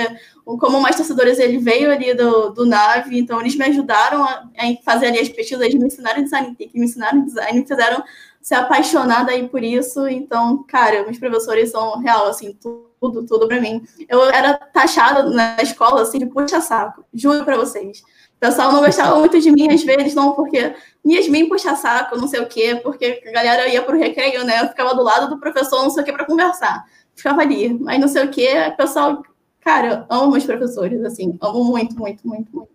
como 0.44 0.80
mais 0.80 0.96
torcedores 0.96 1.38
ele 1.38 1.58
veio 1.58 1.90
ali 1.90 2.14
do, 2.14 2.50
do 2.50 2.64
nave 2.64 3.18
então 3.18 3.40
eles 3.40 3.56
me 3.56 3.64
ajudaram 3.64 4.22
a, 4.22 4.48
a 4.56 4.82
fazer 4.84 5.06
ali 5.06 5.18
as 5.18 5.28
pesquisas 5.28 5.64
eles 5.64 5.74
me 5.74 5.86
ensinaram 5.86 6.22
design 6.22 6.56
me 6.58 6.84
ensinaram 6.84 7.24
design 7.24 7.60
me 7.60 7.66
fizeram 7.66 8.04
ser 8.42 8.56
apaixonada 8.56 9.30
aí 9.30 9.48
por 9.48 9.62
isso. 9.62 10.06
Então 10.08 10.64
cara 10.64 11.04
meus 11.04 11.18
professores 11.18 11.70
são 11.70 11.98
real 12.00 12.26
assim 12.26 12.52
tudo, 12.52 12.90
tudo 13.11 13.48
para 13.48 13.61
mim. 13.61 13.82
Eu 14.09 14.22
era 14.24 14.55
taxada 14.55 15.24
na 15.24 15.57
escola, 15.62 16.03
assim, 16.03 16.18
de 16.18 16.26
puxa-saco, 16.26 17.05
juro 17.12 17.44
para 17.44 17.57
vocês. 17.57 18.00
O 18.00 18.40
pessoal 18.40 18.72
não 18.72 18.80
gostava 18.80 19.18
muito 19.18 19.40
de 19.40 19.50
mim 19.50 19.72
às 19.72 19.82
vezes, 19.82 20.14
não 20.14 20.32
porque 20.32 20.74
Yasmin 21.07 21.48
puxa-saco, 21.48 22.16
não 22.16 22.28
sei 22.28 22.40
o 22.40 22.46
quê, 22.46 22.80
porque 22.82 23.22
a 23.26 23.32
galera 23.32 23.68
ia 23.68 23.82
pro 23.82 23.98
recreio, 23.98 24.44
né? 24.44 24.62
Eu 24.62 24.68
ficava 24.68 24.94
do 24.94 25.03
lado 25.03 25.28
do 25.28 25.38
professor, 25.38 25.82
não 25.82 25.90
sei 25.90 26.03
o 26.03 26.07
quê, 26.07 26.12
para 26.12 26.26
conversar. 26.26 26.84
Ficava 27.14 27.42
ali, 27.42 27.72
mas 27.78 28.00
não 28.00 28.09
sei 28.09 28.24
o 28.24 28.30
quê, 28.30 28.48
o 28.68 28.76
pessoal, 28.76 29.22
cara, 29.61 30.07
eu 30.11 30.16
amo 30.16 30.36
os 30.36 30.44
professores, 30.44 31.05
assim, 31.05 31.38
amo 31.40 31.64
muito, 31.64 31.96
muito, 31.96 32.26
muito, 32.26 32.55
muito. 32.55 32.72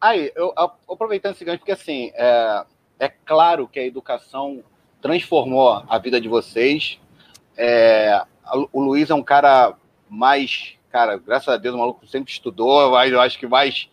Aí, 0.00 0.32
eu, 0.34 0.52
aproveitando 0.56 1.34
esse 1.34 1.44
gancho, 1.44 1.58
porque 1.58 1.72
assim, 1.72 2.10
é, 2.14 2.64
é 2.98 3.08
claro 3.08 3.68
que 3.68 3.78
a 3.78 3.84
educação 3.84 4.62
transformou 5.00 5.82
a 5.88 5.98
vida 5.98 6.20
de 6.20 6.28
vocês. 6.28 6.98
É, 7.56 8.22
o 8.72 8.80
Luiz 8.80 9.10
é 9.10 9.14
um 9.14 9.22
cara 9.22 9.74
mais, 10.08 10.74
cara, 10.90 11.16
graças 11.16 11.48
a 11.48 11.56
Deus, 11.56 11.74
o 11.74 11.78
maluco 11.78 12.06
sempre 12.06 12.32
estudou, 12.32 12.90
mas 12.90 13.12
eu 13.12 13.20
acho 13.20 13.38
que 13.38 13.46
mais 13.46 13.88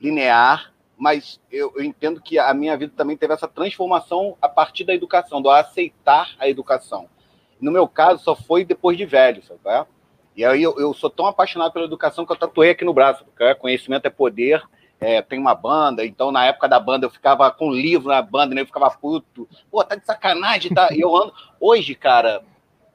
linear. 0.00 0.72
Mas 0.96 1.40
eu, 1.50 1.72
eu 1.76 1.84
entendo 1.84 2.20
que 2.20 2.38
a 2.38 2.52
minha 2.52 2.76
vida 2.76 2.92
também 2.96 3.16
teve 3.16 3.32
essa 3.32 3.46
transformação 3.46 4.36
a 4.42 4.48
partir 4.48 4.82
da 4.84 4.92
educação, 4.92 5.40
do 5.40 5.48
aceitar 5.48 6.30
a 6.40 6.48
educação. 6.48 7.08
No 7.60 7.70
meu 7.70 7.86
caso, 7.86 8.22
só 8.22 8.34
foi 8.34 8.64
depois 8.64 8.96
de 8.96 9.06
velho, 9.06 9.42
sabe? 9.44 9.60
É? 9.66 9.86
E 10.36 10.44
aí 10.44 10.62
eu, 10.62 10.78
eu, 10.78 10.92
sou 10.92 11.08
tão 11.08 11.26
apaixonado 11.26 11.72
pela 11.72 11.84
educação 11.84 12.26
que 12.26 12.32
eu 12.32 12.36
tatuei 12.36 12.70
aqui 12.70 12.84
no 12.84 12.94
braço, 12.94 13.24
porque 13.24 13.54
conhecimento 13.56 14.06
é 14.06 14.10
poder 14.10 14.62
é, 15.00 15.22
tem 15.22 15.38
uma 15.38 15.54
banda, 15.54 16.04
então 16.04 16.32
na 16.32 16.44
época 16.46 16.68
da 16.68 16.80
banda 16.80 17.06
eu 17.06 17.10
ficava 17.10 17.50
com 17.50 17.70
livro 17.70 18.08
na 18.08 18.20
banda, 18.20 18.54
né? 18.54 18.62
Eu 18.62 18.66
ficava 18.66 18.90
puto. 18.90 19.48
Pô, 19.70 19.84
tá 19.84 19.94
de 19.94 20.04
sacanagem, 20.04 20.74
tá? 20.74 20.88
E 20.92 21.00
eu 21.00 21.14
ando. 21.16 21.32
Hoje, 21.60 21.94
cara, 21.94 22.42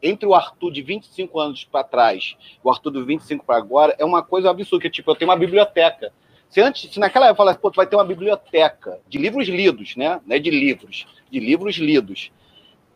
entre 0.04 0.28
o 0.28 0.36
Arthur 0.36 0.72
de 0.72 0.82
25 0.82 1.40
anos 1.40 1.64
para 1.64 1.84
trás 1.84 2.36
e 2.42 2.68
o 2.68 2.70
Arthur 2.70 2.92
de 2.92 3.04
25 3.04 3.46
para 3.46 3.58
agora, 3.58 3.96
é 3.98 4.06
uma 4.06 4.22
coisa 4.22 4.50
absurda. 4.50 4.84
Que, 4.84 4.90
tipo, 4.90 5.10
eu 5.10 5.16
tenho 5.16 5.32
uma 5.32 5.38
biblioteca. 5.38 6.14
Se, 6.50 6.62
antes, 6.62 6.92
se 6.92 7.00
naquela 7.00 7.28
época 7.28 7.34
eu 7.34 7.46
falasse, 7.46 7.60
pô, 7.60 7.72
tu 7.72 7.78
vai 7.78 7.88
ter 7.88 7.96
uma 7.96 8.06
biblioteca 8.06 9.00
de 9.08 9.18
livros 9.18 9.48
lidos, 9.48 9.96
né? 9.96 10.22
Não 10.26 10.36
é 10.36 10.40
de 10.40 10.52
livros, 10.52 11.08
de 11.32 11.40
livros 11.40 11.78
lidos 11.78 12.32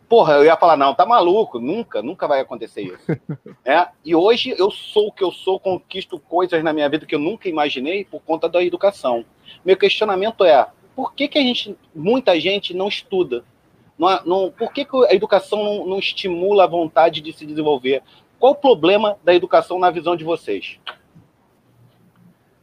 porra, 0.07 0.33
eu 0.33 0.45
ia 0.45 0.55
falar, 0.55 0.77
não, 0.77 0.93
tá 0.93 1.05
maluco, 1.05 1.59
nunca, 1.59 2.01
nunca 2.01 2.27
vai 2.27 2.39
acontecer 2.39 2.81
isso. 2.81 3.19
é? 3.65 3.87
E 4.03 4.15
hoje 4.15 4.55
eu 4.57 4.71
sou 4.71 5.07
o 5.07 5.11
que 5.11 5.23
eu 5.23 5.31
sou, 5.31 5.59
conquisto 5.59 6.19
coisas 6.19 6.63
na 6.63 6.73
minha 6.73 6.89
vida 6.89 7.05
que 7.05 7.15
eu 7.15 7.19
nunca 7.19 7.49
imaginei 7.49 8.05
por 8.05 8.21
conta 8.21 8.47
da 8.47 8.63
educação. 8.63 9.25
Meu 9.65 9.75
questionamento 9.75 10.43
é, 10.43 10.67
por 10.95 11.13
que, 11.13 11.27
que 11.27 11.37
a 11.37 11.41
gente, 11.41 11.75
muita 11.93 12.39
gente 12.39 12.73
não 12.73 12.87
estuda? 12.87 13.43
Não, 13.97 14.25
não, 14.25 14.51
por 14.51 14.71
que, 14.71 14.85
que 14.85 15.05
a 15.05 15.13
educação 15.13 15.63
não, 15.63 15.87
não 15.87 15.99
estimula 15.99 16.63
a 16.63 16.67
vontade 16.67 17.21
de 17.21 17.33
se 17.33 17.45
desenvolver? 17.45 18.03
Qual 18.39 18.53
o 18.53 18.55
problema 18.55 19.17
da 19.23 19.33
educação 19.33 19.79
na 19.79 19.89
visão 19.89 20.15
de 20.15 20.23
vocês? 20.23 20.79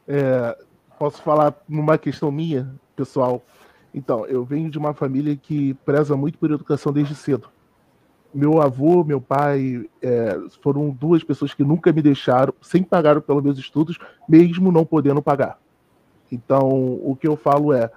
É, 0.06 0.56
posso 0.98 1.20
falar 1.22 1.54
numa 1.68 1.98
questão 1.98 2.30
minha, 2.30 2.72
pessoal? 2.94 3.42
Então, 3.92 4.26
eu 4.26 4.44
venho 4.44 4.70
de 4.70 4.78
uma 4.78 4.94
família 4.94 5.36
que 5.36 5.74
preza 5.84 6.16
muito 6.16 6.38
por 6.38 6.50
educação 6.50 6.92
desde 6.92 7.14
cedo. 7.14 7.48
Meu 8.32 8.60
avô, 8.60 9.04
meu 9.04 9.20
pai, 9.20 9.88
é, 10.02 10.36
foram 10.60 10.90
duas 10.90 11.22
pessoas 11.22 11.54
que 11.54 11.62
nunca 11.62 11.92
me 11.92 12.02
deixaram, 12.02 12.52
sempre 12.60 12.90
pagaram 12.90 13.20
pelos 13.20 13.42
meus 13.42 13.58
estudos, 13.58 13.96
mesmo 14.28 14.72
não 14.72 14.84
podendo 14.84 15.22
pagar. 15.22 15.58
Então, 16.30 16.68
o 16.68 17.16
que 17.20 17.28
eu 17.28 17.36
falo 17.36 17.72
é, 17.72 17.90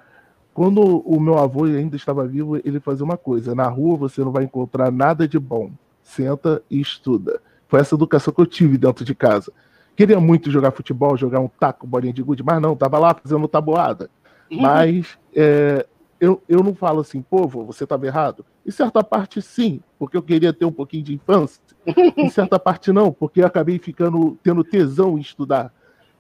quando 0.58 0.82
o 0.82 1.20
meu 1.20 1.38
avô 1.38 1.66
ainda 1.66 1.96
estava 1.96 2.26
vivo, 2.26 2.58
ele 2.58 2.80
fazia 2.80 3.06
uma 3.06 3.16
coisa: 3.16 3.54
na 3.54 3.68
rua 3.68 3.96
você 3.96 4.22
não 4.22 4.32
vai 4.32 4.44
encontrar 4.44 4.92
nada 4.92 5.28
de 5.28 5.38
bom. 5.38 5.70
Senta 6.02 6.64
e 6.68 6.82
estuda. 6.82 7.40
Foi 7.68 7.80
essa 7.80 7.94
educação 7.94 8.34
que 8.34 8.42
eu 8.42 8.46
tive 8.48 8.76
dentro 8.76 9.06
de 9.06 9.14
casa. 9.14 9.54
Queria 9.96 10.20
muito 10.20 10.50
jogar 10.50 10.72
futebol, 10.72 11.16
jogar 11.16 11.42
um 11.42 11.48
taco, 11.48 11.86
bolinha 11.86 12.12
de 12.12 12.24
gude, 12.24 12.42
mas 12.42 12.60
não, 12.60 12.76
tava 12.76 12.98
lá 12.98 13.14
fazendo 13.14 13.48
tabuada. 13.48 14.10
Uhum. 14.50 14.62
Mas 14.62 15.16
é, 15.36 15.86
eu, 16.20 16.42
eu 16.50 16.64
não 16.64 16.74
falo 16.74 17.02
assim, 17.02 17.22
povo, 17.22 17.64
você 17.64 17.84
estava 17.84 18.08
errado. 18.08 18.44
Em 18.66 18.72
certa 18.72 19.04
parte, 19.04 19.44
sim, 19.44 19.80
porque 20.00 20.18
eu 20.18 20.24
queria 20.24 20.52
ter 20.52 20.66
um 20.66 20.72
pouquinho 20.72 21.04
de 21.04 21.14
infância. 21.14 21.62
em 22.18 22.30
certa 22.32 22.58
parte, 22.58 22.92
não, 22.92 23.12
porque 23.12 23.42
eu 23.42 23.46
acabei 23.46 23.78
ficando 23.78 24.36
tendo 24.42 24.64
tesão 24.64 25.20
em 25.20 25.22
estudar. 25.22 25.72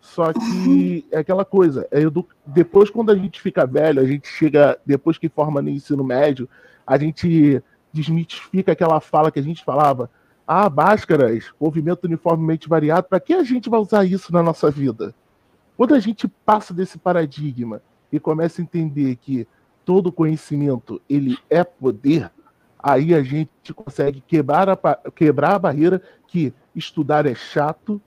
Só 0.07 0.31
que 0.33 1.05
é 1.11 1.19
aquela 1.19 1.43
coisa, 1.43 1.87
é 1.91 2.01
edu... 2.01 2.25
depois 2.45 2.89
quando 2.89 3.11
a 3.11 3.15
gente 3.15 3.41
fica 3.41 3.65
velho, 3.65 4.01
a 4.01 4.05
gente 4.05 4.27
chega, 4.27 4.77
depois 4.85 5.17
que 5.17 5.29
forma 5.29 5.61
no 5.61 5.69
ensino 5.69 6.03
médio, 6.03 6.49
a 6.85 6.97
gente 6.97 7.61
desmitifica 7.91 8.71
aquela 8.71 8.99
fala 8.99 9.31
que 9.31 9.39
a 9.39 9.43
gente 9.43 9.63
falava. 9.63 10.09
Ah, 10.47 10.69
máscaras, 10.69 11.51
movimento 11.59 12.05
uniformemente 12.05 12.69
variado, 12.69 13.07
para 13.09 13.19
que 13.19 13.33
a 13.33 13.43
gente 13.43 13.69
vai 13.69 13.79
usar 13.81 14.05
isso 14.05 14.31
na 14.31 14.41
nossa 14.41 14.71
vida? 14.71 15.13
Quando 15.75 15.93
a 15.93 15.99
gente 15.99 16.27
passa 16.27 16.73
desse 16.73 16.97
paradigma 16.97 17.81
e 18.09 18.17
começa 18.17 18.61
a 18.61 18.63
entender 18.63 19.17
que 19.17 19.45
todo 19.83 20.11
conhecimento 20.11 21.01
ele 21.09 21.37
é 21.49 21.65
poder, 21.65 22.31
aí 22.79 23.13
a 23.13 23.21
gente 23.21 23.73
consegue 23.75 24.21
quebrar 24.21 24.69
a, 24.69 24.77
quebrar 25.13 25.55
a 25.55 25.59
barreira 25.59 26.01
que 26.27 26.53
estudar 26.73 27.25
é 27.25 27.35
chato 27.35 28.01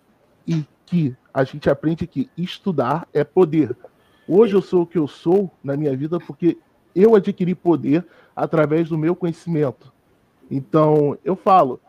e 0.46 0.64
que 0.86 1.14
a 1.33 1.45
gente 1.45 1.70
aprende 1.70 2.07
que 2.07 2.28
estudar 2.37 3.07
é 3.12 3.24
poder. 3.24 3.76
Hoje 4.26 4.55
eu 4.55 4.62
sou 4.62 4.83
o 4.83 4.87
que 4.87 4.99
eu 4.99 5.09
sou 5.09 5.51
na 5.62 5.76
minha 5.76 5.97
vida 5.97 6.18
porque 6.18 6.57
eu 6.95 7.14
adquiri 7.14 7.55
poder 7.55 8.07
através 8.35 8.89
do 8.89 8.99
meu 8.99 9.14
conhecimento. 9.14 9.93
Então, 10.51 11.16
eu 11.24 11.37
falo, 11.37 11.81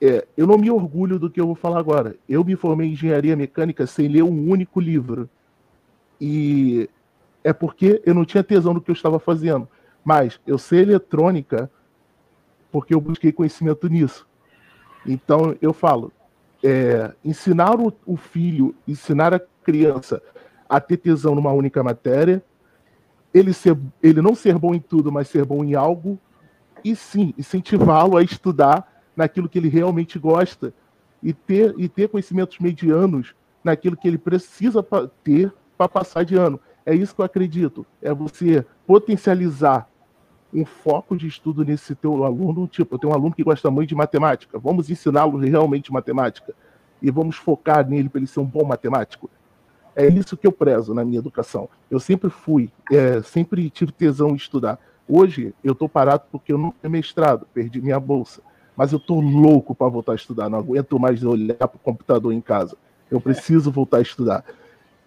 é, 0.00 0.26
eu 0.36 0.46
não 0.46 0.58
me 0.58 0.70
orgulho 0.70 1.18
do 1.18 1.30
que 1.30 1.40
eu 1.40 1.46
vou 1.46 1.54
falar 1.54 1.78
agora. 1.78 2.16
Eu 2.28 2.44
me 2.44 2.56
formei 2.56 2.88
em 2.88 2.92
engenharia 2.92 3.36
mecânica 3.36 3.86
sem 3.86 4.08
ler 4.08 4.22
um 4.22 4.50
único 4.50 4.80
livro. 4.80 5.28
E 6.20 6.88
é 7.44 7.52
porque 7.52 8.02
eu 8.04 8.14
não 8.14 8.24
tinha 8.24 8.42
tesão 8.42 8.74
no 8.74 8.80
que 8.80 8.90
eu 8.90 8.94
estava 8.94 9.18
fazendo. 9.18 9.68
Mas 10.04 10.40
eu 10.46 10.58
sei 10.58 10.80
eletrônica 10.80 11.70
porque 12.70 12.94
eu 12.94 13.00
busquei 13.00 13.32
conhecimento 13.32 13.88
nisso. 13.88 14.26
Então 15.06 15.56
eu 15.60 15.72
falo, 15.72 16.12
é, 16.62 17.12
ensinar 17.24 17.80
o, 17.80 17.92
o, 18.06 18.16
filho, 18.16 18.74
ensinar 18.86 19.32
a 19.34 19.40
criança 19.62 20.22
a 20.68 20.80
ter 20.80 20.96
tesão 20.96 21.34
numa 21.34 21.52
única 21.52 21.82
matéria, 21.82 22.42
ele, 23.32 23.52
ser, 23.52 23.76
ele 24.02 24.20
não 24.20 24.34
ser 24.34 24.58
bom 24.58 24.74
em 24.74 24.80
tudo, 24.80 25.12
mas 25.12 25.28
ser 25.28 25.44
bom 25.44 25.64
em 25.64 25.74
algo, 25.74 26.18
e 26.84 26.94
sim, 26.94 27.34
incentivá-lo 27.38 28.16
a 28.16 28.22
estudar 28.22 29.02
naquilo 29.16 29.48
que 29.48 29.58
ele 29.58 29.68
realmente 29.68 30.18
gosta 30.18 30.72
e 31.22 31.32
ter, 31.32 31.74
e 31.78 31.88
ter 31.88 32.08
conhecimentos 32.08 32.58
medianos 32.58 33.34
naquilo 33.62 33.96
que 33.96 34.06
ele 34.06 34.18
precisa 34.18 34.84
ter 35.22 35.52
para 35.76 35.88
passar 35.88 36.24
de 36.24 36.36
ano. 36.36 36.60
É 36.86 36.94
isso 36.94 37.14
que 37.14 37.20
eu 37.20 37.24
acredito. 37.24 37.84
É 38.00 38.14
você 38.14 38.64
potencializar 38.86 39.88
um 40.52 40.64
foco 40.64 41.16
de 41.16 41.26
estudo 41.26 41.64
nesse 41.64 41.94
teu 41.94 42.24
aluno. 42.24 42.66
Tipo, 42.66 42.94
eu 42.94 42.98
tenho 42.98 43.12
um 43.12 43.16
aluno 43.16 43.34
que 43.34 43.42
gosta 43.42 43.70
muito 43.70 43.88
de 43.88 43.94
matemática. 43.94 44.58
Vamos 44.58 44.90
ensiná-lo 44.90 45.38
realmente 45.38 45.92
matemática. 45.92 46.54
E 47.00 47.10
vamos 47.10 47.36
focar 47.36 47.88
nele 47.88 48.08
para 48.08 48.20
ele 48.20 48.26
ser 48.26 48.40
um 48.40 48.44
bom 48.44 48.64
matemático. 48.64 49.30
É 49.94 50.06
isso 50.06 50.36
que 50.36 50.46
eu 50.46 50.52
prezo 50.52 50.94
na 50.94 51.04
minha 51.04 51.18
educação. 51.18 51.68
Eu 51.90 52.00
sempre 52.00 52.30
fui, 52.30 52.70
é, 52.90 53.20
sempre 53.22 53.68
tive 53.68 53.92
tesão 53.92 54.30
em 54.30 54.36
estudar. 54.36 54.78
Hoje 55.08 55.54
eu 55.62 55.72
estou 55.72 55.88
parado 55.88 56.24
porque 56.30 56.52
eu 56.52 56.58
não 56.58 56.70
tenho 56.70 56.92
mestrado, 56.92 57.46
perdi 57.52 57.80
minha 57.80 57.98
bolsa. 57.98 58.42
Mas 58.76 58.92
eu 58.92 58.98
estou 58.98 59.20
louco 59.20 59.74
para 59.74 59.88
voltar 59.88 60.12
a 60.12 60.14
estudar. 60.14 60.48
Não 60.48 60.58
aguento 60.58 60.98
mais 60.98 61.24
olhar 61.24 61.56
para 61.56 61.76
o 61.76 61.80
computador 61.80 62.32
em 62.32 62.40
casa. 62.40 62.76
Eu 63.10 63.20
preciso 63.20 63.72
voltar 63.72 63.98
a 63.98 64.02
estudar. 64.02 64.44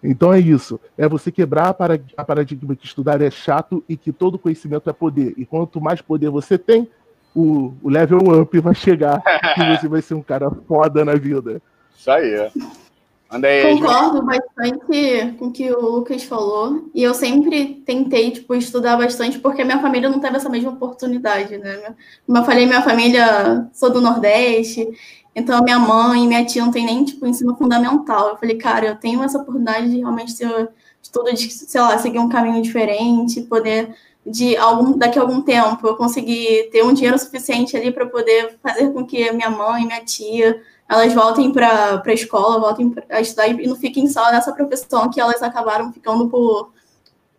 Então 0.02 0.32
é 0.32 0.40
isso. 0.40 0.80
É 0.98 1.08
você 1.08 1.30
quebrar 1.30 1.68
a 2.16 2.24
paradigma 2.24 2.74
que 2.74 2.86
estudar 2.86 3.20
é 3.22 3.30
chato 3.30 3.84
e 3.88 3.96
que 3.96 4.12
todo 4.12 4.38
conhecimento 4.38 4.90
é 4.90 4.92
poder. 4.92 5.34
E 5.36 5.46
quanto 5.46 5.80
mais 5.80 6.00
poder 6.00 6.30
você 6.30 6.58
tem, 6.58 6.88
o, 7.34 7.72
o 7.82 7.88
level 7.88 8.40
up 8.40 8.58
vai 8.58 8.74
chegar 8.74 9.22
e 9.56 9.76
você 9.76 9.88
vai 9.88 10.02
ser 10.02 10.14
um 10.14 10.22
cara 10.22 10.50
foda 10.66 11.04
na 11.04 11.14
vida. 11.14 11.62
Isso 11.96 12.10
aí. 12.10 12.34
Aí, 12.34 13.78
Concordo 13.78 14.22
bastante 14.22 15.32
com 15.38 15.46
o 15.46 15.52
que 15.52 15.70
o 15.72 15.80
Lucas 15.80 16.22
falou. 16.22 16.90
E 16.94 17.02
eu 17.02 17.14
sempre 17.14 17.82
tentei, 17.86 18.30
tipo, 18.30 18.54
estudar 18.54 18.98
bastante, 18.98 19.38
porque 19.38 19.64
minha 19.64 19.80
família 19.80 20.10
não 20.10 20.20
teve 20.20 20.36
essa 20.36 20.50
mesma 20.50 20.72
oportunidade, 20.72 21.56
né? 21.56 21.94
Como 22.26 22.36
eu 22.36 22.44
falei, 22.44 22.66
minha 22.66 22.82
família, 22.82 23.70
sou 23.72 23.90
do 23.90 24.02
Nordeste, 24.02 24.86
então, 25.34 25.62
minha 25.62 25.78
mãe 25.78 26.24
e 26.24 26.26
minha 26.26 26.44
tia 26.44 26.62
não 26.62 26.70
tem 26.70 26.84
nem, 26.84 27.04
tipo, 27.04 27.26
ensino 27.26 27.56
fundamental. 27.56 28.28
Eu 28.28 28.36
falei, 28.36 28.56
cara, 28.56 28.86
eu 28.86 28.96
tenho 28.96 29.22
essa 29.22 29.38
oportunidade 29.38 29.90
de 29.90 29.98
realmente 29.98 30.36
ter 30.36 30.68
estudo 31.02 31.32
de, 31.32 31.50
sei 31.50 31.80
lá, 31.80 31.96
seguir 31.98 32.18
um 32.18 32.28
caminho 32.28 32.62
diferente, 32.62 33.40
poder, 33.42 33.94
de 34.26 34.56
algum, 34.56 34.96
daqui 34.96 35.18
a 35.18 35.22
algum 35.22 35.40
tempo, 35.40 35.86
eu 35.86 35.96
conseguir 35.96 36.68
ter 36.70 36.84
um 36.84 36.92
dinheiro 36.92 37.18
suficiente 37.18 37.76
ali 37.76 37.90
para 37.90 38.06
poder 38.06 38.58
fazer 38.62 38.92
com 38.92 39.06
que 39.06 39.32
minha 39.32 39.50
mãe 39.50 39.82
e 39.82 39.86
minha 39.86 40.04
tia, 40.04 40.62
elas 40.88 41.12
voltem 41.14 41.50
para 41.50 42.02
a 42.04 42.12
escola, 42.12 42.60
voltem 42.60 42.94
a 43.08 43.20
estudar 43.20 43.48
e 43.48 43.66
não 43.66 43.76
fiquem 43.76 44.06
só 44.08 44.30
nessa 44.30 44.52
profissão 44.52 45.10
que 45.10 45.20
elas 45.20 45.42
acabaram 45.42 45.92
ficando 45.92 46.28
por, 46.28 46.72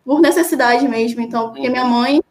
por 0.04 0.20
necessidade 0.20 0.88
mesmo. 0.88 1.22
Então, 1.22 1.52
porque 1.52 1.70
minha 1.70 1.86
mãe 1.86 2.22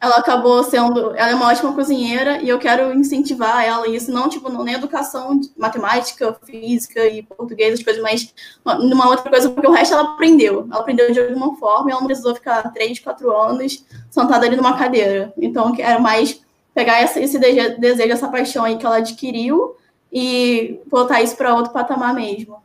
ela 0.00 0.16
acabou 0.16 0.64
sendo. 0.64 1.14
Ela 1.14 1.30
é 1.30 1.34
uma 1.34 1.48
ótima 1.48 1.74
cozinheira 1.74 2.40
e 2.42 2.48
eu 2.48 2.58
quero 2.58 2.92
incentivar 2.94 3.62
ela, 3.64 3.86
isso 3.86 4.10
não, 4.10 4.28
tipo, 4.28 4.48
não 4.48 4.64
nem 4.64 4.74
educação 4.74 5.38
matemática, 5.56 6.32
física 6.44 7.06
e 7.06 7.22
português, 7.22 7.74
as 7.74 7.84
coisas, 7.84 8.02
mas 8.02 8.34
numa 8.80 9.08
outra 9.08 9.28
coisa, 9.28 9.50
porque 9.50 9.68
o 9.68 9.72
resto 9.72 9.94
ela 9.94 10.14
aprendeu. 10.14 10.66
Ela 10.70 10.80
aprendeu 10.80 11.12
de 11.12 11.20
alguma 11.20 11.54
forma 11.56 11.90
e 11.90 11.92
ela 11.92 12.00
não 12.00 12.06
precisou 12.06 12.34
ficar 12.34 12.62
três, 12.72 12.98
quatro 12.98 13.30
anos 13.30 13.84
sentada 14.10 14.46
ali 14.46 14.56
numa 14.56 14.78
cadeira. 14.78 15.32
Então, 15.36 15.72
quero 15.72 16.00
mais 16.00 16.40
pegar 16.72 17.02
esse 17.02 17.38
desejo, 17.38 18.12
essa 18.12 18.28
paixão 18.28 18.64
aí 18.64 18.78
que 18.78 18.86
ela 18.86 18.96
adquiriu 18.96 19.76
e 20.10 20.80
botar 20.86 21.20
isso 21.20 21.36
para 21.36 21.54
outro 21.54 21.72
patamar 21.72 22.14
mesmo. 22.14 22.62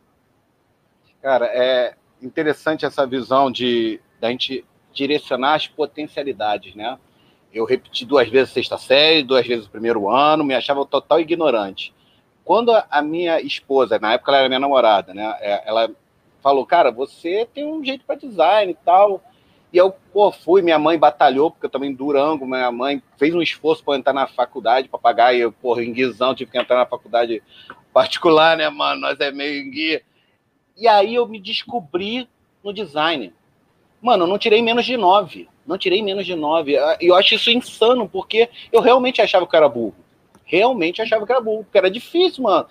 Cara, 1.22 1.48
é 1.48 1.96
interessante 2.22 2.86
essa 2.86 3.06
visão 3.06 3.52
de 3.52 4.00
da 4.22 4.30
gente 4.30 4.64
direcionar 4.94 5.56
as 5.56 5.68
potencialidades, 5.68 6.74
né? 6.76 6.98
Eu 7.56 7.64
repeti 7.64 8.06
duas 8.06 8.28
vezes 8.28 8.50
a 8.50 8.54
sexta 8.54 8.78
série, 8.78 9.24
duas 9.24 9.48
vezes 9.48 9.66
o 9.66 9.70
primeiro 9.70 10.10
ano, 10.10 10.44
me 10.44 10.54
achava 10.54 10.86
total 10.86 11.22
ignorante. 11.22 11.94
Quando 12.44 12.70
a 12.92 13.02
minha 13.02 13.40
esposa, 13.40 13.98
na 13.98 14.12
época 14.12 14.32
ela 14.32 14.40
era 14.40 14.50
minha 14.50 14.60
namorada, 14.60 15.14
né? 15.14 15.38
É, 15.40 15.64
ela 15.66 15.90
falou, 16.44 16.66
cara, 16.66 16.92
você 16.92 17.48
tem 17.54 17.66
um 17.66 17.82
jeito 17.84 18.04
para 18.06 18.18
design 18.18 18.74
e 18.74 18.76
tal. 18.84 19.24
E 19.72 19.78
eu, 19.78 19.96
pô, 20.12 20.34
fui, 20.34 20.62
minha 20.62 20.78
mãe 20.78 21.00
batalhou, 21.00 21.50
porque 21.50 21.66
eu 21.66 21.70
também 21.70 21.94
Durango, 21.94 22.46
minha 22.46 22.70
mãe 22.74 23.02
fez 23.18 23.34
um 23.34 23.42
esforço 23.42 23.82
para 23.86 23.98
entrar 23.98 24.12
na 24.12 24.28
faculdade, 24.28 24.90
para 24.90 25.00
pagar, 25.00 25.34
e 25.34 25.40
eu, 25.40 25.52
porra, 25.54 25.82
em 25.82 25.94
Guizão, 25.94 26.36
tive 26.36 26.52
que 26.52 26.58
entrar 26.58 26.76
na 26.76 26.86
faculdade 26.86 27.42
particular, 27.94 28.58
né, 28.58 28.70
mano? 28.70 29.00
Nós 29.00 29.18
é 29.22 29.32
meio 29.32 29.64
em 29.64 29.72
guia. 29.72 30.04
E 30.76 30.90
aí 30.90 31.16
eu 31.16 31.26
me 31.26 31.40
descobri 31.40 32.28
no 32.62 32.74
design. 32.74 33.34
Mano, 34.02 34.26
eu 34.26 34.28
não 34.28 34.38
tirei 34.38 34.62
menos 34.62 34.86
de 34.86 34.98
nove. 34.98 35.48
Não 35.66 35.78
tirei 35.78 36.02
menos 36.02 36.26
de 36.26 36.36
nove. 36.36 36.78
Ah, 36.78 36.98
e 37.02 37.08
eu 37.08 37.16
acho 37.16 37.36
isso 37.36 37.50
insano, 37.50 38.08
porque 38.08 38.50
eu 38.72 38.82
realmente 38.82 39.22
achava 39.22 39.48
que 39.48 39.56
era 39.56 39.68
burro. 39.68 39.96
Realmente 40.46 41.02
achava 41.02 41.26
que 41.26 41.32
era 41.32 41.42
burro, 41.42 41.64
porque 41.64 41.78
era 41.78 41.90
difícil, 41.90 42.44
mano. 42.44 42.68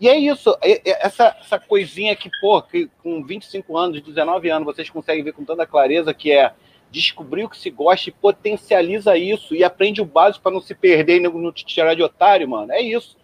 E 0.00 0.08
é 0.08 0.16
isso, 0.16 0.56
essa, 0.62 1.36
essa 1.40 1.58
coisinha 1.58 2.14
que, 2.14 2.30
pô, 2.40 2.62
que 2.62 2.88
com 3.02 3.24
25 3.24 3.76
anos, 3.76 4.00
19 4.00 4.48
anos, 4.48 4.64
vocês 4.64 4.88
conseguem 4.88 5.24
ver 5.24 5.32
com 5.32 5.44
tanta 5.44 5.66
clareza 5.66 6.14
que 6.14 6.30
é 6.30 6.52
descobrir 6.88 7.44
o 7.44 7.48
que 7.48 7.58
se 7.58 7.68
gosta 7.68 8.08
e 8.08 8.12
potencializa 8.12 9.16
isso 9.16 9.56
e 9.56 9.64
aprende 9.64 10.00
o 10.00 10.04
básico 10.04 10.44
para 10.44 10.52
não 10.52 10.60
se 10.60 10.74
perder 10.74 11.16
e 11.16 11.20
não 11.20 11.52
te 11.52 11.66
tirar 11.66 11.94
de 11.94 12.02
otário, 12.02 12.48
mano. 12.48 12.72
É 12.72 12.80
isso. 12.80 13.16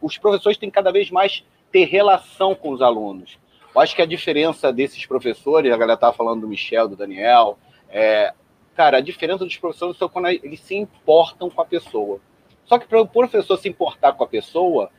Os 0.00 0.16
professores 0.16 0.56
têm 0.56 0.70
cada 0.70 0.90
vez 0.90 1.10
mais 1.10 1.44
ter 1.70 1.84
relação 1.84 2.54
com 2.54 2.70
os 2.70 2.80
alunos. 2.80 3.38
Eu 3.74 3.80
acho 3.82 3.94
que 3.94 4.02
a 4.02 4.06
diferença 4.06 4.72
desses 4.72 5.04
professores, 5.04 5.70
a 5.70 5.76
galera 5.76 5.94
estava 5.94 6.16
falando 6.16 6.40
do 6.40 6.48
Michel, 6.48 6.88
do 6.88 6.96
Daniel, 6.96 7.58
é, 7.90 8.32
cara, 8.74 8.98
a 8.98 9.00
diferença 9.00 9.44
dos 9.44 9.56
professores 9.56 10.00
é 10.00 10.08
quando 10.08 10.28
eles 10.28 10.60
se 10.60 10.74
importam 10.74 11.50
com 11.50 11.60
a 11.60 11.64
pessoa. 11.64 12.20
Só 12.64 12.78
que 12.78 12.86
para 12.86 13.00
o 13.00 13.06
professor 13.06 13.56
se 13.56 13.68
importar 13.68 14.12
com 14.12 14.24
a 14.24 14.28
pessoa, 14.28 14.90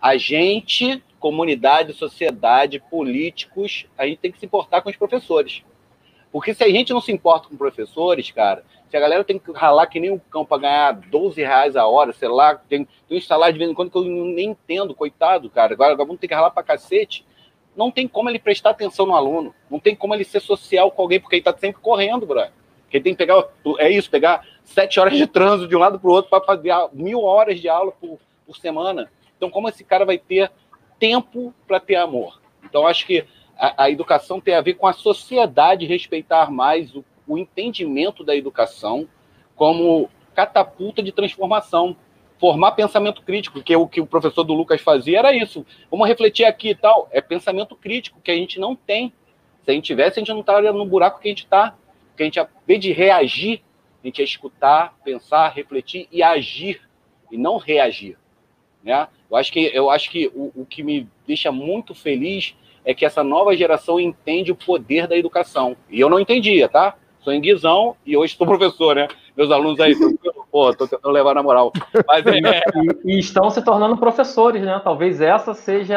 a 0.00 0.16
gente, 0.16 1.02
comunidade, 1.18 1.92
sociedade, 1.92 2.80
políticos, 2.90 3.86
a 3.96 4.06
gente 4.06 4.18
tem 4.18 4.32
que 4.32 4.38
se 4.38 4.46
importar 4.46 4.80
com 4.80 4.88
os 4.88 4.96
professores. 4.96 5.62
Porque 6.30 6.54
se 6.54 6.62
a 6.62 6.68
gente 6.68 6.92
não 6.92 7.00
se 7.00 7.12
importa 7.12 7.48
com 7.48 7.56
professores, 7.56 8.30
cara, 8.30 8.64
se 8.88 8.96
a 8.96 9.00
galera 9.00 9.24
tem 9.24 9.38
que 9.38 9.50
ralar 9.52 9.86
que 9.86 10.00
nem 10.00 10.10
um 10.10 10.18
cão 10.18 10.44
para 10.44 10.62
ganhar 10.62 10.92
12 10.92 11.40
reais 11.40 11.76
a 11.76 11.86
hora, 11.86 12.12
sei 12.12 12.28
lá, 12.28 12.54
tem, 12.54 12.86
tem 13.08 13.18
um 13.18 13.20
salário 13.20 13.54
de 13.54 13.58
vez 13.58 13.70
em 13.70 13.74
quando 13.74 13.90
que 13.90 13.98
eu 13.98 14.04
nem 14.04 14.50
entendo, 14.50 14.94
coitado, 14.94 15.50
cara. 15.50 15.74
Agora 15.74 15.96
vamos 15.96 16.18
ter 16.18 16.28
que 16.28 16.34
ralar 16.34 16.50
para 16.50 16.62
cacete 16.62 17.24
não 17.78 17.92
tem 17.92 18.08
como 18.08 18.28
ele 18.28 18.40
prestar 18.40 18.70
atenção 18.70 19.06
no 19.06 19.14
aluno, 19.14 19.54
não 19.70 19.78
tem 19.78 19.94
como 19.94 20.12
ele 20.12 20.24
ser 20.24 20.40
social 20.40 20.90
com 20.90 21.00
alguém, 21.00 21.20
porque 21.20 21.36
ele 21.36 21.42
está 21.42 21.56
sempre 21.56 21.80
correndo, 21.80 22.26
brother. 22.26 22.50
Porque 22.82 22.96
ele 22.96 23.04
tem 23.04 23.14
que 23.14 23.18
pegar, 23.18 23.44
é 23.78 23.88
isso, 23.88 24.10
pegar 24.10 24.44
sete 24.64 24.98
horas 24.98 25.16
de 25.16 25.28
trânsito 25.28 25.68
de 25.68 25.76
um 25.76 25.78
lado 25.78 26.00
para 26.00 26.10
o 26.10 26.12
outro 26.12 26.28
para 26.28 26.44
fazer 26.44 26.72
mil 26.92 27.22
horas 27.22 27.60
de 27.60 27.68
aula 27.68 27.92
por, 27.92 28.18
por 28.44 28.56
semana. 28.56 29.08
Então, 29.36 29.48
como 29.48 29.68
esse 29.68 29.84
cara 29.84 30.04
vai 30.04 30.18
ter 30.18 30.50
tempo 30.98 31.54
para 31.68 31.78
ter 31.78 31.94
amor? 31.94 32.40
Então, 32.64 32.84
acho 32.84 33.06
que 33.06 33.24
a, 33.56 33.84
a, 33.84 33.90
educação 33.90 34.40
tem 34.40 34.56
a 34.56 34.60
ver 34.60 34.74
com 34.74 34.88
a 34.88 34.92
sociedade 34.92 35.86
respeitar 35.86 36.50
mais 36.50 36.92
o, 36.96 37.04
o 37.28 37.38
entendimento 37.38 38.24
da 38.24 38.34
educação 38.34 39.06
como 39.54 40.10
catapulta 40.34 41.00
de 41.00 41.12
transformação 41.12 41.96
formar 42.38 42.72
pensamento 42.72 43.22
crítico, 43.22 43.62
que 43.62 43.72
é 43.72 43.76
o 43.76 43.86
que 43.86 44.00
o 44.00 44.06
professor 44.06 44.44
do 44.44 44.54
Lucas 44.54 44.80
fazia 44.80 45.18
era 45.18 45.34
isso. 45.34 45.66
Vamos 45.90 46.06
refletir 46.06 46.44
aqui 46.44 46.70
e 46.70 46.74
tal. 46.74 47.08
É 47.10 47.20
pensamento 47.20 47.74
crítico 47.74 48.20
que 48.20 48.30
a 48.30 48.34
gente 48.34 48.58
não 48.58 48.76
tem. 48.76 49.12
Se 49.64 49.70
a 49.70 49.74
gente 49.74 49.84
tivesse, 49.84 50.18
a 50.18 50.20
gente 50.20 50.32
não 50.32 50.40
estaria 50.40 50.72
no 50.72 50.86
buraco 50.86 51.20
que 51.20 51.28
a 51.28 51.30
gente 51.30 51.44
está. 51.44 51.76
Que 52.16 52.22
a 52.22 52.26
gente, 52.26 52.38
ao 52.38 52.48
invés 52.64 52.80
de 52.80 52.92
reagir, 52.92 53.62
a 54.02 54.06
gente 54.06 54.18
ia 54.18 54.24
escutar, 54.24 54.96
pensar, 55.04 55.48
refletir 55.48 56.08
e 56.10 56.22
agir, 56.22 56.80
e 57.30 57.36
não 57.36 57.56
reagir. 57.56 58.16
Né? 58.82 59.08
Eu 59.30 59.36
acho 59.36 59.52
que, 59.52 59.70
eu 59.74 59.90
acho 59.90 60.10
que 60.10 60.28
o, 60.28 60.52
o 60.54 60.66
que 60.66 60.82
me 60.82 61.08
deixa 61.26 61.50
muito 61.50 61.94
feliz 61.94 62.54
é 62.84 62.94
que 62.94 63.04
essa 63.04 63.22
nova 63.22 63.56
geração 63.56 64.00
entende 64.00 64.52
o 64.52 64.56
poder 64.56 65.06
da 65.06 65.16
educação. 65.16 65.76
E 65.90 66.00
eu 66.00 66.08
não 66.08 66.18
entendia, 66.18 66.68
tá? 66.68 66.96
Sou 67.20 67.32
em 67.32 67.40
Guizão 67.40 67.96
e 68.06 68.16
hoje 68.16 68.36
sou 68.36 68.46
professor, 68.48 68.94
né? 68.94 69.08
Meus 69.36 69.50
alunos 69.50 69.78
aí, 69.80 69.94
pô, 70.58 70.74
tô 70.74 70.88
tentando 70.88 71.12
levar 71.12 71.34
na 71.34 71.42
moral. 71.42 71.72
Mas, 72.04 72.26
é... 72.26 72.62
e, 73.04 73.14
e, 73.14 73.18
estão 73.20 73.48
se 73.48 73.62
tornando 73.62 73.96
professores, 73.96 74.60
né? 74.60 74.80
Talvez 74.82 75.20
essa 75.20 75.54
seja 75.54 75.96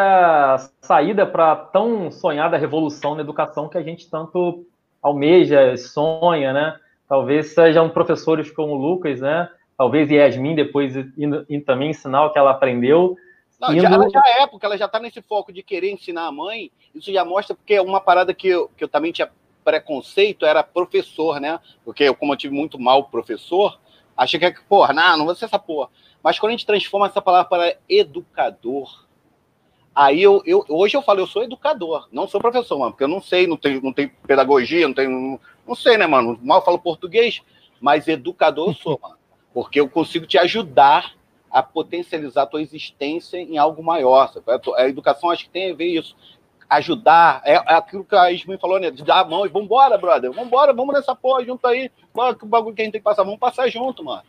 a 0.53 0.57
saída 0.81 1.25
para 1.25 1.55
tão 1.55 2.11
sonhada 2.11 2.57
revolução 2.57 3.15
na 3.15 3.21
educação 3.21 3.67
que 3.67 3.77
a 3.77 3.81
gente 3.81 4.07
tanto 4.07 4.63
almeja, 5.01 5.75
sonha, 5.77 6.53
né? 6.53 6.75
Talvez 7.09 7.55
sejam 7.55 7.89
professores 7.89 8.51
como 8.51 8.73
o 8.73 8.77
Lucas, 8.77 9.19
né? 9.19 9.49
Talvez 9.75 10.11
Yasmin 10.11 10.53
depois 10.53 10.95
indo, 11.17 11.43
indo 11.49 11.65
também 11.65 11.89
ensinar 11.89 12.25
o 12.25 12.31
que 12.31 12.37
ela 12.37 12.51
aprendeu. 12.51 13.15
Não, 13.59 13.73
indo... 13.73 13.81
já, 13.81 13.89
ela 13.89 14.09
já 14.09 14.23
é, 14.41 14.45
porque 14.45 14.65
ela 14.65 14.77
já 14.77 14.85
está 14.85 14.99
nesse 14.99 15.23
foco 15.23 15.51
de 15.51 15.63
querer 15.63 15.89
ensinar 15.89 16.27
a 16.27 16.31
mãe. 16.31 16.69
Isso 16.93 17.11
já 17.11 17.25
mostra, 17.25 17.55
porque 17.55 17.73
é 17.73 17.81
uma 17.81 17.99
parada 17.99 18.31
que 18.31 18.47
eu, 18.47 18.69
que 18.77 18.83
eu 18.83 18.87
também 18.87 19.11
tinha 19.11 19.27
preconceito 19.63 20.45
era 20.45 20.63
professor, 20.63 21.39
né? 21.39 21.59
Porque 21.83 22.03
eu, 22.03 22.15
como 22.15 22.33
eu 22.33 22.37
tive 22.37 22.53
muito 22.53 22.79
mal 22.79 23.05
professor, 23.05 23.79
achei 24.23 24.39
que, 24.39 24.61
porra, 24.63 24.93
não, 24.93 25.17
não 25.17 25.25
vou 25.25 25.35
ser 25.35 25.45
essa 25.45 25.59
porra. 25.59 25.89
Mas 26.23 26.39
quando 26.39 26.51
a 26.51 26.53
gente 26.53 26.65
transforma 26.65 27.07
essa 27.07 27.21
palavra 27.21 27.49
para 27.49 27.77
educador, 27.89 29.05
aí 29.95 30.21
eu, 30.21 30.41
eu 30.45 30.63
hoje 30.69 30.95
eu 30.95 31.01
falo, 31.01 31.19
eu 31.19 31.27
sou 31.27 31.43
educador, 31.43 32.07
não 32.11 32.27
sou 32.27 32.39
professor, 32.39 32.77
mano, 32.77 32.91
porque 32.91 33.03
eu 33.03 33.07
não 33.07 33.21
sei, 33.21 33.47
não 33.47 33.57
tenho, 33.57 33.81
não 33.81 33.91
tenho 33.91 34.11
pedagogia, 34.27 34.87
não 34.87 34.93
tenho, 34.93 35.09
não, 35.09 35.39
não 35.67 35.75
sei, 35.75 35.97
né, 35.97 36.05
mano? 36.05 36.39
Mal 36.43 36.63
falo 36.63 36.77
português, 36.77 37.41
mas 37.79 38.07
educador 38.07 38.69
eu 38.69 38.75
sou, 38.75 38.99
mano. 39.01 39.17
Porque 39.53 39.79
eu 39.79 39.89
consigo 39.89 40.25
te 40.25 40.37
ajudar 40.37 41.13
a 41.49 41.61
potencializar 41.61 42.43
a 42.43 42.47
tua 42.47 42.61
existência 42.61 43.37
em 43.37 43.57
algo 43.57 43.83
maior. 43.83 44.31
A 44.77 44.87
educação 44.87 45.29
acho 45.29 45.45
que 45.45 45.49
tem 45.49 45.71
a 45.71 45.75
ver 45.75 45.87
isso 45.87 46.15
ajudar. 46.71 47.41
É, 47.43 47.53
é 47.53 47.73
aquilo 47.75 48.05
que 48.05 48.15
a 48.15 48.31
Ismin 48.31 48.57
falou, 48.57 48.79
né? 48.79 48.89
De 48.89 49.03
dar 49.03 49.19
a 49.19 49.25
mão 49.25 49.45
e 49.45 49.49
vambora, 49.49 49.97
brother. 49.97 50.31
Vambora, 50.31 50.73
vamos 50.73 50.95
nessa 50.95 51.13
porra 51.13 51.43
junto 51.43 51.67
aí. 51.67 51.91
Bora, 52.13 52.33
que 52.33 52.45
o 52.45 52.47
bagulho 52.47 52.73
que 52.73 52.81
a 52.81 52.85
gente 52.85 52.93
tem 52.93 53.01
que 53.01 53.05
passar, 53.05 53.23
vamos 53.23 53.39
passar 53.39 53.67
junto, 53.67 54.03
mano. 54.03 54.23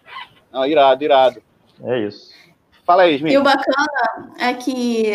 Não, 0.52 0.66
irado, 0.66 1.04
irado. 1.04 1.42
É 1.84 2.00
isso. 2.00 2.32
Fala 2.84 3.02
aí, 3.02 3.14
Ismin. 3.14 3.30
E 3.30 3.38
o 3.38 3.44
bacana 3.44 4.34
é 4.40 4.52
que 4.54 5.12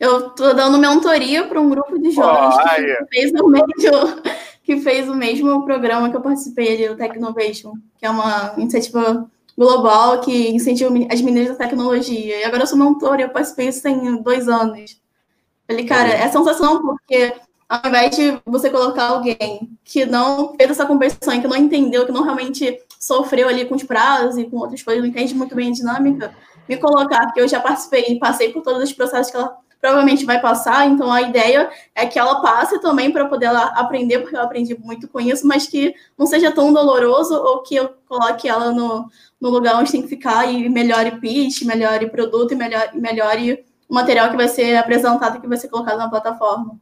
eu 0.00 0.30
tô 0.30 0.52
dando 0.52 0.76
mentoria 0.76 1.46
para 1.46 1.60
um 1.60 1.70
grupo 1.70 1.98
de 2.00 2.10
jovens 2.10 2.56
oh, 2.56 2.74
que, 2.74 3.06
fez 3.14 3.32
o 3.32 3.48
mesmo, 3.48 4.22
que 4.64 4.76
fez 4.80 5.08
o 5.08 5.14
mesmo 5.14 5.64
programa 5.64 6.10
que 6.10 6.16
eu 6.16 6.20
participei 6.20 6.74
ali, 6.74 6.88
o 6.88 6.96
Technovation, 6.96 7.74
que 7.96 8.04
é 8.04 8.10
uma 8.10 8.54
iniciativa 8.56 9.24
global 9.56 10.20
que 10.20 10.50
incentiva 10.50 10.92
as 11.10 11.20
meninas 11.20 11.50
da 11.50 11.54
tecnologia. 11.54 12.40
E 12.40 12.44
agora 12.44 12.64
eu 12.64 12.66
sou 12.66 12.76
mentora, 12.76 13.22
eu 13.22 13.30
participei 13.30 13.68
isso 13.68 13.82
tem 13.82 14.20
dois 14.20 14.48
anos. 14.48 15.00
Falei, 15.66 15.84
cara, 15.84 16.08
é 16.10 16.28
sensação 16.28 16.80
porque 16.80 17.34
ao 17.68 17.80
invés 17.88 18.16
de 18.16 18.40
você 18.46 18.70
colocar 18.70 19.08
alguém 19.08 19.68
que 19.84 20.06
não 20.06 20.54
fez 20.56 20.70
essa 20.70 20.86
conversão, 20.86 21.40
que 21.40 21.48
não 21.48 21.56
entendeu, 21.56 22.06
que 22.06 22.12
não 22.12 22.22
realmente 22.22 22.78
sofreu 23.00 23.48
ali 23.48 23.64
com 23.64 23.74
os 23.74 23.82
prazos 23.82 24.38
e 24.38 24.44
com 24.44 24.56
outras 24.56 24.82
coisas, 24.82 25.02
não 25.02 25.10
entende 25.10 25.34
muito 25.34 25.54
bem 25.54 25.70
a 25.70 25.72
dinâmica, 25.72 26.34
me 26.68 26.76
colocar, 26.76 27.24
porque 27.26 27.40
eu 27.40 27.48
já 27.48 27.60
participei 27.60 28.04
e 28.08 28.18
passei 28.18 28.52
por 28.52 28.62
todos 28.62 28.82
os 28.82 28.92
processos 28.92 29.30
que 29.30 29.36
ela 29.36 29.56
provavelmente 29.80 30.24
vai 30.24 30.40
passar, 30.40 30.86
então 30.88 31.12
a 31.12 31.22
ideia 31.22 31.70
é 31.94 32.06
que 32.06 32.18
ela 32.18 32.40
passe 32.40 32.80
também 32.80 33.12
para 33.12 33.26
poder 33.26 33.46
ela 33.46 33.66
aprender, 33.76 34.20
porque 34.20 34.34
eu 34.34 34.40
aprendi 34.40 34.76
muito 34.78 35.06
com 35.06 35.20
isso, 35.20 35.46
mas 35.46 35.66
que 35.66 35.94
não 36.16 36.26
seja 36.26 36.50
tão 36.50 36.72
doloroso 36.72 37.34
ou 37.34 37.62
que 37.62 37.76
eu 37.76 37.90
coloque 38.08 38.48
ela 38.48 38.72
no, 38.72 39.08
no 39.40 39.50
lugar 39.50 39.76
onde 39.76 39.92
tem 39.92 40.02
que 40.02 40.08
ficar 40.08 40.50
e 40.50 40.68
melhore 40.68 41.20
pitch, 41.20 41.62
melhore 41.62 42.10
produto 42.10 42.52
e 42.52 42.56
melhore, 42.56 42.98
melhore 42.98 43.64
o 43.88 43.94
material 43.94 44.30
que 44.30 44.36
vai 44.36 44.48
ser 44.48 44.76
apresentado 44.76 45.38
e 45.38 45.40
que 45.40 45.48
vai 45.48 45.56
ser 45.56 45.68
colocado 45.68 45.98
na 45.98 46.08
plataforma. 46.08 46.78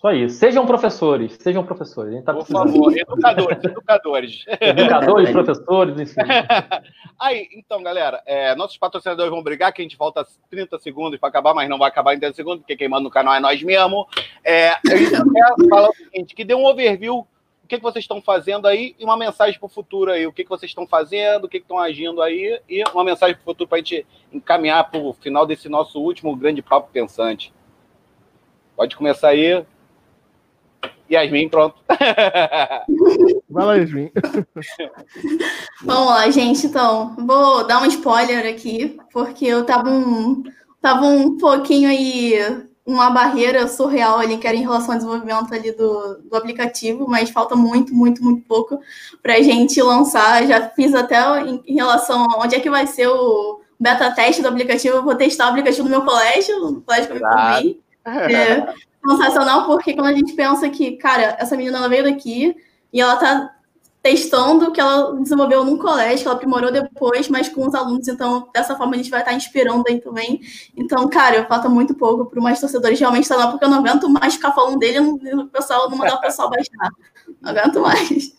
Isso 0.00 0.08
aí. 0.08 0.30
Sejam 0.30 0.64
professores, 0.64 1.36
sejam 1.38 1.62
professores. 1.62 2.10
A 2.10 2.16
gente 2.16 2.24
tá 2.24 2.32
Por 2.32 2.46
favor, 2.46 2.90
educadores, 2.96 3.64
educadores. 3.64 4.44
Educadores, 4.58 5.30
professores, 5.30 6.00
enfim. 6.00 6.14
Aí, 7.20 7.46
então, 7.52 7.82
galera, 7.82 8.22
é, 8.24 8.54
nossos 8.54 8.78
patrocinadores 8.78 9.30
vão 9.30 9.42
brigar, 9.42 9.74
que 9.74 9.82
a 9.82 9.84
gente 9.84 9.98
volta 9.98 10.26
30 10.48 10.78
segundos 10.78 11.20
para 11.20 11.28
acabar, 11.28 11.52
mas 11.52 11.68
não 11.68 11.78
vai 11.78 11.90
acabar 11.90 12.14
em 12.14 12.18
30 12.18 12.34
segundos, 12.34 12.60
porque 12.60 12.78
quem 12.78 12.88
manda 12.88 13.02
no 13.02 13.10
canal 13.10 13.34
é 13.34 13.40
nós 13.40 13.62
mesmo. 13.62 14.06
É, 14.42 14.70
a 14.70 14.96
gente 14.96 15.10
quer 15.10 15.68
falar 15.68 15.90
o 15.90 15.94
seguinte, 15.94 16.34
que 16.34 16.44
dê 16.46 16.54
um 16.54 16.64
overview 16.64 17.26
que, 17.70 17.76
que 17.76 17.82
vocês 17.82 18.02
estão 18.02 18.20
fazendo 18.20 18.66
aí 18.66 18.96
e 18.98 19.04
uma 19.04 19.16
mensagem 19.16 19.58
para 19.58 19.66
o 19.66 19.68
futuro 19.68 20.10
aí. 20.10 20.26
O 20.26 20.32
que, 20.32 20.42
que 20.42 20.50
vocês 20.50 20.70
estão 20.70 20.86
fazendo, 20.86 21.44
o 21.44 21.48
que, 21.48 21.60
que 21.60 21.64
estão 21.64 21.78
agindo 21.78 22.20
aí 22.20 22.60
e 22.68 22.82
uma 22.92 23.04
mensagem 23.04 23.36
para 23.36 23.42
o 23.42 23.44
futuro 23.44 23.68
para 23.68 23.76
a 23.76 23.78
gente 23.78 24.04
encaminhar 24.32 24.90
para 24.90 24.98
o 24.98 25.12
final 25.12 25.46
desse 25.46 25.68
nosso 25.68 26.00
último 26.00 26.34
grande 26.34 26.60
papo 26.60 26.90
pensante. 26.92 27.54
Pode 28.74 28.96
começar 28.96 29.28
aí. 29.28 29.64
Yasmin, 31.08 31.48
pronto. 31.48 31.76
Vai 33.48 33.64
lá, 33.64 33.74
Yasmin. 33.76 34.10
Vamos 35.84 36.08
lá, 36.08 36.30
gente. 36.30 36.66
Então, 36.66 37.14
vou 37.16 37.66
dar 37.66 37.82
um 37.82 37.86
spoiler 37.86 38.52
aqui, 38.52 38.98
porque 39.12 39.46
eu 39.46 39.64
tava 39.64 39.90
um, 39.90 40.42
tava 40.80 41.06
um 41.06 41.38
pouquinho 41.38 41.88
aí, 41.88 42.68
uma 42.92 43.10
barreira 43.10 43.66
surreal 43.68 44.18
ali, 44.18 44.38
que 44.38 44.46
era 44.46 44.56
em 44.56 44.62
relação 44.62 44.92
ao 44.92 44.96
desenvolvimento 44.98 45.54
ali 45.54 45.72
do, 45.72 46.18
do 46.22 46.36
aplicativo, 46.36 47.08
mas 47.08 47.30
falta 47.30 47.54
muito, 47.56 47.94
muito, 47.94 48.22
muito 48.22 48.42
pouco 48.46 48.78
para 49.22 49.34
a 49.34 49.42
gente 49.42 49.80
lançar. 49.82 50.46
Já 50.46 50.68
fiz 50.70 50.94
até 50.94 51.18
em, 51.42 51.62
em 51.66 51.74
relação 51.74 52.26
a 52.30 52.38
onde 52.38 52.54
é 52.54 52.60
que 52.60 52.70
vai 52.70 52.86
ser 52.86 53.08
o 53.08 53.60
beta 53.78 54.10
teste 54.10 54.42
do 54.42 54.48
aplicativo. 54.48 54.96
Eu 54.96 55.02
vou 55.02 55.14
testar 55.14 55.46
o 55.46 55.50
aplicativo 55.50 55.84
do 55.84 55.90
meu 55.90 56.02
colégio, 56.02 56.58
no 56.60 56.80
colégio 56.82 57.06
que 57.06 57.12
eu 57.12 57.16
me 57.16 57.22
formei. 57.22 57.80
É, 58.04 58.74
sensacional, 59.06 59.66
porque 59.66 59.94
quando 59.94 60.08
a 60.08 60.14
gente 60.14 60.34
pensa 60.34 60.68
que, 60.68 60.92
cara, 60.92 61.36
essa 61.38 61.56
menina 61.56 61.78
ela 61.78 61.88
veio 61.88 62.04
daqui 62.04 62.56
e 62.92 63.00
ela 63.00 63.16
tá 63.16 63.54
testando 64.02 64.66
o 64.66 64.72
que 64.72 64.80
ela 64.80 65.14
desenvolveu 65.20 65.64
num 65.64 65.76
colégio, 65.76 66.22
que 66.22 66.28
ela 66.28 66.36
aprimorou 66.36 66.72
depois, 66.72 67.28
mas 67.28 67.48
com 67.48 67.66
os 67.66 67.74
alunos, 67.74 68.08
então 68.08 68.48
dessa 68.52 68.74
forma 68.76 68.94
a 68.94 68.96
gente 68.96 69.10
vai 69.10 69.20
estar 69.20 69.34
inspirando 69.34 69.84
aí 69.88 70.00
também. 70.00 70.40
Então, 70.76 71.06
cara, 71.08 71.44
falta 71.46 71.68
muito 71.68 71.94
pouco 71.94 72.26
para 72.26 72.40
mais 72.40 72.60
torcedores 72.60 72.98
realmente 72.98 73.24
estar 73.24 73.36
lá, 73.36 73.50
porque 73.50 73.64
eu 73.64 73.68
não 73.68 73.78
aguento 73.78 74.08
mais 74.08 74.34
ficar 74.34 74.52
falando 74.52 74.78
dele 74.78 74.98
e 74.98 75.34
o 75.34 75.48
pessoal 75.48 75.90
não 75.90 75.98
mandar 75.98 76.14
o 76.14 76.20
pessoal 76.20 76.48
baixar. 76.48 76.90
Não 77.40 77.50
aguento 77.50 77.80
mais. 77.80 78.36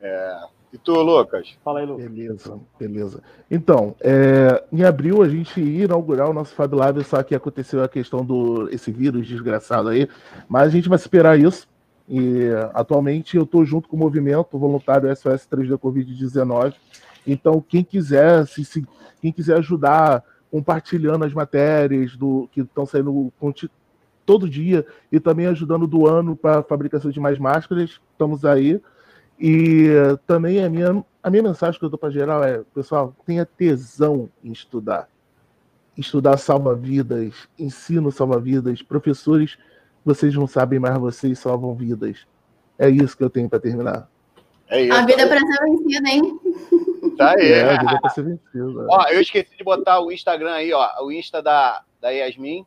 É. 0.00 0.40
E 0.72 0.78
tu, 0.78 0.92
Lucas? 0.92 1.56
Fala 1.64 1.80
aí, 1.80 1.86
Lucas. 1.86 2.04
Beleza, 2.04 2.60
beleza. 2.78 3.22
Então, 3.50 3.94
é, 4.00 4.64
em 4.72 4.84
abril 4.84 5.22
a 5.22 5.28
gente 5.28 5.60
ia 5.60 5.84
inaugurar 5.84 6.28
o 6.28 6.32
nosso 6.32 6.54
Fab 6.54 6.74
Lab, 6.74 7.02
só 7.04 7.22
que 7.22 7.34
aconteceu 7.34 7.82
a 7.82 7.88
questão 7.88 8.24
do 8.24 8.68
esse 8.70 8.90
vírus 8.90 9.26
desgraçado 9.26 9.88
aí, 9.88 10.08
mas 10.48 10.64
a 10.64 10.70
gente 10.70 10.88
vai 10.88 10.96
esperar 10.96 11.38
isso. 11.38 11.68
E 12.08 12.48
atualmente 12.72 13.36
eu 13.36 13.42
estou 13.42 13.64
junto 13.64 13.88
com 13.88 13.96
o 13.96 13.98
movimento 13.98 14.58
voluntário 14.58 15.14
SOS 15.14 15.46
3D 15.50 15.78
Covid-19. 15.78 16.74
Então, 17.26 17.60
quem 17.60 17.82
quiser, 17.82 18.46
se, 18.46 18.64
se, 18.64 18.86
quem 19.20 19.32
quiser 19.32 19.58
ajudar 19.58 20.22
compartilhando 20.50 21.24
as 21.24 21.32
matérias 21.32 22.16
do 22.16 22.48
que 22.52 22.60
estão 22.60 22.86
saindo 22.86 23.32
todo 24.24 24.48
dia 24.48 24.86
e 25.10 25.20
também 25.20 25.46
ajudando 25.46 25.86
doando 25.86 26.36
para 26.36 26.60
a 26.60 26.62
fabricação 26.62 27.10
de 27.10 27.20
mais 27.20 27.38
máscaras, 27.38 28.00
estamos 28.12 28.44
aí. 28.44 28.80
E 29.38 29.88
também 30.26 30.64
a 30.64 30.70
minha, 30.70 31.04
a 31.22 31.30
minha 31.30 31.42
mensagem 31.42 31.78
que 31.78 31.84
eu 31.84 31.90
dou 31.90 31.98
para 31.98 32.10
geral 32.10 32.42
é, 32.42 32.62
pessoal, 32.74 33.14
tenha 33.26 33.44
tesão 33.44 34.28
em 34.42 34.52
estudar. 34.52 35.08
Estudar 35.96 36.36
salva 36.36 36.74
vidas, 36.74 37.48
ensino 37.58 38.10
salva 38.12 38.38
vidas, 38.38 38.82
professores, 38.82 39.58
vocês 40.06 40.34
não 40.34 40.46
sabem, 40.46 40.78
mas 40.78 40.96
vocês 40.98 41.38
salvam 41.38 41.74
vidas. 41.74 42.26
É 42.78 42.88
isso 42.88 43.16
que 43.16 43.24
eu 43.24 43.30
tenho 43.30 43.48
para 43.48 43.58
terminar. 43.58 44.08
É 44.68 44.82
isso. 44.82 44.92
A 44.92 45.04
vida 45.04 45.22
é 45.22 45.26
para 45.26 45.40
ser 45.40 45.64
vencida, 45.64 46.08
hein? 46.08 46.40
Tá 47.16 47.34
aí. 47.36 47.52
É, 47.52 47.74
a 47.74 47.80
vida 47.80 47.94
é 47.94 48.00
para 48.00 48.10
ser 48.10 48.22
vencida. 48.22 48.86
Ó, 48.88 49.08
eu 49.08 49.20
esqueci 49.20 49.56
de 49.56 49.64
botar 49.64 50.00
o 50.00 50.12
Instagram 50.12 50.52
aí, 50.52 50.72
ó, 50.72 50.88
o 51.02 51.10
Insta 51.10 51.42
da, 51.42 51.82
da 52.00 52.10
Yasmin. 52.10 52.64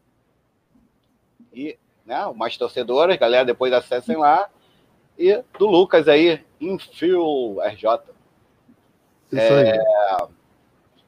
E, 1.54 1.78
né, 2.06 2.26
o 2.26 2.34
Mais 2.34 2.58
Torcedoras, 2.58 3.18
galera, 3.18 3.46
depois 3.46 3.72
acessem 3.72 4.18
lá 4.18 4.50
e 5.18 5.44
do 5.58 5.66
Lucas 5.66 6.08
aí, 6.08 6.42
Infil 6.60 7.58
RJ. 7.62 8.00
Isso 9.32 9.42
é... 9.42 9.72
aí. 9.74 10.28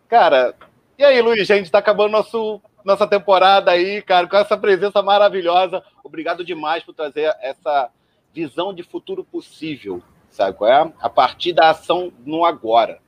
Cara, 0.07 0.55
e 0.97 1.03
aí, 1.03 1.21
Luiz, 1.21 1.49
a 1.49 1.55
gente 1.55 1.65
está 1.65 1.79
acabando 1.79 2.11
nosso, 2.11 2.61
nossa 2.84 3.07
temporada 3.07 3.71
aí, 3.71 4.01
cara, 4.01 4.27
com 4.27 4.38
essa 4.38 4.57
presença 4.57 5.01
maravilhosa. 5.01 5.84
Obrigado 6.03 6.43
demais 6.43 6.84
por 6.84 6.93
trazer 6.93 7.36
essa 7.41 7.89
visão 8.34 8.73
de 8.73 8.84
futuro 8.84 9.23
possível, 9.23 10.01
sabe 10.29 10.57
qual 10.57 10.69
é? 10.69 10.93
A 10.99 11.09
partir 11.09 11.53
da 11.53 11.69
ação 11.69 12.11
no 12.25 12.45
agora. 12.45 12.99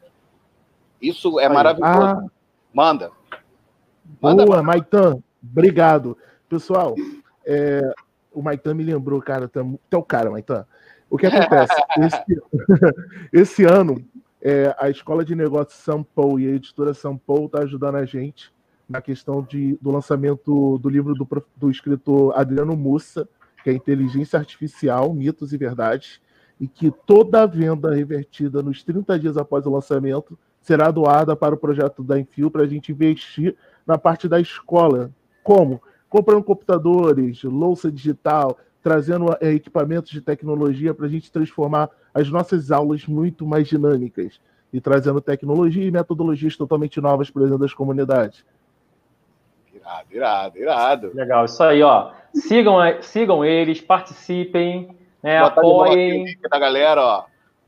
Isso 1.02 1.40
é 1.40 1.48
aí. 1.48 1.54
maravilhoso. 1.54 2.02
Ah, 2.02 2.26
Manda. 2.74 3.12
Manda. 4.22 4.46
Boa, 4.46 4.64
Maitan. 4.64 5.22
Obrigado. 5.42 6.18
Pessoal, 6.50 6.96
é, 7.46 7.82
o 8.32 8.42
Maitan 8.42 8.74
me 8.74 8.84
lembrou, 8.84 9.22
cara, 9.22 9.46
até 9.46 9.98
o 9.98 10.04
cara, 10.04 10.32
Maitan. 10.32 10.66
O 11.10 11.18
que 11.18 11.26
acontece? 11.28 11.74
esse, 12.00 12.24
esse, 13.34 13.66
ano, 13.66 14.04
é, 14.42 14.76
a 14.80 14.90
Escola 14.90 15.26
de 15.26 15.36
Negócios 15.36 15.80
São 15.80 16.04
Paulo 16.04 16.40
e 16.40 16.48
a 16.48 16.52
editora 16.52 16.94
São 16.94 17.18
Paulo 17.18 17.46
está 17.46 17.60
ajudando 17.60 17.96
a 17.96 18.06
gente 18.06 18.53
na 18.88 19.02
questão 19.02 19.42
de, 19.42 19.78
do 19.82 19.92
lançamento 19.92 20.78
do 20.78 20.90
livro 20.90 21.14
do, 21.14 21.28
do 21.56 21.72
escritor 21.72 22.38
Adriano 22.38 22.76
Mussa, 22.76 23.28
que 23.64 23.70
é 23.70 23.74
Inteligência 23.74 24.38
Artificial, 24.38 25.14
Mitos 25.14 25.54
e 25.54 25.58
Verdades, 25.58 26.20
e 26.60 26.68
que 26.68 26.92
toda 27.06 27.44
a 27.44 27.46
venda 27.46 27.94
revertida 27.94 28.62
nos 28.62 28.84
30 28.84 29.18
dias 29.20 29.38
após 29.38 29.66
o 29.66 29.72
lançamento 29.72 30.38
será 30.62 30.92
doada 30.92 31.36
para 31.36 31.56
o 31.56 31.58
projeto 31.58 32.04
da 32.04 32.20
Enfio 32.20 32.50
para 32.50 32.64
a 32.64 32.68
gente 32.68 32.92
investir 32.92 33.56
na 33.86 33.98
parte 33.98 34.28
da 34.28 34.40
escola. 34.40 35.12
Como? 35.44 35.82
Comprando 36.10 36.44
computadores, 36.44 37.44
louça 37.44 37.92
digital, 37.92 38.58
trazendo 38.82 39.36
é, 39.42 39.52
equipamentos 39.54 40.12
de 40.12 40.22
tecnologia 40.22 40.94
para 40.94 41.06
a 41.06 41.10
gente 41.10 41.32
transformar 41.32 41.90
as 42.14 42.30
nossas 42.30 42.72
aulas 42.72 43.08
muito 43.08 43.46
mais 43.46 43.68
dinâmicas 43.68 44.40
e 44.72 44.82
trazendo 44.82 45.22
tecnologia 45.22 45.86
e 45.86 45.92
metodologias 45.92 46.56
totalmente 46.58 47.00
novas 47.00 47.30
para 47.30 47.44
dentro 47.44 47.58
das 47.58 47.74
comunidades. 47.74 48.46
Irado, 49.84 50.08
irado, 50.12 50.58
irado. 50.58 51.12
Legal, 51.14 51.46
isso 51.46 51.62
aí, 51.62 51.84
ó. 51.84 52.12
Sigam, 52.34 52.78
sigam 53.02 53.44
eles, 53.44 53.82
participem, 53.82 54.96
né, 55.22 55.40
apoiem. 55.40 56.26
Da 56.50 56.58
galera, 56.58 57.02
ó. 57.02 57.24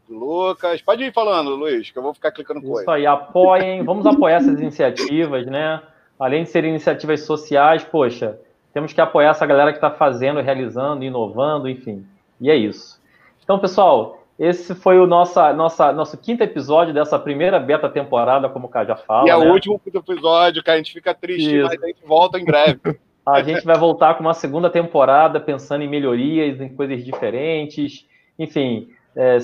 Lucas, 0.09 0.82
pode 0.82 1.03
ir 1.03 1.11
falando, 1.11 1.55
Luiz, 1.55 1.91
que 1.91 1.97
eu 1.97 2.03
vou 2.03 2.13
ficar 2.13 2.32
clicando 2.32 2.61
coisa. 2.61 2.82
Isso 2.82 2.91
aí, 2.91 3.05
apoiem, 3.05 3.84
vamos 3.84 4.05
apoiar 4.05 4.38
essas 4.38 4.59
iniciativas, 4.61 5.45
né? 5.45 5.82
Além 6.18 6.43
de 6.43 6.49
serem 6.49 6.70
iniciativas 6.70 7.22
sociais, 7.22 7.84
poxa, 7.84 8.39
temos 8.74 8.93
que 8.93 9.01
apoiar 9.01 9.32
essa 9.32 9.45
galera 9.45 9.72
que 9.72 9.78
está 9.78 9.91
fazendo, 9.91 10.41
realizando, 10.41 11.03
inovando, 11.03 11.68
enfim. 11.68 12.05
E 12.39 12.49
é 12.49 12.55
isso. 12.55 13.01
Então, 13.43 13.59
pessoal, 13.59 14.25
esse 14.38 14.76
foi 14.76 15.00
o 15.00 15.08
nossa, 15.08 15.54
nossa, 15.54 15.94
nosso 15.94 16.18
quinto 16.18 16.44
episódio 16.44 16.94
dessa 16.94 17.18
primeira 17.18 17.58
beta 17.58 17.90
temporada, 17.90 18.50
como 18.50 18.68
o 18.68 18.70
Cá 18.70 18.84
já 18.84 18.96
fala. 18.96 19.28
E 19.28 19.32
é 19.32 19.38
né? 19.38 19.50
o 19.50 19.54
último 19.54 19.80
episódio, 19.86 20.62
cara. 20.62 20.76
A 20.76 20.78
gente 20.78 20.94
fica 20.94 21.14
triste, 21.14 21.56
isso. 21.56 21.66
mas 21.66 21.82
a 21.82 21.88
gente 21.88 22.06
volta 22.06 22.38
em 22.38 22.44
breve. 22.44 22.80
a 23.26 23.42
gente 23.42 23.64
vai 23.64 23.78
voltar 23.78 24.16
com 24.16 24.22
uma 24.22 24.34
segunda 24.34 24.70
temporada, 24.70 25.40
pensando 25.40 25.84
em 25.84 25.90
melhorias, 25.90 26.60
em 26.60 26.68
coisas 26.68 27.04
diferentes. 27.04 28.06
Enfim, 28.38 28.90
é, 29.16 29.38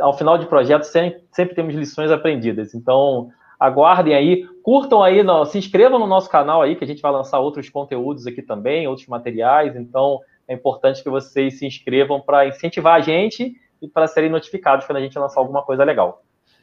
ao 0.00 0.16
final 0.16 0.38
de 0.38 0.46
projeto, 0.46 0.84
sempre, 0.84 1.22
sempre 1.30 1.54
temos 1.54 1.74
lições 1.74 2.10
aprendidas. 2.10 2.74
Então, 2.74 3.30
aguardem 3.58 4.14
aí, 4.14 4.46
curtam 4.62 5.02
aí, 5.02 5.22
se 5.46 5.58
inscrevam 5.58 5.98
no 5.98 6.06
nosso 6.06 6.30
canal 6.30 6.62
aí, 6.62 6.74
que 6.74 6.84
a 6.84 6.86
gente 6.86 7.02
vai 7.02 7.12
lançar 7.12 7.38
outros 7.40 7.68
conteúdos 7.68 8.26
aqui 8.26 8.40
também, 8.40 8.88
outros 8.88 9.06
materiais, 9.06 9.76
então 9.76 10.18
é 10.48 10.54
importante 10.54 11.02
que 11.02 11.10
vocês 11.10 11.58
se 11.58 11.66
inscrevam 11.66 12.20
para 12.22 12.48
incentivar 12.48 12.94
a 12.94 13.00
gente 13.00 13.54
e 13.80 13.88
para 13.88 14.06
serem 14.06 14.30
notificados 14.30 14.86
quando 14.86 14.98
a 14.98 15.00
gente 15.00 15.18
lançar 15.18 15.40
alguma 15.40 15.62
coisa 15.62 15.84
legal. 15.84 16.22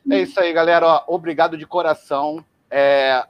É 0.10 0.22
isso 0.22 0.40
aí, 0.40 0.54
galera. 0.54 0.86
Ó, 0.86 1.04
obrigado 1.16 1.58
de 1.58 1.66
coração. 1.66 2.44
É, 2.70 3.26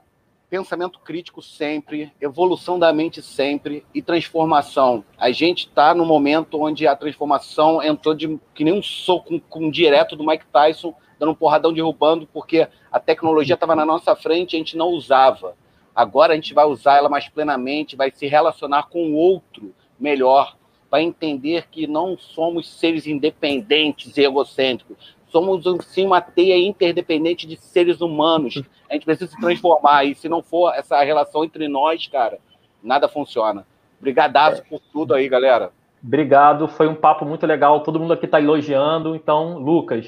pensamento 0.48 0.98
crítico 1.00 1.42
sempre, 1.42 2.12
evolução 2.20 2.78
da 2.78 2.92
mente 2.92 3.20
sempre 3.20 3.84
e 3.94 4.00
transformação. 4.00 5.04
A 5.16 5.30
gente 5.30 5.66
está 5.66 5.94
no 5.94 6.06
momento 6.06 6.60
onde 6.60 6.86
a 6.86 6.96
transformação 6.96 7.82
entrou 7.82 8.14
de 8.14 8.38
que 8.54 8.64
nem 8.64 8.72
um 8.72 8.82
soco 8.82 9.40
com, 9.48 9.70
direto 9.70 10.16
do 10.16 10.26
Mike 10.26 10.46
Tyson 10.46 10.94
dando 11.18 11.32
um 11.32 11.34
porradão 11.34 11.72
derrubando, 11.72 12.28
porque 12.32 12.68
a 12.92 13.00
tecnologia 13.00 13.54
estava 13.54 13.74
na 13.74 13.84
nossa 13.84 14.14
frente 14.14 14.52
e 14.52 14.56
a 14.56 14.58
gente 14.58 14.76
não 14.76 14.88
usava. 14.88 15.56
Agora 15.94 16.32
a 16.32 16.36
gente 16.36 16.54
vai 16.54 16.64
usar 16.64 16.96
ela 16.96 17.08
mais 17.08 17.28
plenamente, 17.28 17.96
vai 17.96 18.12
se 18.12 18.26
relacionar 18.26 18.84
com 18.84 19.10
o 19.10 19.14
outro 19.14 19.74
melhor, 19.98 20.56
vai 20.90 21.02
entender 21.02 21.66
que 21.70 21.86
não 21.86 22.16
somos 22.16 22.68
seres 22.68 23.06
independentes 23.06 24.16
e 24.16 24.22
egocêntricos, 24.22 25.16
somos 25.28 25.64
sim 25.86 26.06
uma 26.06 26.20
teia 26.20 26.56
interdependente 26.56 27.46
de 27.46 27.56
seres 27.56 28.00
humanos. 28.00 28.62
A 28.88 28.94
gente 28.94 29.04
precisa 29.04 29.30
se 29.30 29.40
transformar 29.40 30.04
e 30.04 30.14
se 30.14 30.28
não 30.28 30.42
for 30.42 30.72
essa 30.74 31.02
relação 31.02 31.44
entre 31.44 31.68
nós, 31.68 32.06
cara, 32.06 32.38
nada 32.82 33.08
funciona. 33.08 33.66
Obrigadaço 33.98 34.62
por 34.64 34.80
tudo 34.92 35.14
aí, 35.14 35.28
galera. 35.28 35.70
Obrigado, 36.02 36.68
foi 36.68 36.86
um 36.86 36.94
papo 36.94 37.24
muito 37.24 37.46
legal. 37.46 37.80
Todo 37.80 37.98
mundo 37.98 38.12
aqui 38.12 38.24
está 38.24 38.40
elogiando. 38.40 39.16
Então, 39.16 39.58
Lucas, 39.58 40.06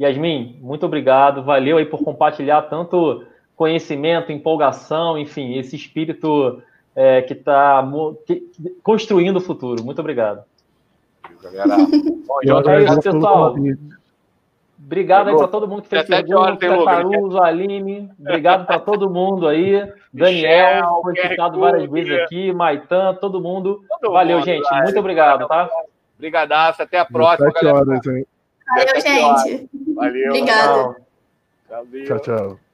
Yasmin, 0.00 0.58
muito 0.60 0.86
obrigado. 0.86 1.42
Valeu 1.42 1.76
aí 1.76 1.84
por 1.84 2.02
compartilhar 2.02 2.62
tanto 2.62 3.24
conhecimento, 3.54 4.32
empolgação, 4.32 5.18
enfim, 5.18 5.56
esse 5.56 5.76
espírito 5.76 6.62
é, 6.96 7.20
que 7.20 7.34
está 7.34 7.86
construindo 8.82 9.36
o 9.36 9.40
futuro. 9.40 9.84
Muito 9.84 10.00
obrigado. 10.00 10.42
galera. 11.42 11.76
Bom, 12.26 12.40
é 12.70 12.84
isso, 12.84 13.00
pessoal. 13.02 13.54
Obrigado 14.78 15.28
aí 15.28 15.36
para 15.36 15.48
todo 15.48 15.66
mundo 15.68 15.82
que 15.82 15.88
fez 15.88 16.06
17 16.06 16.34
horas, 16.34 16.58
pergunta, 16.58 16.92
hein, 16.92 17.02
Lucas? 17.02 17.12
Caruso, 17.12 17.42
Aline. 17.42 18.10
Obrigado 18.18 18.66
para 18.66 18.78
todo 18.78 19.10
mundo 19.10 19.46
aí. 19.48 19.82
Daniel, 20.12 21.00
foi 21.02 21.16
citado 21.16 21.60
várias 21.60 21.90
vezes 21.90 22.18
aqui, 22.20 22.52
Maitan, 22.52 23.14
todo 23.14 23.40
mundo. 23.40 23.82
todo 24.00 24.12
Valeu, 24.12 24.38
mundo, 24.38 24.46
gente. 24.46 24.62
vai. 24.62 24.82
Muito 24.84 24.98
obrigado, 24.98 25.46
tá? 25.48 25.68
Brigadaço, 26.18 26.82
até 26.82 26.98
a 26.98 27.04
próxima, 27.04 27.48
17 27.48 27.64
galera. 27.64 27.90
horas, 27.90 28.06
hein? 28.06 28.26
Valeu, 28.68 28.94
17 28.94 29.24
horas. 29.24 29.42
gente. 29.42 29.70
Valeu. 29.94 30.28
Obrigada. 30.28 30.96
Tchau. 31.68 31.86
Tchau, 32.06 32.20
tchau. 32.20 32.65